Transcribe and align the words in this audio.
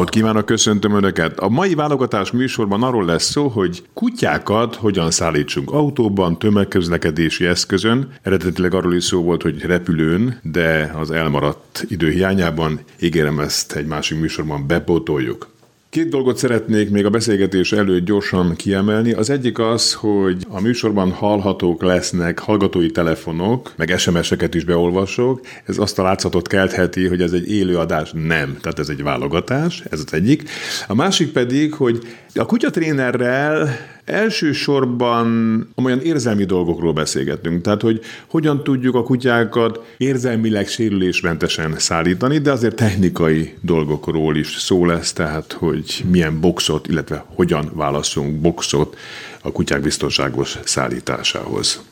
Napot 0.00 0.14
kívánok, 0.14 0.44
köszöntöm 0.44 0.94
Önöket! 0.94 1.38
A 1.38 1.48
mai 1.48 1.74
válogatás 1.74 2.30
műsorban 2.30 2.82
arról 2.82 3.04
lesz 3.04 3.30
szó, 3.30 3.48
hogy 3.48 3.82
kutyákat 3.94 4.74
hogyan 4.74 5.10
szállítsunk 5.10 5.70
autóban, 5.70 6.38
tömegközlekedési 6.38 7.46
eszközön. 7.46 8.12
Eredetileg 8.22 8.74
arról 8.74 8.94
is 8.94 9.04
szó 9.04 9.22
volt, 9.22 9.42
hogy 9.42 9.62
repülőn, 9.62 10.40
de 10.42 10.92
az 10.94 11.10
elmaradt 11.10 11.84
idő 11.88 12.10
hiányában 12.10 12.80
ígérem 13.00 13.38
ezt 13.38 13.72
egy 13.72 13.86
másik 13.86 14.20
műsorban 14.20 14.66
bepótoljuk. 14.66 15.48
Két 15.90 16.08
dolgot 16.08 16.36
szeretnék 16.36 16.90
még 16.90 17.04
a 17.04 17.10
beszélgetés 17.10 17.72
előtt 17.72 18.04
gyorsan 18.04 18.56
kiemelni. 18.56 19.12
Az 19.12 19.30
egyik 19.30 19.58
az, 19.58 19.92
hogy 19.92 20.44
a 20.48 20.60
műsorban 20.60 21.10
hallhatók 21.10 21.82
lesznek 21.82 22.38
hallgatói 22.38 22.90
telefonok, 22.90 23.72
meg 23.76 23.98
SMS-eket 23.98 24.54
is 24.54 24.64
beolvasok. 24.64 25.40
Ez 25.64 25.78
azt 25.78 25.98
a 25.98 26.02
látszatot 26.02 26.48
keltheti, 26.48 27.06
hogy 27.06 27.22
ez 27.22 27.32
egy 27.32 27.50
élőadás. 27.50 28.10
Nem. 28.12 28.56
Tehát 28.60 28.78
ez 28.78 28.88
egy 28.88 29.02
válogatás, 29.02 29.82
ez 29.90 30.02
az 30.06 30.12
egyik. 30.12 30.48
A 30.86 30.94
másik 30.94 31.32
pedig, 31.32 31.74
hogy 31.74 31.98
a 32.34 32.46
kutyatrénerrel 32.46 33.68
elsősorban 34.10 35.68
olyan 35.76 36.00
érzelmi 36.00 36.44
dolgokról 36.44 36.92
beszélgetünk. 36.92 37.62
Tehát, 37.62 37.80
hogy 37.80 38.00
hogyan 38.26 38.64
tudjuk 38.64 38.94
a 38.94 39.02
kutyákat 39.02 39.94
érzelmileg 39.96 40.68
sérülésmentesen 40.68 41.74
szállítani, 41.78 42.38
de 42.38 42.50
azért 42.50 42.76
technikai 42.76 43.54
dolgokról 43.60 44.36
is 44.36 44.56
szó 44.58 44.86
lesz, 44.86 45.12
tehát, 45.12 45.52
hogy 45.52 46.04
milyen 46.10 46.40
boxot, 46.40 46.88
illetve 46.88 47.24
hogyan 47.34 47.70
válaszunk 47.74 48.40
boxot 48.40 48.96
a 49.42 49.52
kutyák 49.52 49.80
biztonságos 49.80 50.58
szállításához. 50.64 51.82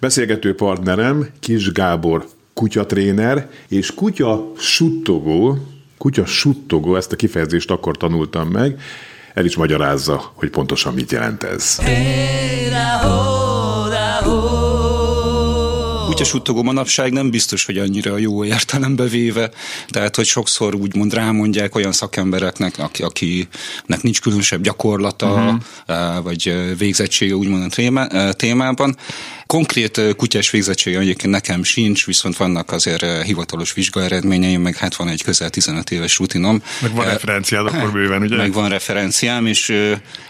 Beszélgető 0.00 0.54
partnerem 0.54 1.28
Kis 1.40 1.72
Gábor 1.72 2.26
kutyatréner 2.54 3.50
és 3.68 3.94
kutya 3.94 4.52
suttogó, 4.56 5.58
kutya 5.98 6.26
suttogó, 6.26 6.96
ezt 6.96 7.12
a 7.12 7.16
kifejezést 7.16 7.70
akkor 7.70 7.96
tanultam 7.96 8.48
meg, 8.48 8.80
el 9.34 9.44
is 9.44 9.56
magyarázza, 9.56 10.32
hogy 10.34 10.50
pontosan 10.50 10.94
mit 10.94 11.12
jelent 11.12 11.42
ez. 11.42 11.78
Kutyasuttogó 16.06 16.62
manapság 16.62 17.12
nem 17.12 17.30
biztos, 17.30 17.64
hogy 17.64 17.78
annyira 17.78 18.18
jó 18.18 18.44
értelembe 18.44 19.04
véve, 19.04 19.50
tehát 19.88 20.16
hogy 20.16 20.24
sokszor 20.24 20.74
úgymond 20.74 21.14
rámondják 21.14 21.74
olyan 21.74 21.92
szakembereknek, 21.92 22.78
aki, 22.78 23.02
akinek 23.02 24.02
nincs 24.02 24.20
különösebb 24.20 24.62
gyakorlata, 24.62 25.32
uh-huh. 25.86 26.22
vagy 26.22 26.76
végzettsége 26.78 27.34
úgymond 27.34 27.72
a 28.12 28.32
témában, 28.32 28.96
Konkrét 29.50 30.00
kutyás 30.16 30.50
végzettsége 30.50 30.98
egyébként 30.98 31.32
nekem 31.32 31.62
sincs, 31.62 32.06
viszont 32.06 32.36
vannak 32.36 32.72
azért 32.72 33.22
hivatalos 33.22 33.72
vizsgaeredményeim, 33.72 34.60
meg 34.60 34.76
hát 34.76 34.94
van 34.94 35.08
egy 35.08 35.22
közel 35.22 35.50
15 35.50 35.90
éves 35.90 36.18
rutinom. 36.18 36.62
Meg 36.82 36.94
van 36.94 37.04
referenciád 37.04 37.66
akkor 37.66 37.92
bőven, 37.92 38.22
ugye? 38.22 38.36
Meg 38.36 38.52
van 38.52 38.68
referenciám, 38.68 39.46
és 39.46 39.74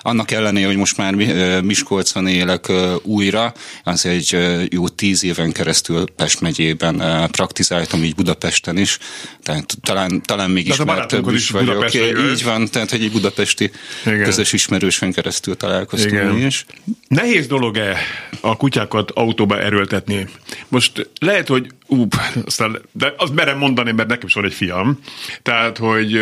annak 0.01 0.31
ellenére, 0.31 0.67
hogy 0.67 0.77
most 0.77 0.97
már 0.97 1.15
Miskolcon 1.63 2.27
élek 2.27 2.73
újra, 3.03 3.53
az 3.85 4.07
egy 4.07 4.37
jó 4.71 4.89
tíz 4.89 5.25
éven 5.25 5.53
keresztül 5.53 6.05
Pest 6.17 6.41
megyében 6.41 7.29
praktizáltam, 7.31 8.05
így 8.05 8.15
Budapesten 8.15 8.77
is, 8.77 8.99
tehát 9.43 9.77
talán, 9.83 10.23
talán 10.23 10.51
még 10.51 10.69
ismertebb 10.69 11.29
is, 11.29 11.35
is 11.35 11.51
vagyok. 11.51 11.95
Így 11.95 12.45
van, 12.45 12.69
tehát 12.71 12.93
egy 12.93 13.11
budapesti 13.11 13.71
Igen. 14.07 14.25
közös 14.25 14.53
ismerősen 14.53 15.13
keresztül 15.13 15.57
találkoztunk 15.57 16.13
Igen. 16.13 16.47
is. 16.47 16.65
Nehéz 17.09 17.47
dolog-e 17.47 17.97
a 18.41 18.57
kutyákat 18.57 19.10
autóba 19.15 19.61
erőltetni. 19.61 20.27
Most 20.69 21.11
lehet, 21.21 21.49
hogy 21.49 21.67
ú, 21.87 22.07
aztán, 22.45 22.81
de 22.93 23.15
azt 23.17 23.35
merem 23.35 23.59
mondani, 23.59 23.93
mert 23.93 24.09
nekem 24.09 24.27
is 24.27 24.35
van 24.35 24.45
egy 24.45 24.55
fiam, 24.55 24.99
tehát, 25.43 25.79
hogy 25.79 26.21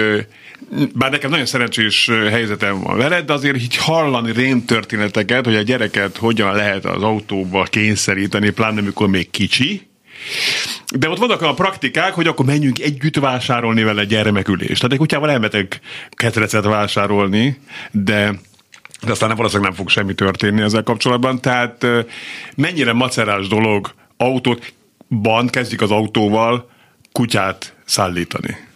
bár 0.95 1.11
nekem 1.11 1.31
nagyon 1.31 1.47
szerencsés 1.47 2.11
helyzetem 2.31 2.81
van 2.83 2.97
veled, 2.97 3.27
de 3.27 3.33
azért 3.33 3.57
így 3.57 3.77
hallani 3.77 4.33
rém 4.33 4.65
történeteket, 4.65 5.45
hogy 5.45 5.57
a 5.57 5.63
gyereket 5.63 6.17
hogyan 6.17 6.55
lehet 6.55 6.85
az 6.85 7.03
autóba 7.03 7.63
kényszeríteni, 7.63 8.51
pláne 8.51 8.81
amikor 8.81 9.09
még 9.09 9.31
kicsi, 9.31 9.89
de 10.97 11.09
ott 11.09 11.19
vannak 11.19 11.43
a 11.43 11.55
praktikák, 11.55 12.15
hogy 12.15 12.27
akkor 12.27 12.47
menjünk 12.47 12.79
együtt 12.79 13.19
vásárolni 13.19 13.83
vele 13.83 14.05
gyermekülést. 14.05 14.75
Tehát 14.75 14.93
egy 14.93 14.99
kutyával 14.99 15.31
elmetek 15.31 15.81
ketrecet 16.11 16.65
vásárolni, 16.65 17.59
de 17.91 18.41
de 19.03 19.11
aztán 19.11 19.37
valószínűleg 19.37 19.71
nem 19.71 19.79
fog 19.79 19.89
semmi 19.89 20.15
történni 20.15 20.61
ezzel 20.61 20.83
kapcsolatban. 20.83 21.41
Tehát 21.41 21.87
mennyire 22.57 22.93
macerás 22.93 23.49
dolog 23.49 23.95
autót, 24.17 24.73
ban 25.09 25.47
kezdik 25.47 25.83
az 25.83 25.91
autóval 25.91 26.71
kutyát 27.13 27.75
szállítani 27.85 28.68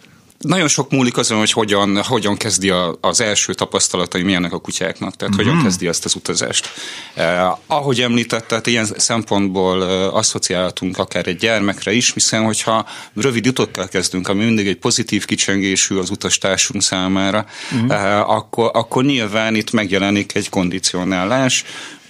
nagyon 0.43 0.67
sok 0.67 0.91
múlik 0.91 1.17
azon, 1.17 1.37
hogy 1.37 1.51
hogyan, 1.51 2.03
hogyan 2.03 2.37
kezdi 2.37 2.69
a, 2.69 2.97
az 3.01 3.21
első 3.21 3.53
tapasztalatai 3.53 4.21
milyenek 4.21 4.53
a 4.53 4.59
kutyáknak, 4.59 5.15
tehát 5.15 5.33
mm-hmm. 5.33 5.43
hogyan 5.43 5.55
mhm. 5.55 5.65
kezdi 5.65 5.87
ezt 5.87 6.05
az 6.05 6.15
utazást. 6.15 6.69
Eh, 7.13 7.51
ahogy 7.67 8.01
említett, 8.01 8.67
ilyen 8.67 8.87
szempontból 8.97 9.83
eh, 9.83 10.15
asszociálhatunk 10.15 10.97
akár 10.97 11.27
egy 11.27 11.37
gyermekre 11.37 11.91
is, 11.91 12.13
hiszen 12.13 12.43
hogyha 12.43 12.85
rövid 13.13 13.47
utokkal 13.47 13.87
kezdünk, 13.87 14.27
ami 14.27 14.43
mindig 14.43 14.67
egy 14.67 14.77
pozitív 14.77 15.25
kicsengésű 15.25 15.95
az 15.95 16.09
utastársunk 16.09 16.83
számára, 16.83 17.45
mm-hmm. 17.75 17.89
eh, 17.89 18.29
akkor, 18.29 18.71
akkor 18.73 19.03
nyilván 19.03 19.55
itt 19.55 19.71
megjelenik 19.71 20.35
egy 20.35 20.49
kondicionálás, 20.49 21.63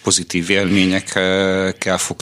pozitív 0.04 0.50
élményekkel 0.50 1.98
fog 1.98 2.22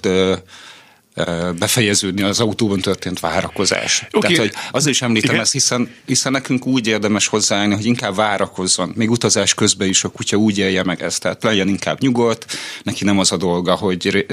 befejeződni 1.59 2.21
az 2.21 2.39
autóban 2.39 2.79
történt 2.79 3.19
várakozás. 3.19 4.07
Okay. 4.11 4.33
Tehát, 4.33 4.47
hogy 4.47 4.61
azért 4.71 4.95
is 4.95 5.01
említem 5.01 5.29
Igen. 5.29 5.41
ezt, 5.41 5.51
hiszen, 5.51 5.89
hiszen 6.05 6.31
nekünk 6.31 6.65
úgy 6.65 6.87
érdemes 6.87 7.27
hozzáállni, 7.27 7.73
hogy 7.73 7.85
inkább 7.85 8.15
várakozzon. 8.15 8.91
Még 8.95 9.11
utazás 9.11 9.53
közben 9.53 9.87
is 9.87 10.03
a 10.03 10.09
kutya 10.09 10.37
úgy 10.37 10.57
élje 10.57 10.83
meg 10.83 11.01
ezt. 11.01 11.21
Tehát 11.21 11.43
legyen 11.43 11.67
inkább 11.67 12.01
nyugodt, 12.01 12.45
neki 12.83 13.03
nem 13.03 13.19
az 13.19 13.31
a 13.31 13.37
dolga, 13.37 13.75
hogy 13.75 14.27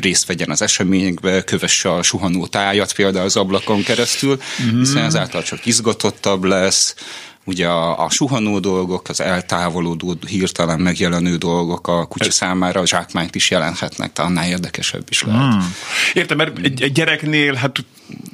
részt 0.00 0.26
vegyen 0.26 0.50
az 0.50 0.62
eseményekbe, 0.62 1.42
kövesse 1.42 1.92
a 1.92 2.02
suhanó 2.02 2.46
tájat 2.46 2.92
például 2.92 3.24
az 3.24 3.36
ablakon 3.36 3.82
keresztül, 3.82 4.38
mm-hmm. 4.62 4.78
hiszen 4.78 5.04
ezáltal 5.04 5.42
csak 5.42 5.66
izgatottabb 5.66 6.44
lesz, 6.44 6.94
ugye 7.44 7.66
a, 7.66 8.04
a 8.04 8.10
suhanó 8.10 8.58
dolgok, 8.58 9.08
az 9.08 9.20
eltávolodó, 9.20 10.16
hirtelen 10.26 10.80
megjelenő 10.80 11.36
dolgok 11.36 11.88
a 11.88 12.06
kutya 12.06 12.30
számára 12.30 12.80
a 12.80 12.86
zsákmányt 12.86 13.34
is 13.34 13.50
jelenthetnek, 13.50 14.12
tehát 14.12 14.30
annál 14.30 14.48
érdekesebb 14.48 15.04
is 15.08 15.22
lehet. 15.22 15.52
Hmm. 15.52 15.74
Értem, 16.12 16.36
mert 16.36 16.58
egy, 16.58 16.82
egy 16.82 16.92
gyereknél 16.92 17.54
hát 17.54 17.84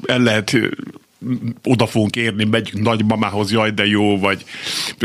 el 0.06 0.18
lehet 0.18 0.56
oda 1.64 1.86
fogunk 1.86 2.16
érni, 2.16 2.44
megyünk 2.44 2.84
nagymamához, 2.84 3.52
jaj, 3.52 3.70
de 3.70 3.86
jó, 3.86 4.18
vagy 4.18 4.44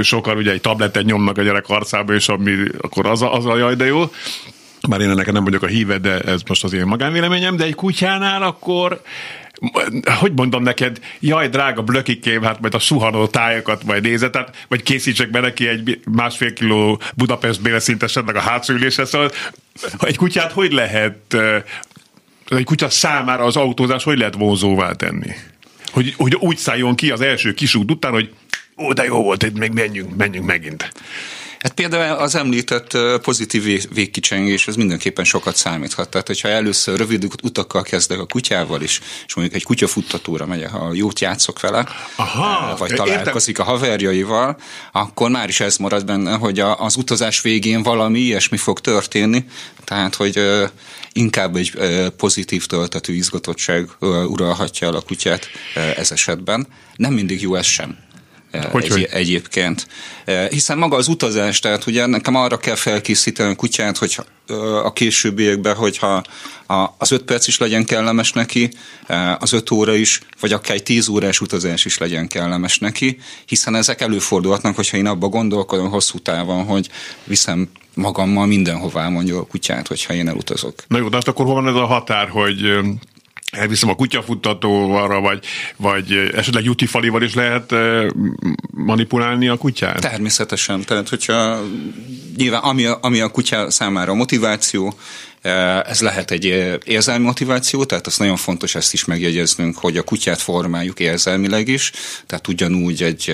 sokan 0.01 0.37
ugye 0.37 0.51
egy 0.51 0.61
tabletet 0.61 1.03
nyomnak 1.03 1.37
a 1.37 1.41
gyerek 1.41 1.69
arcába, 1.69 2.13
és 2.13 2.29
ami, 2.29 2.55
akkor 2.81 3.05
az 3.05 3.21
a, 3.21 3.33
az 3.33 3.45
a 3.45 3.57
jaj, 3.57 3.75
de 3.75 3.85
jó. 3.85 4.03
Már 4.87 5.01
én 5.01 5.09
ennek 5.09 5.31
nem 5.31 5.43
vagyok 5.43 5.63
a 5.63 5.67
híve, 5.67 5.97
de 5.97 6.19
ez 6.19 6.41
most 6.47 6.63
az 6.63 6.73
én 6.73 6.85
magánvéleményem, 6.85 7.55
de 7.55 7.63
egy 7.63 7.75
kutyánál 7.75 8.43
akkor 8.43 9.01
hogy 10.19 10.33
mondom 10.35 10.63
neked, 10.63 10.99
jaj, 11.19 11.49
drága 11.49 11.81
blökikém, 11.81 12.41
hát 12.43 12.59
majd 12.59 12.73
a 12.73 12.79
suhanó 12.79 13.27
tájakat 13.27 13.83
majd 13.83 14.03
nézed, 14.03 14.31
tehát, 14.31 14.65
vagy 14.67 14.83
készítsek 14.83 15.29
be 15.29 15.39
neki 15.39 15.67
egy 15.67 15.99
másfél 16.11 16.53
kiló 16.53 17.01
Budapest 17.15 17.61
béleszintesednek 17.61 18.35
a 18.35 18.39
hátszülésre, 18.39 19.05
szóval 19.05 19.31
egy 19.99 20.17
kutyát 20.17 20.51
hogy 20.51 20.71
lehet, 20.71 21.37
egy 22.49 22.63
kutya 22.63 22.89
számára 22.89 23.43
az 23.43 23.55
autózás 23.55 24.03
hogy 24.03 24.17
lehet 24.17 24.35
vonzóvá 24.35 24.91
tenni? 24.91 25.31
Hogy, 25.91 26.13
hogy 26.17 26.35
úgy 26.35 26.57
szálljon 26.57 26.95
ki 26.95 27.11
az 27.11 27.21
első 27.21 27.53
kisút 27.53 27.91
után, 27.91 28.11
hogy 28.11 28.33
ó, 28.77 28.93
de 28.93 29.03
jó 29.03 29.23
volt, 29.23 29.43
itt 29.43 29.57
még 29.57 29.71
menjünk, 29.71 30.15
menjünk 30.15 30.45
megint. 30.45 30.91
Hát 31.59 31.73
például 31.73 32.17
az 32.17 32.35
említett 32.35 32.97
pozitív 33.21 33.87
végkicsengés, 33.93 34.67
ez 34.67 34.75
mindenképpen 34.75 35.25
sokat 35.25 35.55
számíthat. 35.55 36.09
Tehát, 36.09 36.27
hogyha 36.27 36.47
először 36.47 36.97
rövid 36.97 37.27
utakkal 37.43 37.83
kezdek 37.83 38.19
a 38.19 38.25
kutyával 38.25 38.81
is, 38.81 39.01
és 39.25 39.33
mondjuk 39.33 39.57
egy 39.57 39.63
kutyafuttatóra 39.63 40.45
megyek, 40.45 40.69
ha 40.69 40.93
jót 40.93 41.19
játszok 41.19 41.59
vele, 41.59 41.87
Aha, 42.15 42.75
vagy 42.77 42.93
találkozik 42.93 43.57
értem. 43.57 43.73
a 43.73 43.77
haverjaival, 43.77 44.57
akkor 44.91 45.29
már 45.29 45.49
is 45.49 45.59
ez 45.59 45.77
marad 45.77 46.05
benne, 46.05 46.35
hogy 46.35 46.59
az 46.59 46.95
utazás 46.95 47.41
végén 47.41 47.83
valami 47.83 48.19
ilyesmi 48.19 48.57
fog 48.57 48.79
történni, 48.79 49.45
tehát, 49.83 50.15
hogy 50.15 50.41
inkább 51.11 51.55
egy 51.55 51.73
pozitív 52.17 52.65
töltető 52.65 53.13
izgatottság 53.13 53.89
uralhatja 54.27 54.87
el 54.87 54.95
a 54.95 55.01
kutyát 55.01 55.47
ez 55.95 56.11
esetben. 56.11 56.67
Nem 56.95 57.13
mindig 57.13 57.41
jó 57.41 57.55
ez 57.55 57.65
sem. 57.65 58.04
Hogy, 58.63 58.83
egy, 58.83 58.91
hogy? 58.91 59.07
egyébként. 59.11 59.87
Hiszen 60.49 60.77
maga 60.77 60.95
az 60.95 61.07
utazás, 61.07 61.59
tehát 61.59 61.87
ugye 61.87 62.05
nekem 62.05 62.35
arra 62.35 62.57
kell 62.57 62.75
felkészíteni 62.75 63.51
a 63.51 63.55
kutyát, 63.55 63.97
hogy 63.97 64.17
a 64.83 64.93
későbbiekben, 64.93 65.75
hogyha 65.75 66.23
az 66.97 67.11
öt 67.11 67.23
perc 67.23 67.47
is 67.47 67.57
legyen 67.57 67.85
kellemes 67.85 68.31
neki, 68.31 68.69
az 69.39 69.53
öt 69.53 69.71
óra 69.71 69.95
is, 69.95 70.21
vagy 70.39 70.53
akár 70.53 70.75
egy 70.75 70.83
tíz 70.83 71.07
órás 71.07 71.41
utazás 71.41 71.85
is 71.85 71.97
legyen 71.97 72.27
kellemes 72.27 72.79
neki, 72.79 73.17
hiszen 73.45 73.75
ezek 73.75 74.01
előfordulhatnak, 74.01 74.75
hogyha 74.75 74.97
én 74.97 75.05
abba 75.05 75.27
gondolkodom 75.27 75.89
hosszú 75.89 76.19
távon, 76.19 76.65
hogy 76.65 76.89
viszem 77.23 77.69
magammal 77.93 78.45
mindenhová 78.45 79.09
mondja 79.09 79.37
a 79.37 79.45
kutyát, 79.45 79.87
hogyha 79.87 80.13
én 80.13 80.27
elutazok. 80.27 80.73
Na 80.87 80.97
jó, 80.97 81.09
de 81.09 81.17
azt 81.17 81.27
akkor 81.27 81.45
hol 81.45 81.53
van 81.53 81.67
ez 81.67 81.75
a 81.75 81.85
határ, 81.85 82.29
hogy 82.29 82.61
elviszem 83.57 83.89
a 83.89 83.95
kutyafuttatóval, 83.95 85.21
vagy, 85.21 85.45
vagy 85.77 86.31
esetleg 86.35 86.63
jutifalival 86.63 87.23
is 87.23 87.33
lehet 87.33 87.73
manipulálni 88.69 89.47
a 89.47 89.57
kutyát? 89.57 89.99
Természetesen. 89.99 90.81
Tehát, 90.81 91.09
hogyha 91.09 91.61
nyilván 92.37 92.61
ami 92.61 92.85
a, 92.85 92.97
ami 93.01 93.19
a 93.19 93.29
kutya 93.29 93.71
számára 93.71 94.13
motiváció, 94.13 94.93
ez 95.85 96.01
lehet 96.01 96.31
egy 96.31 96.45
érzelmi 96.83 97.25
motiváció, 97.25 97.83
tehát 97.83 98.07
az 98.07 98.17
nagyon 98.17 98.35
fontos 98.35 98.75
ezt 98.75 98.93
is 98.93 99.05
megjegyeznünk, 99.05 99.77
hogy 99.77 99.97
a 99.97 100.03
kutyát 100.03 100.41
formáljuk 100.41 100.99
érzelmileg 100.99 101.67
is, 101.67 101.91
tehát 102.25 102.47
ugyanúgy 102.47 103.03
egy 103.03 103.33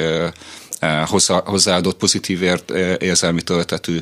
hozzá, 1.05 1.41
hozzáadott 1.45 1.97
pozitív 1.97 2.43
ért, 2.43 2.69
érzelmi 3.01 3.41
töltetű 3.41 4.01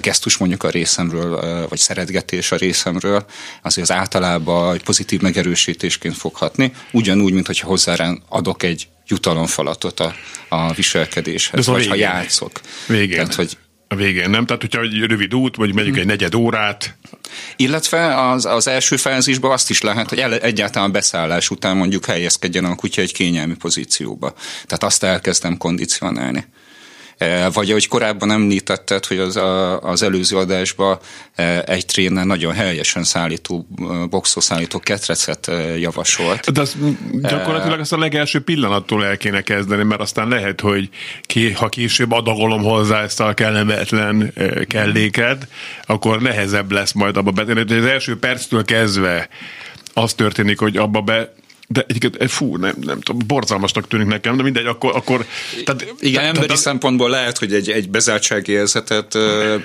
gesztus 0.00 0.36
mondjuk 0.36 0.62
a 0.62 0.70
részemről, 0.70 1.66
vagy 1.68 1.78
szeretgetés 1.78 2.52
a 2.52 2.56
részemről, 2.56 3.24
azért 3.62 3.90
az 3.90 3.96
általában 3.96 4.74
egy 4.74 4.82
pozitív 4.82 5.20
megerősítésként 5.20 6.16
foghatni, 6.16 6.72
ugyanúgy, 6.92 7.32
mint 7.32 7.46
hogyha 7.46 7.68
hozzá 7.68 8.14
adok 8.28 8.62
egy 8.62 8.88
jutalomfalatot 9.06 10.00
a, 10.00 10.14
a 10.48 10.72
viselkedéshez, 10.72 11.66
vagy 11.66 11.86
ha 11.86 11.94
játszok. 11.94 12.60
Végén. 12.86 13.16
Tehát, 13.16 13.34
hogy 13.34 13.56
a 13.94 13.96
végén, 13.96 14.30
nem? 14.30 14.46
Tehát, 14.46 14.62
hogyha 14.62 14.80
egy 14.80 14.98
rövid 14.98 15.34
út, 15.34 15.56
vagy 15.56 15.74
megyünk 15.74 15.96
egy 15.96 16.06
negyed 16.06 16.34
órát. 16.34 16.96
Illetve 17.56 18.28
az, 18.30 18.44
az 18.44 18.66
első 18.66 18.96
fázisban 18.96 19.50
azt 19.50 19.70
is 19.70 19.82
lehet, 19.82 20.08
hogy 20.08 20.18
el, 20.18 20.34
egyáltalán 20.34 20.92
beszállás 20.92 21.50
után 21.50 21.76
mondjuk 21.76 22.04
helyezkedjen 22.04 22.64
a 22.64 22.74
kutya 22.74 23.00
egy 23.00 23.12
kényelmi 23.12 23.54
pozícióba. 23.54 24.34
Tehát 24.66 24.82
azt 24.82 25.02
elkezdem 25.02 25.56
kondicionálni. 25.56 26.46
E, 27.18 27.50
vagy 27.50 27.70
ahogy 27.70 27.88
korábban 27.88 28.30
említetted, 28.30 29.04
hogy 29.04 29.18
az, 29.18 29.36
a, 29.36 29.80
az 29.80 30.02
előző 30.02 30.36
adásban 30.36 30.98
e, 31.34 31.62
egy 31.66 31.86
tréner 31.86 32.24
nagyon 32.24 32.52
helyesen 32.52 33.04
szállító, 33.04 33.66
boxoszállító 34.10 34.78
ketrecet 34.78 35.48
e, 35.48 35.52
javasolt. 35.78 36.52
De 36.52 36.60
az 36.60 36.76
gyakorlatilag 37.20 37.80
ezt 37.80 37.92
a 37.92 37.98
legelső 37.98 38.40
pillanattól 38.40 39.04
el 39.04 39.16
kéne 39.16 39.40
kezdeni, 39.40 39.82
mert 39.82 40.00
aztán 40.00 40.28
lehet, 40.28 40.60
hogy 40.60 40.88
ki, 41.22 41.52
ha 41.52 41.68
később 41.68 42.12
adagolom 42.12 42.62
hozzá 42.62 43.02
ezt 43.02 43.20
a 43.20 43.34
kellemetlen 43.34 44.32
kelléket, 44.68 45.48
akkor 45.86 46.20
nehezebb 46.20 46.72
lesz 46.72 46.92
majd 46.92 47.16
abba 47.16 47.30
betenni. 47.30 47.74
Az 47.74 47.84
első 47.84 48.18
perctől 48.18 48.64
kezdve 48.64 49.28
az 49.94 50.14
történik, 50.14 50.58
hogy 50.58 50.76
abba 50.76 51.00
be 51.00 51.32
de 51.68 51.84
egyébként, 51.88 52.16
eh, 52.16 52.28
fú, 52.28 52.56
nem, 52.56 52.74
nem 52.80 53.00
tudom, 53.00 53.26
borzalmasnak 53.26 53.88
tűnik 53.88 54.06
nekem, 54.06 54.36
de 54.36 54.42
mindegy, 54.42 54.66
akkor... 54.66 54.96
akkor 54.96 55.26
tehát, 55.64 55.82
Igen, 55.82 56.12
tehát, 56.12 56.28
emberi 56.28 56.46
tehát, 56.46 56.62
szempontból 56.62 57.10
lehet, 57.10 57.38
hogy 57.38 57.54
egy, 57.54 57.70
egy 57.70 57.90
bezártsági 57.90 58.52
érzetet 58.52 59.18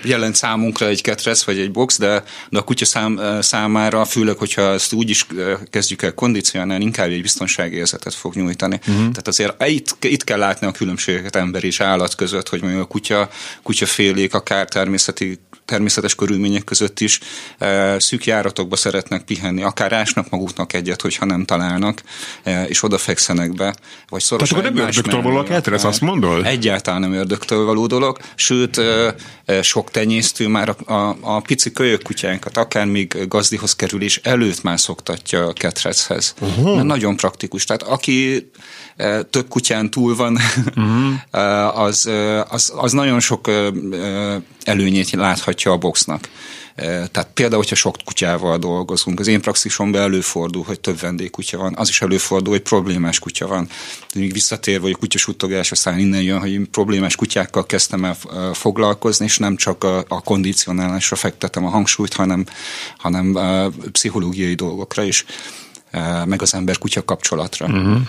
jelent 0.04 0.36
számunkra 0.36 0.88
egy 0.88 1.02
ketrec 1.02 1.44
vagy 1.44 1.60
egy 1.60 1.72
box, 1.72 1.98
de, 1.98 2.24
de 2.50 2.60
a 2.60 2.62
kutya 2.62 2.86
szám, 2.86 3.20
számára, 3.42 4.06
főleg, 4.06 4.38
hogyha 4.38 4.62
ezt 4.62 4.94
úgy 4.94 5.10
is 5.10 5.26
kezdjük 5.70 6.02
el 6.02 6.14
kondicionálni, 6.14 6.84
inkább 6.84 7.10
egy 7.10 7.22
biztonsági 7.22 7.76
érzetet 7.76 8.14
fog 8.14 8.36
nyújtani. 8.36 8.80
Uh-huh. 8.80 8.96
Tehát 8.96 9.28
azért 9.28 9.64
itt, 9.68 9.98
itt 10.06 10.24
kell 10.24 10.40
látni 10.40 10.68
a 10.68 10.72
különbségeket 10.72 11.36
ember 11.36 11.64
és 11.64 11.80
állat 11.80 12.16
között, 12.16 12.50
hogy 12.50 12.62
mondjuk 12.62 12.84
a 12.84 12.88
kutya, 12.88 13.30
kutyafélék 13.64 14.34
akár 14.34 14.68
természeti 14.68 15.40
természetes 15.70 16.16
körülmények 16.16 16.64
között 16.64 17.00
is 17.00 17.20
e, 17.58 18.00
szűk 18.00 18.26
járatokba 18.26 18.76
szeretnek 18.76 19.22
pihenni, 19.24 19.64
akár 19.64 19.94
ásnak 19.94 20.30
maguknak 20.30 20.74
egyet, 20.74 21.02
hogyha 21.02 21.26
nem 21.26 21.46
találnak, 21.46 22.02
e, 22.44 22.64
és 22.64 22.84
odafekszenek 22.84 23.54
be, 23.54 23.76
vagy 24.10 24.22
szorosan 24.22 24.58
Tehát 24.58 24.66
akkor 24.66 24.78
nem 24.78 24.88
ördögtől 24.88 25.22
való 25.22 25.38
a 25.38 25.44
ketrec, 25.44 25.84
azt 25.84 26.02
mondod? 26.02 26.46
Egyáltalán 26.46 27.00
nem 27.00 27.14
ördögtől 27.14 27.66
való 27.66 27.88
dolog, 27.88 28.18
sőt, 28.36 28.78
e, 28.78 29.16
sok 29.62 29.92
tenyésztő 29.92 30.48
már 30.48 30.76
a, 30.86 30.94
a, 30.94 31.18
a 31.22 31.40
pici 31.40 31.72
kölyök 31.72 32.02
kutyánkat, 32.02 32.58
akár 32.58 32.86
még 32.86 33.28
gazdihoz 33.28 33.76
kerülés 33.76 34.20
előtt 34.24 34.64
már 34.64 34.80
szoktatja 34.80 35.48
a 35.48 35.54
ketrechez. 35.54 36.34
Uh-huh. 36.42 36.76
Mert 36.76 36.88
nagyon 36.88 37.16
praktikus. 37.16 37.66
Tehát 37.66 37.84
aki 37.84 38.50
több 39.30 39.48
kutyán 39.50 39.90
túl 39.90 40.16
van, 40.16 40.38
uh-huh. 40.76 41.82
az, 41.86 42.10
az, 42.50 42.74
az 42.76 42.92
nagyon 42.92 43.20
sok 43.20 43.52
előnyét 44.64 45.12
láthatja 45.12 45.59
a 45.66 45.78
boxnak. 45.78 46.30
Tehát 47.12 47.30
például, 47.34 47.62
hogyha 47.62 47.76
sok 47.76 47.96
kutyával 48.06 48.58
dolgozunk, 48.58 49.20
az 49.20 49.28
én 49.28 49.42
praxisomban 49.42 50.02
előfordul, 50.02 50.64
hogy 50.64 50.80
több 50.80 51.00
vendégkutya 51.00 51.58
van, 51.58 51.74
az 51.78 51.90
is 51.90 52.02
előfordul, 52.02 52.54
hogy 52.54 52.62
problémás 52.62 53.20
kutya 53.20 53.48
van. 53.48 53.70
De 54.14 54.20
még 54.20 54.34
visszatérve, 54.34 54.82
hogy 54.82 54.92
a 54.92 54.98
kutyasuttogás, 54.98 55.72
aztán 55.72 56.00
innen 56.00 56.22
jön, 56.22 56.40
hogy 56.40 56.52
én 56.52 56.72
problémás 56.72 57.16
kutyákkal 57.16 57.66
kezdtem 57.66 58.06
el 58.06 58.18
foglalkozni, 58.54 59.26
és 59.26 59.38
nem 59.38 59.56
csak 59.56 59.84
a, 59.84 60.06
a 60.08 60.22
kondicionálásra 60.22 61.16
fektetem 61.16 61.66
a 61.66 61.70
hangsúlyt, 61.70 62.14
hanem, 62.14 62.46
hanem 62.98 63.36
a 63.36 63.70
pszichológiai 63.92 64.54
dolgokra 64.54 65.04
is 65.04 65.26
meg 66.26 66.42
az 66.42 66.54
ember-kutya 66.54 67.06
kapcsolatra. 67.06 67.66
Uh-huh. 67.66 68.02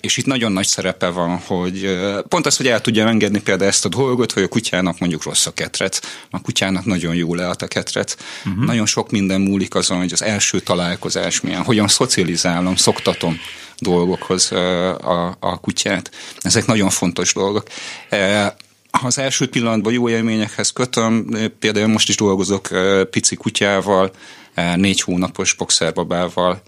És 0.00 0.16
itt 0.16 0.26
nagyon 0.26 0.52
nagy 0.52 0.66
szerepe 0.66 1.08
van, 1.08 1.38
hogy 1.38 1.98
pont 2.28 2.46
az, 2.46 2.56
hogy 2.56 2.66
el 2.68 2.80
tudja 2.80 3.08
engedni 3.08 3.40
például 3.40 3.70
ezt 3.70 3.84
a 3.84 3.88
dolgot, 3.88 4.32
hogy 4.32 4.42
a 4.42 4.48
kutyának 4.48 4.98
mondjuk 4.98 5.24
rossz 5.24 5.46
a 5.46 5.52
ketrec, 5.52 5.98
a 6.30 6.40
kutyának 6.40 6.84
nagyon 6.84 7.14
jó 7.14 7.34
lehet 7.34 7.62
a 7.62 7.66
ketrec. 7.66 8.14
Uh-huh. 8.44 8.64
Nagyon 8.64 8.86
sok 8.86 9.10
minden 9.10 9.40
múlik 9.40 9.74
azon, 9.74 9.98
hogy 9.98 10.12
az 10.12 10.22
első 10.22 10.60
találkozás 10.60 11.40
milyen, 11.40 11.62
hogyan 11.62 11.88
szocializálom, 11.88 12.76
szoktatom 12.76 13.40
dolgokhoz 13.78 14.52
a, 14.52 15.36
a 15.40 15.60
kutyát. 15.60 16.10
Ezek 16.40 16.66
nagyon 16.66 16.90
fontos 16.90 17.32
dolgok. 17.32 17.66
Ha 18.90 19.06
az 19.06 19.18
első 19.18 19.48
pillanatban 19.48 19.92
jó 19.92 20.08
élményekhez 20.08 20.70
kötöm, 20.70 21.26
például 21.58 21.86
most 21.86 22.08
is 22.08 22.16
dolgozok 22.16 22.68
pici 23.10 23.36
kutyával, 23.36 24.10
négy 24.76 25.00
hónapos 25.00 25.54
boxerbabával 25.54 26.62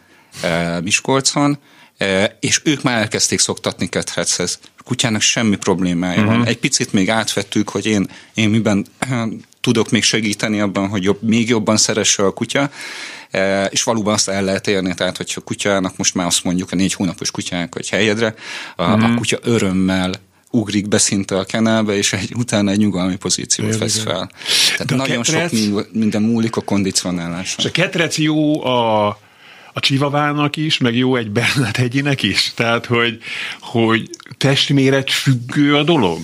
Miskolcon, 0.82 1.58
és 2.40 2.60
ők 2.64 2.82
már 2.82 3.00
elkezdték 3.00 3.38
szoktatni 3.38 3.88
ketrechez. 3.88 4.58
A 4.78 4.82
kutyának 4.82 5.20
semmi 5.20 5.56
problémája 5.56 6.12
uh-huh. 6.12 6.26
van. 6.26 6.38
Mhm. 6.38 6.49
Egy 6.49 6.58
picit 6.58 6.93
még 6.93 7.10
átvettük, 7.10 7.69
hogy 7.69 7.87
én, 7.87 8.08
én 8.34 8.49
miben 8.49 8.87
tudok 9.60 9.90
még 9.90 10.02
segíteni 10.02 10.60
abban, 10.60 10.88
hogy 10.88 11.02
jobb, 11.02 11.22
még 11.22 11.49
jobban 11.49 11.76
szeresse 11.76 12.25
a 12.25 12.31
kutya, 12.31 12.70
és 13.70 13.82
valóban 13.82 14.14
azt 14.14 14.28
el 14.28 14.44
lehet 14.44 14.66
érni, 14.66 14.94
tehát 14.94 15.16
hogyha 15.16 15.40
a 15.40 15.44
kutyának 15.44 15.97
most 15.97 16.14
már 16.14 16.26
azt 16.26 16.44
mondjuk 16.44 16.73
a 16.73 16.76
négy 16.76 16.94
hónapos 16.94 17.30
kutyának, 17.30 17.75
hogy 17.75 17.88
helyedre, 17.88 18.35
a, 18.76 18.82
uh-huh. 18.82 19.04
a 19.04 19.06
mhm. 19.06 19.16
kutya 19.16 19.38
örömmel 19.42 20.12
ugrik 20.50 20.88
be 20.88 20.99
szinte 20.99 21.38
a 21.38 21.44
kenelbe, 21.44 21.97
és 21.97 22.12
egy, 22.12 22.32
utána 22.35 22.71
egy 22.71 22.78
nyugalmi 22.78 23.16
pozíciót 23.16 23.78
vesz 23.78 23.99
fel. 23.99 24.30
Tehát 24.71 24.87
De 24.87 24.97
nagyon 24.97 25.23
ketrec... 25.23 25.56
sok 25.56 25.92
minden 25.92 26.23
múlik 26.23 26.56
a 26.56 26.61
kondicionáláson. 26.61 27.56
És 27.59 27.64
a 27.64 27.71
ketrec 27.71 28.18
jó 28.18 28.64
a 28.64 29.18
a 29.73 29.81
csivavának 29.81 30.57
is, 30.57 30.79
meg 30.79 30.97
jó 30.97 31.17
egy 31.17 31.31
Bernát 31.31 31.76
hegyinek 31.76 32.23
is? 32.23 32.52
Tehát, 32.55 32.87
hogy, 32.87 33.19
hogy 33.61 34.11
testméret 34.38 35.11
függő 35.11 35.76
a 35.76 35.83
dolog? 35.83 36.21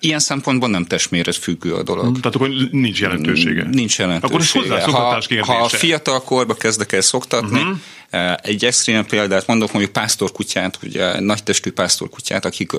Ilyen 0.00 0.18
szempontból 0.18 0.68
nem 0.68 0.84
testméret 0.84 1.36
függő 1.36 1.74
a 1.74 1.82
dolog. 1.82 2.20
Tehát 2.20 2.34
akkor 2.34 2.50
nincs 2.70 3.00
jelentősége? 3.00 3.66
Nincs 3.70 3.98
jelentősége. 3.98 4.74
Akkor 4.74 4.76
ez 4.76 5.44
ha, 5.44 5.52
ha 5.52 5.68
fiatal 5.68 6.22
korba 6.22 6.54
kezdek 6.54 6.92
el 6.92 7.00
szoktatni, 7.00 7.60
uh-huh. 7.60 8.34
egy 8.42 8.64
extrém 8.64 9.06
példát 9.06 9.46
mondok, 9.46 9.72
mondjuk 9.72 9.92
pásztorkutyát, 9.92 10.78
ugye 10.82 11.20
nagytestű 11.20 11.70
pásztorkutyát, 11.70 12.44
akik 12.44 12.72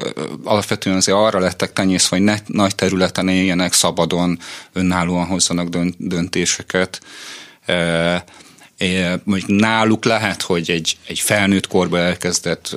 alapvetően 0.44 0.96
azért 0.96 1.18
arra 1.18 1.40
lettek 1.40 1.74
tenyészve, 1.74 2.16
hogy 2.16 2.26
ne, 2.26 2.36
nagy 2.46 2.76
területen 2.76 3.28
éljenek, 3.28 3.74
szabadon, 3.74 4.40
önállóan 4.74 5.26
hozzanak 5.26 5.70
döntéseket 5.98 7.02
mondjuk 9.24 9.60
náluk 9.60 10.06
lehet, 10.06 10.42
hogy 10.42 10.72
egy, 10.72 10.98
egy 11.08 11.20
felnőtt 11.20 11.68
korba 11.68 12.00
elkezdett 12.00 12.76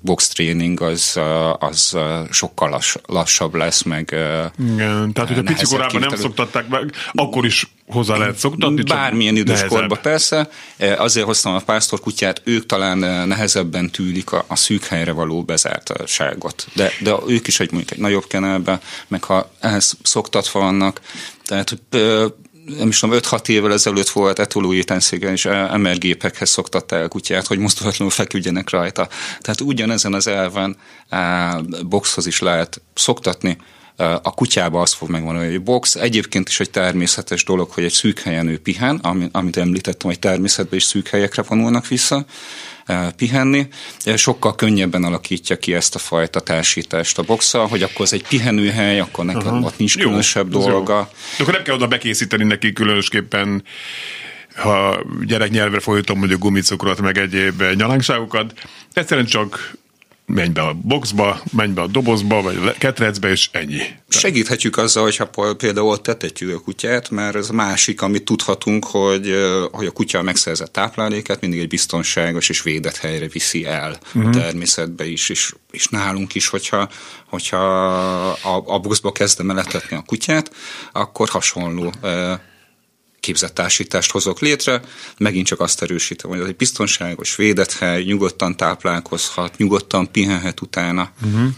box 0.00 0.28
training 0.28 0.80
az, 0.80 1.20
az 1.58 1.96
sokkal 2.30 2.70
lass, 2.70 2.96
lassabb 3.06 3.54
lesz, 3.54 3.82
meg 3.82 4.16
Igen, 4.58 5.12
tehát 5.12 5.28
hogyha 5.28 5.42
pici 5.42 5.64
korában 5.64 6.00
nem 6.00 6.16
szoktatták 6.16 6.68
meg, 6.68 6.92
akkor 7.12 7.44
is 7.44 7.66
hozzá 7.86 8.16
lehet 8.16 8.36
szoktatni? 8.36 8.82
Bármilyen 8.82 9.36
idős 9.36 9.64
korba 9.64 9.96
persze. 9.96 10.48
Azért 10.96 11.26
hoztam 11.26 11.54
a 11.54 11.58
pásztorkutyát, 11.58 12.40
ők 12.44 12.66
talán 12.66 13.28
nehezebben 13.28 13.90
tűlik 13.90 14.32
a, 14.32 14.44
a 14.46 14.56
szűk 14.56 14.84
helyre 14.84 15.12
való 15.12 15.42
bezártságot. 15.42 16.66
De, 16.74 16.90
de 17.00 17.14
ők 17.26 17.46
is 17.46 17.60
egy 17.60 17.70
mondjuk 17.70 17.92
egy 17.92 17.98
nagyobb 17.98 18.26
kenelbe, 18.26 18.80
meg 19.08 19.24
ha 19.24 19.50
ehhez 19.60 19.96
szoktatva 20.02 20.60
vannak, 20.60 21.00
tehát 21.44 21.78
nem 22.64 22.88
is 22.88 22.98
tudom, 22.98 23.18
5-6 23.18 23.48
évvel 23.48 23.72
ezelőtt 23.72 24.08
volt 24.08 24.38
etolóétenszéken, 24.38 25.32
és 25.32 25.48
MR-gépekhez 25.76 26.50
szoktatta 26.50 26.96
el 26.96 27.08
kutyát, 27.08 27.46
hogy 27.46 27.58
mozdulatlanul 27.58 28.12
feküdjenek 28.12 28.70
rajta. 28.70 29.08
Tehát 29.40 29.60
ugyanezen 29.60 30.14
az 30.14 30.26
elven 30.26 30.76
boxhoz 31.86 32.26
is 32.26 32.40
lehet 32.40 32.80
szoktatni, 32.94 33.58
a 33.96 34.34
kutyába 34.34 34.80
az 34.80 34.92
fog 34.92 35.10
megvan, 35.10 35.38
hogy 35.38 35.62
box 35.62 35.94
egyébként 35.94 36.48
is 36.48 36.60
egy 36.60 36.70
természetes 36.70 37.44
dolog, 37.44 37.70
hogy 37.70 37.84
egy 37.84 37.92
szűk 37.92 38.18
helyen 38.18 38.48
ő 38.48 38.58
pihen, 38.58 38.96
amit 39.32 39.56
említettem, 39.56 40.10
hogy 40.10 40.18
természetben 40.18 40.78
is 40.78 40.84
szűk 40.84 41.08
helyekre 41.08 41.42
vonulnak 41.42 41.86
vissza, 41.86 42.24
pihenni, 43.16 43.66
sokkal 44.16 44.54
könnyebben 44.54 45.04
alakítja 45.04 45.58
ki 45.58 45.74
ezt 45.74 45.94
a 45.94 45.98
fajta 45.98 46.40
társítást 46.40 47.18
a 47.18 47.22
boxa, 47.22 47.66
hogy 47.66 47.82
akkor 47.82 48.00
az 48.00 48.12
egy 48.12 48.26
pihenőhely, 48.28 49.00
akkor 49.00 49.24
nekem 49.24 49.54
Aha. 49.54 49.66
ott 49.66 49.78
nincs 49.78 49.96
különösebb 49.98 50.52
jó, 50.52 50.60
dolga. 50.60 50.94
Jó. 50.94 51.06
De 51.36 51.42
akkor 51.42 51.54
nem 51.54 51.62
kell 51.62 51.74
oda 51.74 51.86
bekészíteni 51.86 52.44
neki 52.44 52.72
különösképpen 52.72 53.62
ha 54.54 55.02
gyereknyelvre 55.26 55.80
folytom 55.80 56.18
mondjuk 56.18 56.40
gumicukrot, 56.40 57.00
meg 57.00 57.18
egyéb 57.18 57.62
nyalánkságokat, 57.74 58.54
egyszerűen 58.92 59.26
csak 59.26 59.72
menj 60.26 60.52
be 60.52 60.62
a 60.62 60.72
boxba, 60.82 61.42
menj 61.52 61.72
be 61.72 61.82
a 61.82 61.86
dobozba, 61.86 62.42
vagy 62.42 62.56
a 62.56 62.72
ketrecbe, 62.78 63.30
és 63.30 63.48
ennyi. 63.52 63.80
Segíthetjük 64.08 64.76
azzal, 64.76 65.02
hogyha 65.02 65.30
például 65.56 65.88
ott 65.88 66.02
tetetjük 66.02 66.56
a 66.56 66.60
kutyát, 66.60 67.10
mert 67.10 67.36
ez 67.36 67.50
a 67.50 67.52
másik, 67.52 68.02
amit 68.02 68.24
tudhatunk, 68.24 68.84
hogy, 68.84 69.34
hogy 69.72 69.86
a 69.86 69.90
kutya 69.90 70.22
megszerzett 70.22 70.72
tápláléket 70.72 71.40
mindig 71.40 71.60
egy 71.60 71.68
biztonságos 71.68 72.48
és 72.48 72.62
védett 72.62 72.96
helyre 72.96 73.28
viszi 73.28 73.66
el 73.66 73.90
uh-huh. 73.90 74.22
a 74.22 74.28
mhm. 74.28 74.38
természetbe 74.38 75.06
is, 75.06 75.28
és, 75.28 75.54
és 75.70 75.86
nálunk 75.86 76.34
is, 76.34 76.48
hogyha, 76.48 76.88
hogyha 77.28 77.56
a, 78.30 78.62
a 78.66 78.78
boxba 78.78 79.12
kezdem 79.12 79.50
eletetni 79.50 79.96
a 79.96 80.02
kutyát, 80.06 80.50
akkor 80.92 81.28
hasonló 81.28 81.92
képzett 83.22 83.54
társítást 83.54 84.10
hozok 84.10 84.40
létre, 84.40 84.80
megint 85.18 85.46
csak 85.46 85.60
azt 85.60 85.82
erősítem, 85.82 86.30
hogy 86.30 86.40
ez 86.40 86.46
egy 86.46 86.56
biztonságos, 86.56 87.36
védett 87.36 87.72
hely, 87.72 88.02
nyugodtan 88.02 88.56
táplálkozhat, 88.56 89.56
nyugodtan 89.56 90.10
pihenhet 90.10 90.60
utána. 90.60 91.10
Uh-huh. 91.24 91.48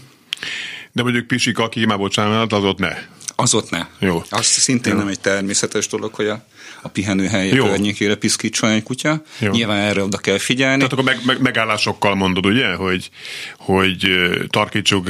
De 0.91 1.03
mondjuk 1.03 1.27
pisik, 1.27 1.57
aki 1.57 1.85
már 1.85 1.97
bocsánat, 1.97 2.53
az 2.53 2.63
ott 2.63 2.77
ne. 2.77 2.97
Az 3.35 3.53
ott 3.53 3.69
ne. 3.69 3.85
Jó. 3.99 4.23
Az 4.29 4.45
szintén 4.45 4.93
Jó. 4.93 4.99
nem 4.99 5.07
egy 5.07 5.19
természetes 5.19 5.87
dolog, 5.87 6.13
hogy 6.13 6.27
a, 6.27 6.45
a 6.81 6.87
pihenőhely 6.87 7.49
környékére 7.49 8.15
piszkítson 8.15 8.69
egy 8.69 8.83
kutya. 8.83 9.23
Jó. 9.39 9.51
Nyilván 9.51 9.77
erre 9.77 10.03
oda 10.03 10.17
kell 10.17 10.37
figyelni. 10.37 10.77
Tehát 10.77 10.91
akkor 10.91 11.03
meg, 11.03 11.19
meg, 11.25 11.41
megállásokkal 11.41 12.15
mondod, 12.15 12.45
ugye, 12.45 12.73
hogy, 12.73 13.09
hogy 13.57 14.07
tarkítsuk 14.49 15.09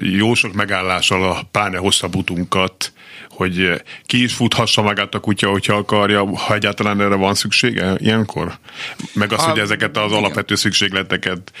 jó 0.00 0.34
sok 0.34 0.52
megállással 0.52 1.30
a 1.30 1.48
pláne 1.50 1.78
hosszabb 1.78 2.14
utunkat, 2.14 2.92
hogy 3.40 3.82
ki 4.06 4.22
is 4.22 4.34
futhassa 4.34 4.82
magát 4.82 5.14
a 5.14 5.18
kutya, 5.18 5.50
hogyha 5.50 5.74
akarja, 5.74 6.36
ha 6.36 6.54
egyáltalán 6.54 7.00
erre 7.00 7.14
van 7.14 7.34
szüksége 7.34 7.94
ilyenkor? 7.98 8.58
Meg 9.12 9.32
az, 9.32 9.42
a, 9.42 9.50
hogy 9.50 9.58
ezeket 9.58 9.96
az 9.96 10.10
igen. 10.10 10.18
alapvető 10.18 10.54
szükségleteket 10.54 11.52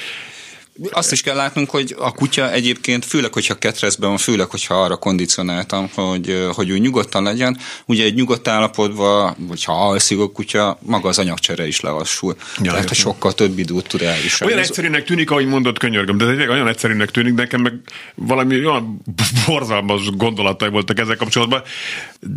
azt 0.90 1.12
is 1.12 1.20
kell 1.20 1.36
látnunk, 1.36 1.70
hogy 1.70 1.94
a 1.98 2.12
kutya 2.12 2.52
egyébként, 2.52 3.04
főleg, 3.04 3.32
hogyha 3.32 3.54
ketrezben 3.54 4.08
van, 4.08 4.18
főleg, 4.18 4.50
hogyha 4.50 4.82
arra 4.82 4.96
kondicionáltam, 4.96 5.90
hogy, 5.94 6.48
hogy 6.52 6.68
ő 6.68 6.78
nyugodtan 6.78 7.22
legyen, 7.22 7.58
ugye 7.86 8.04
egy 8.04 8.14
nyugodt 8.14 8.48
állapotban, 8.48 9.36
hogyha 9.48 9.88
alszik 9.88 10.18
a 10.18 10.30
kutya, 10.30 10.78
maga 10.82 11.08
az 11.08 11.18
anyagcsere 11.18 11.66
is 11.66 11.80
lelassul. 11.80 12.36
Ja, 12.62 12.70
Tehát, 12.70 12.88
hogy 12.88 12.96
sokkal 12.96 13.32
több 13.32 13.58
időt 13.58 13.88
tud 13.88 14.02
elviselni. 14.02 14.52
Olyan 14.52 14.66
egyszerűnek 14.66 15.04
tűnik, 15.04 15.30
ahogy 15.30 15.46
mondott, 15.46 15.78
könyörgöm, 15.78 16.16
de 16.16 16.24
ez 16.24 16.48
olyan 16.48 16.68
egyszerűnek 16.68 17.10
tűnik, 17.10 17.34
nekem 17.34 17.60
meg 17.60 17.74
valami 18.14 18.66
olyan 18.66 19.02
borzalmas 19.46 20.10
gondolatai 20.16 20.68
voltak 20.68 20.98
ezzel 20.98 21.16
kapcsolatban, 21.16 21.62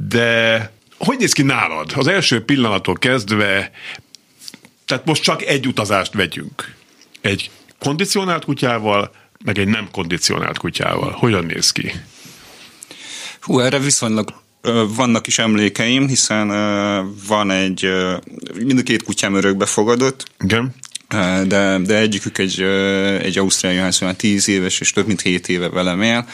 de 0.09 0.71
hogy 0.97 1.17
néz 1.17 1.33
ki 1.33 1.41
nálad? 1.41 1.91
Az 1.95 2.07
első 2.07 2.45
pillanattól 2.45 2.95
kezdve, 2.95 3.71
tehát 4.85 5.05
most 5.05 5.23
csak 5.23 5.41
egy 5.41 5.67
utazást 5.67 6.13
vegyünk. 6.13 6.75
Egy 7.21 7.51
kondicionált 7.83 8.45
kutyával, 8.45 9.11
meg 9.45 9.57
egy 9.57 9.67
nem 9.67 9.87
kondicionált 9.91 10.57
kutyával. 10.57 11.11
Hogyan 11.11 11.45
néz 11.45 11.71
ki? 11.71 11.91
Hú, 13.41 13.59
erre 13.59 13.79
viszonylag 13.79 14.33
vannak 14.95 15.27
is 15.27 15.39
emlékeim, 15.39 16.07
hiszen 16.07 16.47
van 17.27 17.51
egy, 17.51 17.89
mind 18.55 18.79
a 18.79 18.83
két 18.83 19.03
kutyám 19.03 19.35
örökbe 19.35 19.65
fogadott. 19.65 20.25
Igen. 20.43 20.75
De, 21.47 21.77
de 21.77 21.97
egyikük 21.97 22.37
egy, 22.37 22.61
egy 23.21 23.37
ausztráliai 23.37 23.81
ház, 23.81 24.01
olyan 24.01 24.15
10 24.15 24.47
éves, 24.47 24.79
és 24.79 24.91
több 24.91 25.07
mint 25.07 25.21
7 25.21 25.49
éve 25.49 25.69
velem 25.69 26.01
él. 26.01 26.27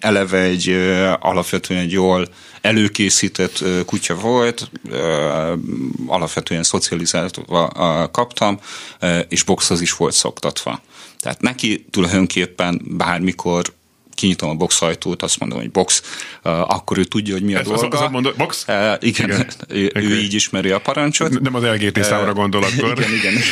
Eleve 0.00 0.38
egy 0.38 0.68
alapvetően 1.20 1.80
egy 1.80 1.92
jól 1.92 2.28
előkészített 2.60 3.64
kutya 3.86 4.14
volt, 4.14 4.70
alapvetően 6.06 6.62
szocializálva 6.62 8.08
kaptam, 8.12 8.60
és 9.28 9.42
boxhoz 9.42 9.80
is 9.80 9.92
volt 9.92 10.14
szoktatva. 10.14 10.82
Tehát 11.20 11.40
neki 11.40 11.86
tulajdonképpen 11.90 12.82
bármikor 12.84 13.64
kinyitom 14.14 14.48
a 14.48 14.54
box 14.54 14.82
ajtót, 14.82 15.22
azt 15.22 15.38
mondom, 15.38 15.58
hogy 15.58 15.70
box, 15.70 16.02
akkor 16.42 16.98
ő 16.98 17.04
tudja, 17.04 17.32
hogy 17.32 17.42
mi 17.42 17.54
a 17.54 17.58
Ez 17.58 17.66
dolga. 17.66 17.98
Az, 17.98 18.02
az 18.04 18.10
mondod, 18.10 18.36
box? 18.36 18.64
Uh, 18.68 18.74
igen, 19.00 19.30
igen. 19.30 19.50
ő, 19.68 19.90
ő 19.94 20.18
így 20.18 20.34
ismeri 20.34 20.70
a 20.70 20.78
parancsot. 20.78 21.40
Nem 21.40 21.54
az 21.54 21.62
LGT 21.62 22.04
számra 22.04 22.32
gondol 22.32 22.62
akkor. 22.78 22.98
igen, 22.98 23.12
igen. 23.12 23.42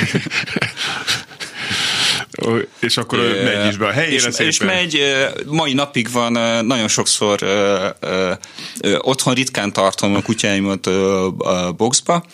és 2.81 2.97
akkor 2.97 3.19
é, 3.19 3.43
megy 3.43 3.67
is 3.67 3.77
be 3.77 3.87
a 3.87 3.91
helyére 3.91 4.15
és, 4.15 4.35
szépen. 4.35 4.47
és 4.47 4.61
megy, 4.61 5.01
mai 5.47 5.73
napig 5.73 6.11
van, 6.13 6.33
nagyon 6.67 6.89
sokszor 6.89 7.39
ö, 7.43 7.87
ö, 8.01 8.33
ö, 8.81 8.97
otthon 8.99 9.35
ritkán 9.35 9.73
tartom 9.73 10.15
a 10.15 10.23
kutyáimat 10.23 10.87
a 10.87 11.75
boxba, 11.77 12.25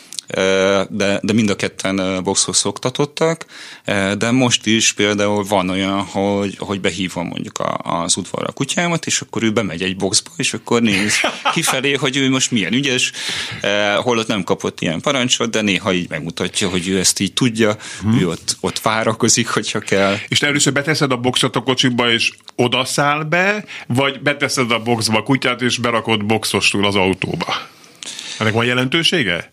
de, 0.88 1.21
de 1.23 1.33
mind 1.33 1.50
a 1.50 1.57
ketten 1.57 2.23
boxhoz 2.23 2.57
szoktatottak, 2.57 3.47
de 4.19 4.31
most 4.31 4.66
is 4.66 4.93
például 4.93 5.45
van 5.45 5.71
olyan, 5.71 6.00
hogy, 6.00 6.57
hogy 6.59 6.81
behívom 6.81 7.26
mondjuk 7.26 7.59
a, 7.59 7.78
az 8.02 8.16
udvarra 8.16 8.47
a 8.47 8.52
kutyámat, 8.52 9.07
és 9.07 9.21
akkor 9.21 9.43
ő 9.43 9.52
bemegy 9.52 9.83
egy 9.83 9.97
boxba, 9.97 10.31
és 10.37 10.54
akkor 10.54 10.83
néz 10.83 11.14
kifelé, 11.52 11.93
hogy 11.93 12.16
ő 12.16 12.31
most 12.31 12.50
milyen 12.50 12.73
ügyes, 12.73 13.12
holott 13.97 14.26
nem 14.26 14.45
kapott 14.45 14.81
ilyen 14.81 15.00
parancsot, 15.00 15.50
de 15.50 15.61
néha 15.61 15.93
így 15.93 16.09
megmutatja, 16.09 16.69
hogy 16.69 16.88
ő 16.88 16.99
ezt 16.99 17.21
így 17.21 17.33
tudja, 17.33 17.76
hmm. 18.00 18.19
ő 18.19 18.28
ott, 18.28 18.57
ott 18.61 18.81
várakozik, 18.81 19.49
hogyha 19.49 19.78
kell. 19.78 20.16
És 20.28 20.38
te 20.38 20.47
először 20.47 20.73
beteszed 20.73 21.12
a 21.12 21.16
boxot 21.16 21.57
a 21.57 21.62
kocsiba, 21.62 22.11
és 22.11 22.33
odaszáll 22.57 23.23
be, 23.23 23.64
vagy 23.87 24.21
beteszed 24.21 24.71
a 24.71 24.78
boxba 24.78 25.19
a 25.19 25.23
kutyát, 25.23 25.62
és 25.62 25.78
berakod 25.78 26.25
boxostul 26.25 26.87
az 26.87 26.95
autóba? 26.95 27.54
Ennek 28.38 28.52
van 28.52 28.64
jelentősége? 28.64 29.52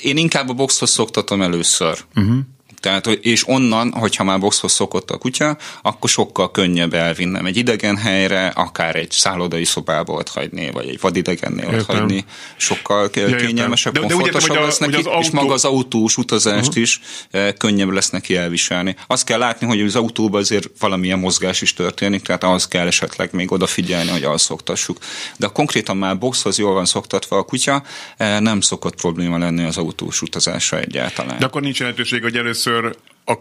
Én 0.00 0.16
inkább 0.16 0.48
a 0.48 0.52
boxhoz 0.52 0.90
szoktatom 0.90 1.42
először. 1.42 2.04
Uh-huh. 2.14 2.38
Tehát, 2.86 3.06
és 3.06 3.48
onnan, 3.48 3.92
hogyha 3.92 4.24
már 4.24 4.38
boxhoz 4.38 4.72
szokott 4.72 5.10
a 5.10 5.18
kutya, 5.18 5.56
akkor 5.82 6.10
sokkal 6.10 6.50
könnyebb 6.50 6.94
elvinnem 6.94 7.46
egy 7.46 7.56
idegen 7.56 7.96
helyre, 7.96 8.46
akár 8.46 8.96
egy 8.96 9.10
szállodai 9.10 9.64
szobába 9.64 10.12
ott 10.12 10.28
hagyni, 10.28 10.70
vagy 10.70 10.88
egy 10.88 11.00
vadidegennél 11.00 11.78
ott 11.78 11.84
hagyni. 11.84 12.24
Sokkal 12.56 13.10
ja, 13.14 13.36
kényelmesebb, 13.36 13.92
de, 13.92 14.00
komfortosabb 14.00 14.56
de, 14.56 14.62
lesz 14.62 14.78
neki, 14.78 14.94
autó... 14.94 15.18
és 15.18 15.30
maga 15.30 15.52
az 15.52 15.64
autós 15.64 16.16
utazást 16.16 16.68
uh-huh. 16.68 16.82
is 16.82 17.00
eh, 17.30 17.52
könnyebb 17.58 17.90
lesz 17.90 18.10
neki 18.10 18.36
elviselni. 18.36 18.96
Azt 19.06 19.24
kell 19.24 19.38
látni, 19.38 19.66
hogy 19.66 19.80
az 19.80 19.96
autóban 19.96 20.40
azért 20.40 20.68
valamilyen 20.78 21.18
mozgás 21.18 21.62
is 21.62 21.74
történik, 21.74 22.22
tehát 22.22 22.44
az 22.44 22.68
kell 22.68 22.86
esetleg 22.86 23.28
még 23.32 23.52
odafigyelni, 23.52 24.10
hogy 24.10 24.38
szoktassuk. 24.38 24.98
De 25.36 25.46
konkrétan 25.46 25.96
már 25.96 26.18
boxhoz 26.18 26.58
jól 26.58 26.74
van 26.74 26.84
szoktatva 26.84 27.36
a 27.36 27.42
kutya, 27.42 27.82
eh, 28.16 28.40
nem 28.40 28.60
szokott 28.60 28.94
probléma 28.94 29.38
lenni 29.38 29.64
az 29.64 29.76
autós 29.76 30.22
utazásra 30.22 30.78
egyáltalán. 30.78 31.38
De 31.38 31.44
akkor 31.44 31.62
nincs 31.62 31.80
lehetőség, 31.80 32.22
hogy 32.22 32.36
először 32.36 32.75
először 32.76 32.96
a, 33.24 33.34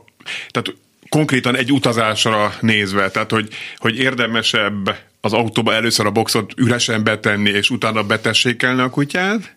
tehát 0.50 0.74
konkrétan 1.10 1.56
egy 1.56 1.72
utazásra 1.72 2.54
nézve, 2.62 3.12
tehát 3.12 3.32
hogy, 3.32 3.48
hogy 3.77 3.98
érdemesebb 3.98 4.96
az 5.22 5.34
autóba 5.34 5.74
először 5.74 6.06
a 6.06 6.12
boxot 6.12 6.54
üresen 6.58 7.04
betenni, 7.04 7.50
és 7.50 7.70
utána 7.70 8.04
betessékelni 8.04 8.82
a 8.82 8.89
kutyát, 8.89 9.56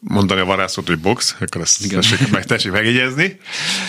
mondani 0.00 0.40
a 0.40 0.44
varászot, 0.44 0.86
hogy 0.86 0.98
box, 0.98 1.36
akkor 1.40 1.60
ezt 1.60 1.84
Igen. 1.84 2.00
tessék, 2.00 2.30
meg, 2.30 2.44
tessék 2.44 2.72
megjegyezni, 2.72 3.38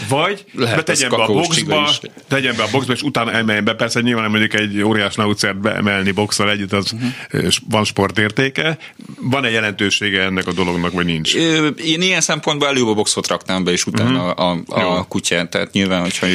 vagy 0.09 0.45
Lehet 0.53 0.85
tegyen 0.85 1.09
be 1.09 1.15
a 1.15 1.27
boxba, 1.27 1.89
tegyen 2.27 2.55
be 2.55 2.63
a 2.63 2.67
boxba, 2.71 2.93
és 2.93 3.01
utána 3.01 3.31
emeljen 3.31 3.63
be. 3.63 3.73
Persze 3.73 4.01
nyilván 4.01 4.29
mondjuk 4.29 4.53
egy 4.53 4.81
óriás 4.81 5.15
naucert 5.15 5.57
beemelni 5.57 6.11
boxal 6.11 6.49
együtt, 6.49 6.73
az 6.73 6.91
uh-huh. 6.91 7.51
van 7.69 7.83
sportértéke. 7.83 8.77
Van-e 9.21 9.49
jelentősége 9.49 10.21
ennek 10.21 10.47
a 10.47 10.51
dolognak, 10.51 10.91
vagy 10.91 11.05
nincs? 11.05 11.35
Én 11.35 12.01
ilyen 12.01 12.21
szempontból 12.21 12.67
előbb 12.67 12.87
a 12.87 12.93
boxot 12.93 13.27
raknám 13.27 13.63
be, 13.63 13.71
és 13.71 13.85
utána 13.85 14.31
uh-huh. 14.31 14.39
a, 14.39 14.61
a, 14.67 14.97
a 14.97 15.03
kutyát. 15.03 15.49
Tehát 15.49 15.71
nyilván, 15.71 16.01
hogyha 16.01 16.27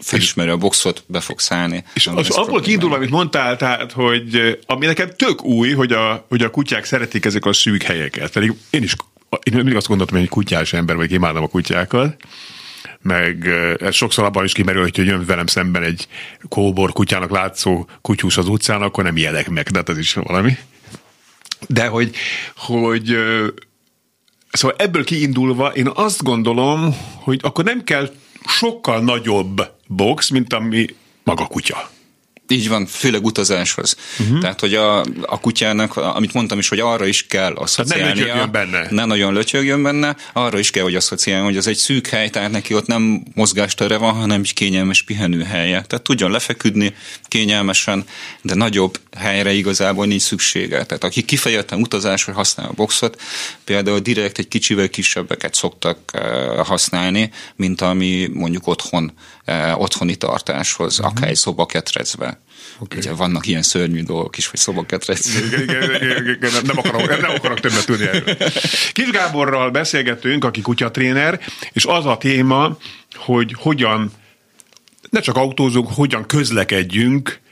felismeri 0.00 0.50
a 0.50 0.56
boxot, 0.56 1.04
be 1.06 1.20
fog 1.20 1.40
szállni. 1.40 1.84
És 1.94 2.06
az 2.06 2.30
abból 2.30 2.60
kiindul, 2.60 2.94
amit 2.94 3.10
mondtál, 3.10 3.56
tehát, 3.56 3.92
hogy 3.92 4.58
ami 4.66 4.86
nekem 4.86 5.10
tök 5.16 5.44
új, 5.44 5.72
hogy 5.72 5.92
a, 5.92 6.26
hogy 6.28 6.42
a 6.42 6.50
kutyák 6.50 6.84
szeretik 6.84 7.24
ezek 7.24 7.44
a 7.44 7.52
szűk 7.52 7.82
helyeket. 7.82 8.32
Pedig 8.32 8.52
én 8.70 8.82
is 8.82 8.94
én 9.42 9.54
mindig 9.54 9.76
azt 9.76 9.86
gondoltam, 9.86 10.16
hogy 10.16 10.24
egy 10.24 10.32
kutyás 10.32 10.72
ember, 10.72 10.96
vagy 10.96 11.12
imádom 11.12 11.42
a 11.42 11.48
kutyákat, 11.48 12.16
meg 13.02 13.46
ez 13.80 13.94
sokszor 13.94 14.24
abban 14.24 14.44
is 14.44 14.52
kimerül, 14.52 14.82
hogy 14.82 14.96
jön 14.96 15.24
velem 15.26 15.46
szemben 15.46 15.82
egy 15.82 16.08
kóbor 16.48 16.92
kutyának 16.92 17.30
látszó 17.30 17.86
kutyus 18.00 18.36
az 18.36 18.48
utcán, 18.48 18.82
akkor 18.82 19.04
nem 19.04 19.16
ijedek 19.16 19.48
meg, 19.48 19.68
de 19.70 19.78
hát 19.78 19.88
ez 19.88 19.98
is 19.98 20.12
valami. 20.14 20.56
De 21.68 21.86
hogy, 21.86 22.14
hogy 22.56 23.16
Szóval 24.54 24.76
ebből 24.78 25.04
kiindulva 25.04 25.68
én 25.68 25.90
azt 25.94 26.22
gondolom, 26.22 26.96
hogy 27.14 27.40
akkor 27.42 27.64
nem 27.64 27.84
kell 27.84 28.10
sokkal 28.46 29.00
nagyobb 29.00 29.70
box, 29.86 30.28
mint 30.28 30.52
ami 30.52 30.86
maga 31.24 31.46
kutya. 31.46 31.90
Így 32.48 32.68
van, 32.68 32.86
főleg 32.86 33.24
utazáshoz. 33.24 33.96
Uh-huh. 34.18 34.40
Tehát, 34.40 34.60
hogy 34.60 34.74
a, 34.74 35.00
a 35.22 35.40
kutyának, 35.40 35.96
amit 35.96 36.32
mondtam 36.32 36.58
is, 36.58 36.68
hogy 36.68 36.80
arra 36.80 37.06
is 37.06 37.26
kell 37.26 37.52
asszociálnia. 37.52 38.24
Tehát 38.24 38.44
ne 38.44 38.46
benne. 38.46 38.86
Ne 38.90 39.04
nagyon 39.04 39.32
lötyögjön 39.32 39.82
benne, 39.82 40.16
arra 40.32 40.58
is 40.58 40.70
kell, 40.70 40.82
hogy 40.82 40.94
asszociáljon, 40.94 41.44
hogy 41.44 41.56
az 41.56 41.66
egy 41.66 41.76
szűk 41.76 42.06
hely, 42.06 42.30
tehát 42.30 42.50
neki 42.50 42.74
ott 42.74 42.86
nem 42.86 43.22
mozgástere 43.34 43.96
van, 43.96 44.14
hanem 44.14 44.40
egy 44.40 44.52
kényelmes 44.52 45.02
pihenőhelye. 45.02 45.82
Tehát 45.82 46.04
tudjon 46.04 46.30
lefeküdni 46.30 46.94
kényelmesen, 47.28 48.04
de 48.42 48.54
nagyobb 48.54 48.98
helyre 49.16 49.52
igazából 49.52 50.06
nincs 50.06 50.22
szüksége. 50.22 50.84
Tehát 50.84 51.04
aki 51.04 51.22
kifejezetten 51.22 51.80
utazásra 51.80 52.32
használ 52.32 52.68
a 52.68 52.72
boxot, 52.72 53.20
például 53.64 53.98
direkt 53.98 54.38
egy 54.38 54.48
kicsivel 54.48 54.88
kisebbeket 54.88 55.54
szoktak 55.54 55.98
uh, 56.14 56.66
használni, 56.66 57.30
mint 57.56 57.80
ami 57.80 58.30
mondjuk 58.32 58.66
otthon, 58.66 59.12
otthoni 59.74 60.16
tartáshoz, 60.16 60.98
uh-huh. 60.98 61.12
akár 61.16 61.28
egy 61.28 61.36
szobaketrecbe. 61.36 62.40
Okay. 62.78 62.98
Ugye 62.98 63.12
vannak 63.12 63.46
ilyen 63.46 63.62
szörnyű 63.62 64.02
dolgok 64.02 64.36
is, 64.36 64.46
hogy 64.46 64.58
szobaketrec. 64.58 65.26
nem, 66.62 66.78
akarok, 66.78 67.20
nem 67.20 67.30
akarok 67.30 67.60
többet 67.60 67.86
tudni 67.86 68.06
erről. 68.06 68.36
Kis 68.92 69.10
Gáborral 69.10 69.70
beszélgettünk, 69.70 70.44
aki 70.44 70.60
kutyatréner, 70.60 71.40
és 71.72 71.84
az 71.84 72.06
a 72.06 72.16
téma, 72.16 72.76
hogy 73.14 73.54
hogyan 73.58 74.12
ne 75.10 75.20
csak 75.20 75.36
autózunk, 75.36 75.88
hogyan 75.92 76.26
közlekedjünk 76.26 77.42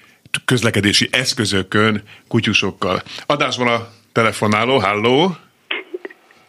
közlekedési 0.44 1.08
eszközökön 1.12 2.02
kutyusokkal. 2.28 3.02
Adásban 3.26 3.66
a 3.66 3.88
telefonáló, 4.12 4.78
halló! 4.78 5.36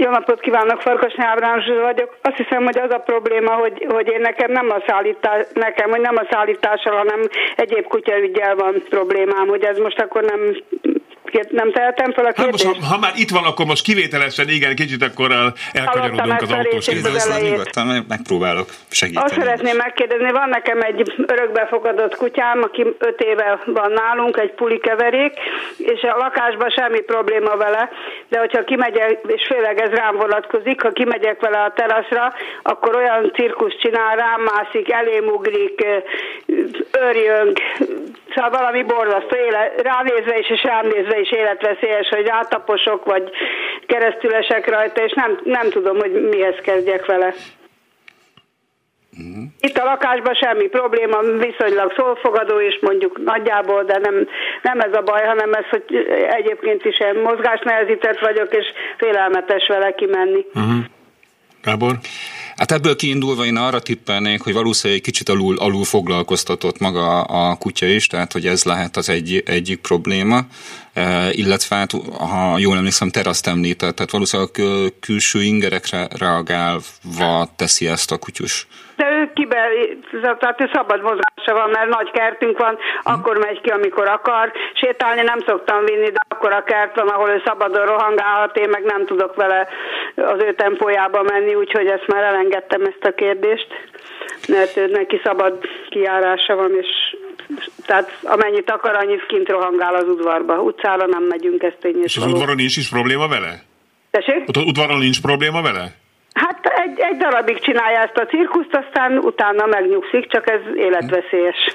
Jó 0.04 0.10
napot 0.10 0.40
kívánok, 0.40 0.82
Farkas 0.82 1.14
Ábrán 1.18 1.64
vagyok. 1.82 2.18
Azt 2.22 2.38
hiszem, 2.38 2.64
hogy 2.64 2.80
az 2.80 2.92
a 2.92 2.98
probléma, 2.98 3.54
hogy, 3.54 3.86
hogy 3.90 4.08
én 4.08 4.22
nekem 4.22 4.52
nem 4.52 4.70
a 4.70 4.84
szállítás, 4.88 5.46
nekem, 5.54 5.90
hogy 5.90 6.02
nem 6.02 6.16
a 6.18 6.28
szállítással, 6.32 6.98
hanem 6.98 7.22
egyéb 7.56 7.88
kutyaügyel 7.88 8.56
van 8.56 8.84
problémám, 8.90 9.48
hogy 9.48 9.64
ez 9.64 9.78
most 9.78 10.00
akkor 10.00 10.24
nem 10.24 10.56
nem 11.50 11.72
tehetem 11.72 12.14
fel 12.14 12.26
a 12.26 12.32
kérdést? 12.32 12.64
Hát 12.64 12.74
most, 12.74 12.88
ha, 12.88 12.94
ha, 12.94 13.00
már 13.00 13.14
itt 13.16 13.30
van, 13.30 13.44
akkor 13.44 13.66
most 13.66 13.84
kivételesen, 13.84 14.50
igen, 14.50 14.76
kicsit 14.76 15.04
akkor 15.04 15.54
elkanyarodunk 15.74 16.42
az 16.42 16.52
autós 16.52 16.88
Nyugodtan 17.42 18.06
megpróbálok 18.08 18.70
segíteni. 18.90 19.26
Azt 19.26 19.40
szeretném 19.40 19.76
megkérdezni, 19.76 20.32
van 20.32 20.50
nekem 20.50 20.82
egy 20.82 21.14
örökbefogadott 21.26 22.16
kutyám, 22.16 22.62
aki 22.64 22.86
öt 23.00 23.22
éve 23.22 23.60
van 23.66 23.92
nálunk, 23.92 24.38
egy 24.38 24.52
pulikeverék, 24.52 25.34
és 25.78 26.02
a 26.02 26.18
lakásban 26.18 26.70
semmi 26.70 27.00
probléma 27.00 27.56
vele, 27.56 27.90
de 28.30 28.40
hogyha 28.40 28.64
kimegyek, 28.64 29.20
és 29.28 29.48
főleg 29.48 29.80
ez 29.80 29.90
rám 29.90 30.16
vonatkozik, 30.16 30.82
ha 30.82 30.92
kimegyek 30.92 31.42
vele 31.42 31.58
a 31.58 31.74
teraszra, 31.76 32.34
akkor 32.62 32.96
olyan 32.96 33.32
cirkusz 33.34 33.76
csinál, 33.82 34.16
rám 34.16 34.42
mászik, 34.42 34.92
elém 34.92 35.26
ugrik, 35.28 35.86
örjönk, 36.92 37.60
szóval 38.36 38.50
valami 38.50 38.84
borzasztó, 38.84 39.36
éle, 39.36 39.72
ránézve 39.78 40.40
is, 40.40 40.50
és 40.50 40.64
rám 40.64 40.88
nézve 40.88 41.20
is 41.24 41.32
életveszélyes, 41.32 42.08
hogy 42.10 42.26
rátaposok, 42.26 43.06
vagy 43.06 43.30
keresztülesek 43.86 44.70
rajta, 44.70 45.04
és 45.04 45.14
nem, 45.14 45.40
nem 45.44 45.70
tudom, 45.70 45.98
hogy 45.98 46.12
mihez 46.30 46.56
kezdjek 46.64 47.06
vele. 47.06 47.34
Uh-huh. 49.18 49.44
Itt 49.60 49.78
a 49.78 49.84
lakásban 49.84 50.34
semmi 50.34 50.68
probléma, 50.68 51.20
viszonylag 51.22 51.94
szólfogadó 51.96 52.60
is 52.60 52.80
mondjuk 52.82 53.24
nagyjából, 53.24 53.84
de 53.84 53.98
nem, 53.98 54.28
nem 54.62 54.80
ez 54.80 54.94
a 54.94 55.02
baj, 55.02 55.24
hanem 55.26 55.54
ez, 55.54 55.66
hogy 55.70 55.84
egyébként 56.30 56.86
is 56.86 56.98
mozgásnehezített 57.24 58.20
vagyok, 58.20 58.56
és 58.56 58.66
félelmetes 58.98 59.68
vele 59.68 59.92
kimenni. 59.94 60.46
Uh-huh. 60.54 60.84
Gábor? 61.64 61.92
Hát 62.58 62.72
ebből 62.72 62.96
kiindulva 62.96 63.46
én 63.46 63.56
arra 63.56 63.80
tippelnék, 63.80 64.42
hogy 64.42 64.54
valószínűleg 64.54 65.02
egy 65.02 65.12
kicsit 65.12 65.30
alul, 65.30 65.58
alul 65.58 65.84
foglalkoztatott 65.84 66.80
maga 66.80 67.22
a 67.22 67.56
kutya 67.56 67.86
is, 67.86 68.08
tehát 68.08 68.32
hogy 68.32 68.48
ez 68.48 68.64
lehet 68.64 68.98
az 68.98 69.10
egy, 69.10 69.44
egyik 69.46 69.80
probléma, 69.80 70.46
e, 70.94 71.32
illetve 71.32 71.76
hát, 71.76 71.92
ha 72.18 72.58
jól 72.58 72.78
emlékszem, 72.78 73.10
teraszt 73.10 73.48
említett, 73.48 73.96
tehát 73.96 74.12
valószínűleg 74.12 74.52
külső 75.00 75.44
ingerekre 75.44 76.08
reagálva 76.18 77.54
teszi 77.56 77.88
ezt 77.88 78.12
a 78.12 78.18
kutyus. 78.18 78.68
De 78.96 79.06
ő 79.06 79.32
kibe, 79.34 79.58
tehát 80.22 80.70
szabad 80.74 81.02
mozgása 81.02 81.54
van, 81.54 81.70
mert 81.70 81.90
nagy 81.90 82.12
kertünk 82.12 82.58
van, 82.58 82.78
akkor 83.04 83.38
megy 83.38 83.62
ki, 83.62 83.70
amikor 83.70 84.08
akar. 84.08 84.52
Sétálni 84.74 85.22
nem 85.22 85.40
szoktam 85.46 85.86
vinni, 85.86 86.10
de 86.10 86.20
akkor 86.28 86.52
a 86.54 86.64
kert 86.64 86.96
van, 86.96 87.08
ahol 87.08 87.30
ő 87.30 87.42
szabadon 87.46 87.86
rohangálhat, 87.86 88.58
én 88.58 88.70
meg 88.70 88.84
nem 88.84 89.06
tudok 89.06 89.36
vele 89.36 89.68
az 90.16 90.42
ő 90.44 90.54
tempójába 90.54 91.22
menni, 91.22 91.56
úgyhogy 91.56 91.88
ezt 91.88 92.08
már 92.08 92.24
elengedtem 92.24 92.82
ezt 92.82 93.04
a 93.04 93.14
kérdést, 93.14 93.68
mert 94.48 94.78
ő 94.78 94.88
neki 94.88 95.22
szabad 95.24 95.58
kiárása 95.90 96.56
van, 96.56 96.72
és 96.82 97.16
tehát 97.86 98.20
amennyit 98.24 98.72
akar, 98.72 98.96
annyit 98.96 99.26
kint 99.26 99.50
rohangál 99.50 99.96
az 99.96 100.08
udvarba. 100.08 100.62
Utcára 100.62 101.06
nem 101.06 101.24
megyünk, 101.24 101.64
ezt 101.64 101.78
tényleg. 101.80 102.04
És 102.04 102.18
az 102.18 102.26
udvaron 102.26 102.56
nincs 102.56 102.78
is 102.78 102.90
probléma 102.90 103.28
vele? 103.28 103.64
Tessék? 104.12 104.48
Ott 104.48 104.58
udvaron 104.58 104.98
nincs 104.98 105.22
probléma 105.22 105.62
vele? 105.62 106.02
Hát 106.34 106.66
egy, 106.66 107.00
egy 107.00 107.18
darabig 107.18 107.60
csinálja 107.60 108.00
ezt 108.00 108.18
a 108.18 108.26
cirkuszt, 108.26 108.76
aztán 108.76 109.18
utána 109.18 109.66
megnyugszik, 109.66 110.32
csak 110.32 110.50
ez 110.50 110.60
életveszélyes. 110.76 111.74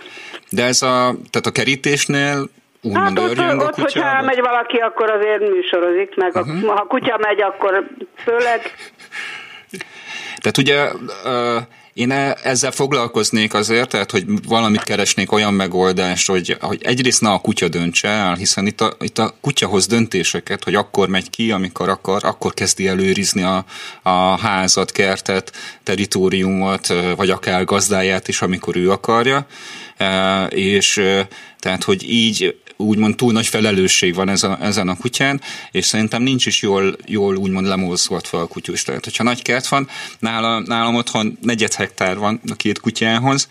De 0.51 0.65
ez 0.65 0.83
a, 0.83 1.15
tehát 1.31 1.47
a 1.47 1.51
kerítésnél 1.51 2.49
úgymond 2.83 3.19
hát 3.19 3.29
ott, 3.29 3.67
ott, 3.67 3.75
hogyha 3.75 4.05
elmegy 4.17 4.41
valaki, 4.41 4.77
akkor 4.77 5.11
azért 5.11 5.51
műsorozik, 5.51 6.17
meg 6.17 6.35
uh-huh. 6.35 6.71
a, 6.71 6.73
ha 6.73 6.81
a 6.81 6.87
kutya 6.87 7.19
megy, 7.19 7.43
akkor 7.43 7.87
főleg. 8.25 8.61
Tehát 10.37 10.59
ugye 10.59 10.89
én 11.99 12.11
e, 12.11 12.37
ezzel 12.43 12.71
foglalkoznék 12.71 13.55
azért, 13.55 13.89
tehát 13.89 14.11
hogy 14.11 14.25
valamit 14.49 14.83
keresnék 14.83 15.33
olyan 15.33 15.55
megoldást, 15.55 16.29
hogy, 16.29 16.57
hogy 16.61 16.83
egyrészt 16.83 17.21
ne 17.21 17.31
a 17.31 17.39
kutya 17.39 17.69
döntse 17.69 18.09
el, 18.09 18.35
hiszen 18.35 18.67
itt 18.67 18.81
a, 18.81 18.97
itt 19.01 19.19
a 19.19 19.35
kutyahoz 19.41 19.87
döntéseket, 19.87 20.65
hogy 20.65 20.75
akkor 20.75 21.09
megy 21.09 21.31
ki, 21.31 21.51
amikor 21.51 21.89
akar, 21.89 22.25
akkor 22.25 22.55
kezdi 22.55 22.89
előrizni 22.89 23.43
a, 23.43 23.65
a 24.03 24.39
házat, 24.39 24.93
kertet, 24.93 25.53
teritoriumot, 25.83 26.87
vagy 27.17 27.31
akár 27.31 27.65
gazdáját 27.65 28.29
is, 28.29 28.43
amikor 28.43 28.77
ő 28.77 28.91
akarja. 28.91 29.47
És 30.49 31.03
tehát, 31.59 31.85
hogy 31.85 32.11
így 32.11 32.61
úgymond 32.81 33.17
túl 33.17 33.33
nagy 33.33 33.47
felelősség 33.47 34.15
van 34.15 34.29
ezen, 34.29 34.63
ezen 34.63 34.89
a 34.89 34.97
kutyán, 34.97 35.41
és 35.71 35.87
szerintem 35.87 36.23
nincs 36.23 36.47
is 36.47 36.63
jól, 36.63 36.97
jól 37.07 37.37
úgymond 37.37 37.67
lemozgatva 37.67 38.41
a 38.41 38.47
kutyus. 38.47 38.83
Tehát, 38.83 39.05
hogyha 39.05 39.25
nagy 39.25 39.43
kert 39.43 39.69
van, 39.69 39.89
nálam, 40.19 40.63
nálam 40.67 40.95
otthon 40.95 41.39
negyed 41.43 41.75
hektár 41.75 42.19
van 42.19 42.41
a 42.51 42.55
két 42.55 42.81
kutyához, 42.81 43.49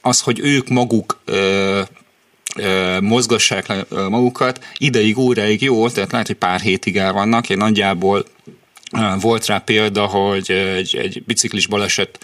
az, 0.00 0.20
hogy 0.20 0.38
ők 0.38 0.68
maguk 0.68 1.22
mozgassák 3.00 3.72
magukat, 4.08 4.64
ideig, 4.76 5.18
óráig 5.18 5.62
jó, 5.62 5.88
tehát 5.88 6.12
lehet, 6.12 6.26
hogy 6.26 6.36
pár 6.36 6.60
hétig 6.60 6.96
el 6.96 7.12
vannak, 7.12 7.50
én 7.50 7.56
nagyjából 7.56 8.24
volt 9.20 9.46
rá 9.46 9.58
példa, 9.58 10.06
hogy 10.06 10.50
egy, 10.50 10.96
egy 10.96 11.22
biciklis 11.26 11.66
baleset 11.66 12.18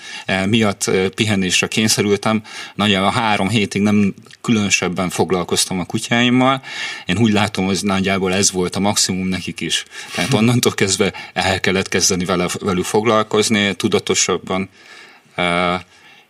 miatt 0.47 0.91
pihenésre 1.15 1.67
kényszerültem. 1.67 2.43
Nagyjából 2.75 3.11
három 3.11 3.49
hétig 3.49 3.83
nem 3.83 4.15
különösebben 4.41 5.11
foglalkoztam 5.11 5.81
a 5.81 5.85
kutyáimmal. 5.85 6.63
Én 7.07 7.19
úgy 7.19 7.33
látom, 7.33 7.65
hogy 7.65 7.79
nagyjából 7.83 8.35
ez 8.35 8.53
volt 8.53 8.77
a 8.77 8.81
maximum 8.81 9.29
nekik 9.29 9.61
is. 9.61 9.85
Tehát 10.15 10.33
onnantól 10.33 10.73
kezdve 10.73 11.13
el 11.33 11.61
kellett 11.61 11.89
kezdeni 11.89 12.25
vele, 12.25 12.47
velük 12.61 12.85
foglalkozni 12.85 13.75
tudatosabban 13.75 14.69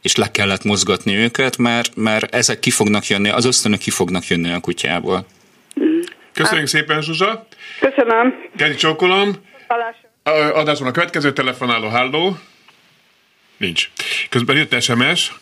és 0.02 0.16
le 0.16 0.30
kellett 0.30 0.64
mozgatni 0.64 1.14
őket, 1.14 1.56
mert, 1.56 1.96
mert 1.96 2.34
ezek 2.34 2.58
ki 2.58 2.70
fognak 2.70 3.06
jönni, 3.06 3.28
az 3.28 3.44
ösztönök 3.44 3.78
ki 3.78 3.90
fognak 3.90 4.26
jönni 4.26 4.52
a 4.52 4.60
kutyából. 4.60 5.26
Köszönjük 6.32 6.66
szépen, 6.66 7.02
Zsuzsa! 7.02 7.46
Köszönöm! 7.80 8.34
Kedi 8.56 8.74
csókolom! 8.74 9.50
Adásban 10.22 10.88
a 10.88 10.90
következő 10.90 11.32
telefonáló, 11.32 11.88
halló. 11.88 12.38
Nincs. 13.56 13.90
Közben 14.28 14.56
jött 14.56 14.80
SMS, 14.80 15.32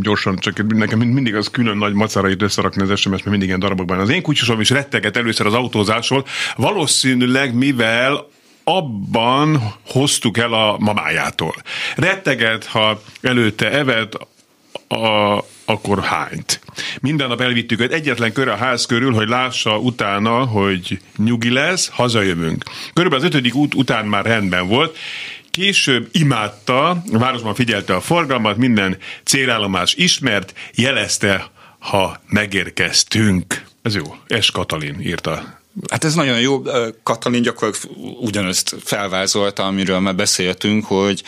gyorsan, 0.00 0.38
csak 0.38 0.74
nekem 0.74 0.98
mindig 0.98 1.34
az 1.34 1.50
külön 1.50 1.76
nagy 1.76 1.92
macára 1.92 2.28
itt 2.28 2.42
összerakni 2.42 2.82
az 2.82 3.00
SMS, 3.00 3.10
mert 3.10 3.24
mindig 3.24 3.48
ilyen 3.48 3.60
darabokban. 3.60 3.98
Az 3.98 4.08
én 4.08 4.22
kutyusom 4.22 4.60
is 4.60 4.70
retteget 4.70 5.16
először 5.16 5.46
az 5.46 5.54
autózásról, 5.54 6.26
valószínűleg 6.56 7.54
mivel 7.54 8.28
abban 8.64 9.74
hoztuk 9.86 10.38
el 10.38 10.52
a 10.52 10.76
mamájától. 10.78 11.54
Retteget, 11.96 12.64
ha 12.64 13.02
előtte 13.22 13.70
evett, 13.70 14.16
a, 14.88 15.38
akkor 15.64 16.02
hányt. 16.02 16.60
Minden 17.00 17.28
nap 17.28 17.40
elvittük 17.40 17.80
őt 17.80 17.92
egyetlen 17.92 18.32
kör 18.32 18.48
a 18.48 18.56
ház 18.56 18.86
körül, 18.86 19.12
hogy 19.12 19.28
lássa 19.28 19.78
utána, 19.78 20.44
hogy 20.44 21.00
nyugi 21.16 21.50
lesz, 21.50 21.88
hazajövünk. 21.88 22.64
Körülbelül 22.92 23.24
az 23.24 23.30
ötödik 23.32 23.54
út 23.54 23.74
után 23.74 24.06
már 24.06 24.24
rendben 24.24 24.68
volt, 24.68 24.96
Később 25.50 26.08
imádta, 26.12 26.90
a 26.90 27.18
városban 27.18 27.54
figyelte 27.54 27.94
a 27.94 28.00
forgalmat, 28.00 28.56
minden 28.56 28.98
célállomás 29.24 29.94
ismert, 29.94 30.54
jelezte, 30.74 31.50
ha 31.78 32.20
megérkeztünk. 32.26 33.64
Ez 33.82 33.94
jó. 33.94 34.16
Es 34.26 34.50
Katalin 34.50 35.00
írta 35.00 35.62
Hát 35.90 36.04
ez 36.04 36.14
nagyon 36.14 36.40
jó. 36.40 36.62
Katalin 37.02 37.42
gyakorlatilag 37.42 37.96
ugyanazt 38.20 38.76
felvázolta, 38.84 39.66
amiről 39.66 40.00
már 40.00 40.14
beszéltünk, 40.14 40.84
hogy 40.84 41.22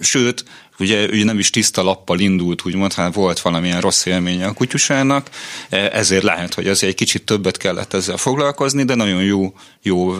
sőt, 0.00 0.44
ugye 0.80 1.12
ő 1.12 1.24
nem 1.24 1.38
is 1.38 1.50
tiszta 1.50 1.82
lappal 1.82 2.18
indult, 2.18 2.66
úgymond, 2.66 2.92
hanem 2.92 3.10
volt 3.10 3.40
valamilyen 3.40 3.80
rossz 3.80 4.06
élménye 4.06 4.46
a 4.46 4.52
kutyusának, 4.52 5.30
ezért 5.70 6.22
lehet, 6.22 6.54
hogy 6.54 6.68
azért 6.68 6.92
egy 6.92 6.98
kicsit 6.98 7.24
többet 7.24 7.56
kellett 7.56 7.92
ezzel 7.92 8.16
foglalkozni, 8.16 8.84
de 8.84 8.94
nagyon 8.94 9.22
jó, 9.22 9.54
jó 9.82 10.16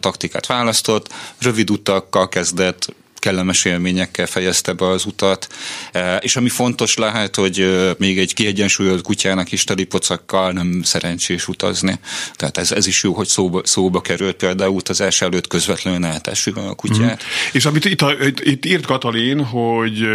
taktikát 0.00 0.46
választott, 0.46 1.12
rövid 1.38 1.70
utakkal 1.70 2.28
kezdett, 2.28 2.94
kellemes 3.24 3.64
élményekkel 3.64 4.26
fejezte 4.26 4.72
be 4.72 4.86
az 4.86 5.04
utat, 5.06 5.48
e, 5.92 6.16
és 6.16 6.36
ami 6.36 6.48
fontos 6.48 6.96
lehet, 6.96 7.34
hogy 7.34 7.76
még 7.98 8.18
egy 8.18 8.34
kiegyensúlyozott 8.34 9.02
kutyának 9.02 9.52
is 9.52 9.64
teli 9.64 9.84
pocakkal 9.84 10.52
nem 10.52 10.82
szerencsés 10.82 11.48
utazni. 11.48 11.98
Tehát 12.34 12.58
ez, 12.58 12.72
ez 12.72 12.86
is 12.86 13.02
jó, 13.02 13.12
hogy 13.12 13.26
szóba, 13.26 13.60
szóba 13.64 14.00
került 14.00 14.36
például 14.36 14.74
utazás 14.74 15.20
előtt 15.20 15.46
közvetlenül 15.46 16.04
eltessük 16.04 16.56
a 16.56 16.74
kutyát. 16.74 17.22
Mm. 17.22 17.52
És 17.52 17.64
amit 17.64 17.84
itt, 17.84 18.04
itt, 18.40 18.64
írt 18.64 18.86
Katalin, 18.86 19.44
hogy 19.44 20.06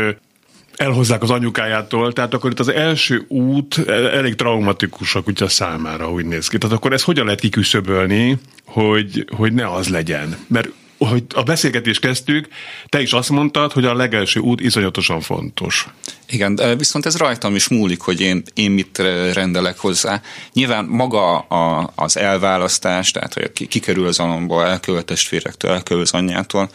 elhozzák 0.76 1.24
az 1.24 1.30
anyukájától, 1.30 2.14
tehát 2.14 2.34
akkor 2.34 2.52
itt 2.52 2.60
az 2.60 2.72
első 2.72 3.26
út 3.28 3.88
elég 3.88 4.36
traumatikus 4.36 5.16
a 5.16 5.22
kutya 5.22 5.48
számára, 5.48 6.12
úgy 6.12 6.26
néz 6.26 6.48
ki. 6.48 6.58
Tehát 6.58 6.76
akkor 6.76 6.94
ezt 6.94 7.04
hogyan 7.04 7.26
lehet 7.26 7.40
kiküszöbölni, 7.40 8.38
hogy, 8.66 9.26
hogy 9.36 9.54
ne 9.54 9.72
az 9.72 9.88
legyen? 9.88 10.38
Mert 10.48 10.70
hogy 11.08 11.24
a 11.36 11.44
beszélgetést 11.44 12.00
kezdtük, 12.00 12.48
te 12.90 13.02
is 13.02 13.14
azt 13.14 13.30
mondtad, 13.30 13.72
hogy 13.72 13.86
a 13.86 13.94
legelső 13.94 14.40
út 14.40 14.62
iszonyatosan 14.62 15.22
fontos. 15.22 15.88
Igen, 16.30 16.78
viszont 16.78 17.06
ez 17.06 17.18
rajtam 17.18 17.56
is 17.56 17.68
múlik, 17.68 18.02
hogy 18.02 18.22
én, 18.22 18.44
én 18.54 18.72
mit 18.72 18.98
rendelek 19.34 19.78
hozzá. 19.78 20.22
Nyilván 20.54 20.86
maga 20.86 21.38
a, 21.38 21.92
az 21.96 22.18
elválasztás, 22.18 23.12
tehát 23.12 23.34
hogy 23.34 23.68
kikerül 23.68 24.08
az 24.08 24.20
alomból, 24.20 24.66
elkövet 24.66 25.02
a 25.02 25.06
testvérektől, 25.06 25.72
elkövet 25.72 26.04
az 26.04 26.14
anyjától 26.14 26.70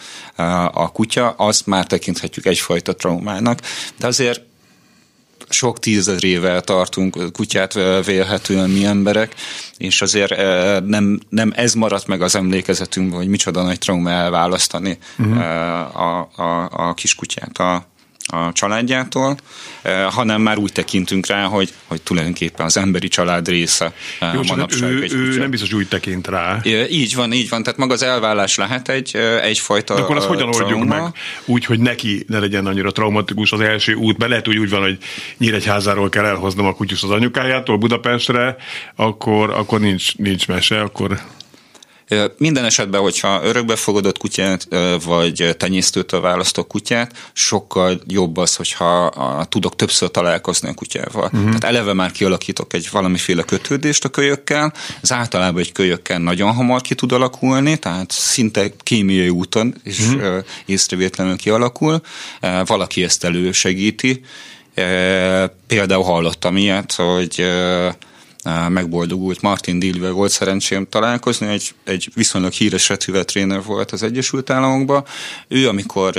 a 0.73 0.93
kutya, 0.93 1.31
azt 1.31 1.67
már 1.67 1.87
tekinthetjük 1.87 2.47
egyfajta 2.47 2.95
traumának, 2.95 3.61
de 3.99 4.07
azért 4.07 4.43
sok 5.49 5.79
tízezrével 5.79 6.61
tartunk 6.61 7.33
kutyát 7.33 7.75
vélhetően 8.05 8.71
mi 8.71 8.85
emberek, 8.85 9.35
és 9.77 10.03
azért 10.03 10.37
nem, 10.87 11.21
nem 11.29 11.53
ez 11.57 11.75
maradt 11.75 12.07
meg 12.07 12.23
az 12.23 12.35
emlékezetünkben, 12.35 13.19
hogy 13.19 13.29
micsoda 13.29 13.63
nagy 13.63 13.79
trauma 13.79 14.11
elválasztani 14.11 14.99
uh-huh. 15.19 15.39
a, 16.01 16.31
a, 16.37 16.69
a 16.71 16.95
kiskutyát 16.95 17.59
a, 17.59 17.87
a 18.27 18.53
családjától, 18.53 19.37
eh, 19.83 20.11
hanem 20.11 20.43
már 20.43 20.59
úgy 20.59 20.73
tekintünk 20.73 21.27
rá, 21.27 21.45
hogy, 21.45 21.73
hogy 21.87 22.03
tulajdonképpen 22.03 22.67
az 22.67 22.77
emberi 22.77 23.09
család 23.09 23.49
része 23.49 23.93
eh, 24.21 24.35
Jó, 24.35 24.41
manapság 24.49 24.91
ő, 24.91 25.03
egy 25.03 25.13
ő 25.13 25.39
nem 25.39 25.51
biztos 25.51 25.73
úgy 25.73 25.89
tekint 25.89 26.27
rá. 26.27 26.61
Így 26.91 27.15
van, 27.15 27.33
így 27.33 27.49
van, 27.49 27.63
tehát 27.63 27.79
maga 27.79 27.93
az 27.93 28.03
elvállás 28.03 28.57
lehet 28.57 28.89
egy, 28.89 29.17
egyfajta 29.43 29.95
De 29.95 30.01
akkor 30.01 30.17
azt 30.17 30.27
hogyan 30.27 30.51
trauma. 30.51 30.75
oldjuk 30.75 30.89
meg? 30.89 31.13
Úgy, 31.45 31.65
hogy 31.65 31.81
neki 31.81 32.25
ne 32.29 32.39
legyen 32.39 32.67
annyira 32.67 32.93
traumatikus 32.93 33.53
az 33.53 33.61
első 33.61 33.95
út, 33.95 34.17
be 34.17 34.27
lehet, 34.27 34.47
hogy 34.47 34.59
úgy 34.59 34.71
van, 34.71 34.81
hogy 34.81 34.99
Nyíregyházáról 35.39 36.09
kell 36.09 36.25
elhoznom 36.25 36.67
a 36.67 36.75
kutyus 36.75 37.03
az 37.03 37.11
anyukájától 37.11 37.77
Budapestre, 37.77 38.57
akkor, 38.97 39.51
akkor 39.51 39.81
nincs, 39.81 40.17
nincs 40.17 40.49
mese, 40.49 40.81
akkor 40.81 41.21
minden 42.39 42.65
esetben, 42.65 43.01
hogyha 43.01 43.45
örökbefogadott 43.45 44.19
kutyát, 44.19 44.69
vagy 45.05 45.55
tenyésztőtől 45.59 46.21
választok 46.21 46.69
kutyát, 46.69 47.31
sokkal 47.33 48.01
jobb 48.07 48.37
az, 48.37 48.57
hogyha 48.57 49.13
tudok 49.49 49.77
többször 49.77 50.11
találkozni 50.11 50.69
a 50.69 50.75
kutyával. 50.75 51.25
Uh-huh. 51.25 51.45
Tehát 51.45 51.65
eleve 51.65 51.93
már 51.93 52.11
kialakítok 52.11 52.73
egy 52.73 52.89
valamiféle 52.93 53.43
kötődést 53.43 54.05
a 54.05 54.09
kölyökkel, 54.09 54.73
ez 55.03 55.13
általában 55.13 55.61
egy 55.61 55.73
kölyökkel 55.73 56.19
nagyon 56.19 56.53
hamar 56.53 56.81
ki 56.81 56.95
tud 56.95 57.13
alakulni, 57.13 57.77
tehát 57.77 58.11
szinte 58.11 58.67
kémiai 58.83 59.29
úton 59.29 59.75
is 59.85 59.99
uh-huh. 59.99 60.45
észrevétlenül 60.65 61.37
kialakul. 61.37 62.01
Valaki 62.65 63.05
ezt 63.05 63.25
elősegíti. 63.25 64.25
Például 65.67 66.03
hallottam 66.03 66.57
ilyet, 66.57 66.93
hogy 66.93 67.47
megboldogult 68.69 69.41
Martin 69.41 69.79
Dillvel 69.79 70.13
volt 70.13 70.31
szerencsém 70.31 70.87
találkozni, 70.89 71.47
egy, 71.47 71.75
egy 71.85 72.09
viszonylag 72.15 72.53
híres 72.53 72.93
tréner 73.25 73.63
volt 73.63 73.91
az 73.91 74.03
Egyesült 74.03 74.51
Államokban. 74.51 75.05
Ő, 75.49 75.69
amikor 75.69 76.15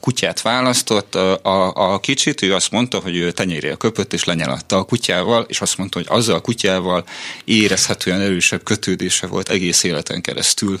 kutyát 0.00 0.42
választott, 0.42 1.14
a, 1.14 1.92
a, 1.92 1.98
kicsit, 1.98 2.42
ő 2.42 2.54
azt 2.54 2.70
mondta, 2.70 2.98
hogy 2.98 3.16
ő 3.16 3.30
tenyérére 3.30 3.74
köpött 3.74 4.12
és 4.12 4.24
lenyelatta 4.24 4.76
a 4.76 4.84
kutyával, 4.84 5.44
és 5.48 5.60
azt 5.60 5.78
mondta, 5.78 5.98
hogy 5.98 6.06
azzal 6.10 6.34
a 6.34 6.40
kutyával 6.40 7.04
érezhetően 7.44 8.20
erősebb 8.20 8.62
kötődése 8.62 9.26
volt 9.26 9.48
egész 9.48 9.82
életen 9.82 10.20
keresztül 10.20 10.80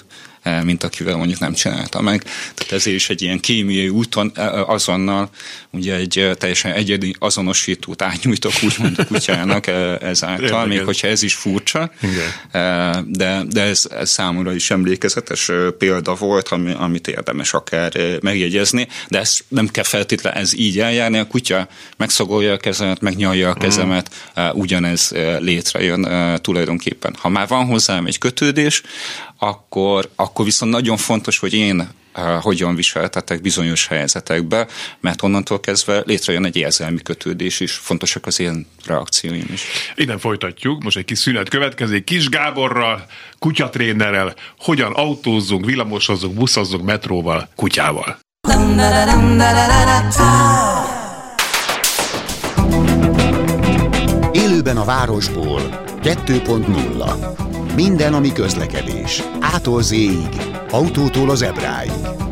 mint 0.64 0.84
akivel 0.84 1.16
mondjuk 1.16 1.38
nem 1.38 1.52
csinálta 1.52 2.00
meg. 2.00 2.22
Tehát 2.54 2.72
ezért 2.72 2.96
is 2.96 3.08
egy 3.08 3.22
ilyen 3.22 3.40
kémiai 3.40 3.88
úton 3.88 4.32
eh, 4.34 4.70
azonnal 4.70 5.30
ugye 5.70 5.94
egy 5.94 6.18
eh, 6.18 6.34
teljesen 6.34 6.72
egyedi 6.72 7.14
azonosítót 7.18 8.02
átnyújtok 8.02 8.52
úgymond 8.62 8.98
a 8.98 9.04
kutyának 9.06 9.66
ezáltal, 10.02 10.66
még 10.66 10.82
hogyha 10.82 11.08
ez 11.08 11.22
is 11.22 11.34
furcsa, 11.34 11.90
Igen. 12.02 13.06
de, 13.06 13.42
de 13.48 13.62
ez, 13.62 13.86
ez 13.90 14.10
számomra 14.10 14.54
is 14.54 14.70
emlékezetes 14.70 15.50
példa 15.78 16.14
volt, 16.14 16.48
ami, 16.48 16.72
amit 16.78 17.08
érdemes 17.08 17.52
akár 17.52 17.92
megjegyezni, 18.20 18.88
de 19.08 19.18
ez 19.18 19.38
nem 19.48 19.68
kell 19.68 19.84
feltétlenül 19.84 20.40
ez 20.40 20.54
így 20.54 20.78
eljárni, 20.78 21.18
a 21.18 21.26
kutya 21.26 21.68
megszagolja 21.96 22.52
a 22.52 22.56
kezemet, 22.56 23.00
megnyalja 23.00 23.50
a 23.50 23.54
kezemet, 23.54 24.10
mm. 24.40 24.44
ugyanez 24.52 25.12
létrejön 25.38 26.08
tulajdonképpen. 26.40 27.14
Ha 27.18 27.28
már 27.28 27.48
van 27.48 27.66
hozzám 27.66 28.06
egy 28.06 28.18
kötődés, 28.18 28.82
akkor, 29.38 30.10
akkor 30.16 30.44
viszont 30.44 30.72
nagyon 30.72 30.96
fontos, 30.96 31.38
hogy 31.38 31.54
én 31.54 31.88
uh, 32.16 32.42
hogyan 32.42 32.74
viseltetek 32.74 33.40
bizonyos 33.40 33.86
helyzetekbe, 33.86 34.66
mert 35.00 35.22
onnantól 35.22 35.60
kezdve 35.60 36.02
létrejön 36.06 36.44
egy 36.44 36.56
érzelmi 36.56 37.02
kötődés 37.02 37.60
is, 37.60 37.72
fontosak 37.72 38.26
az 38.26 38.40
én 38.40 38.66
reakcióim 38.84 39.46
is. 39.52 39.62
Innen 39.94 40.18
folytatjuk, 40.18 40.82
most 40.82 40.96
egy 40.96 41.04
kis 41.04 41.18
szünet 41.18 41.48
következik, 41.48 42.04
Kis 42.04 42.28
Gáborral, 42.28 43.06
kutyatrénerrel, 43.38 44.34
hogyan 44.58 44.92
autózzunk, 44.92 45.64
villamosozzunk, 45.64 46.34
buszozzunk 46.34 46.84
metróval, 46.84 47.48
kutyával. 47.54 48.18
Élőben 54.32 54.76
a 54.76 54.84
városból. 54.84 55.86
2.0 56.02 57.57
minden, 57.82 58.14
ami 58.14 58.32
közlekedés. 58.32 59.22
Ától 59.40 59.82
z 59.82 59.94
autótól 60.70 61.30
az 61.30 61.42
ebráig. 61.42 61.90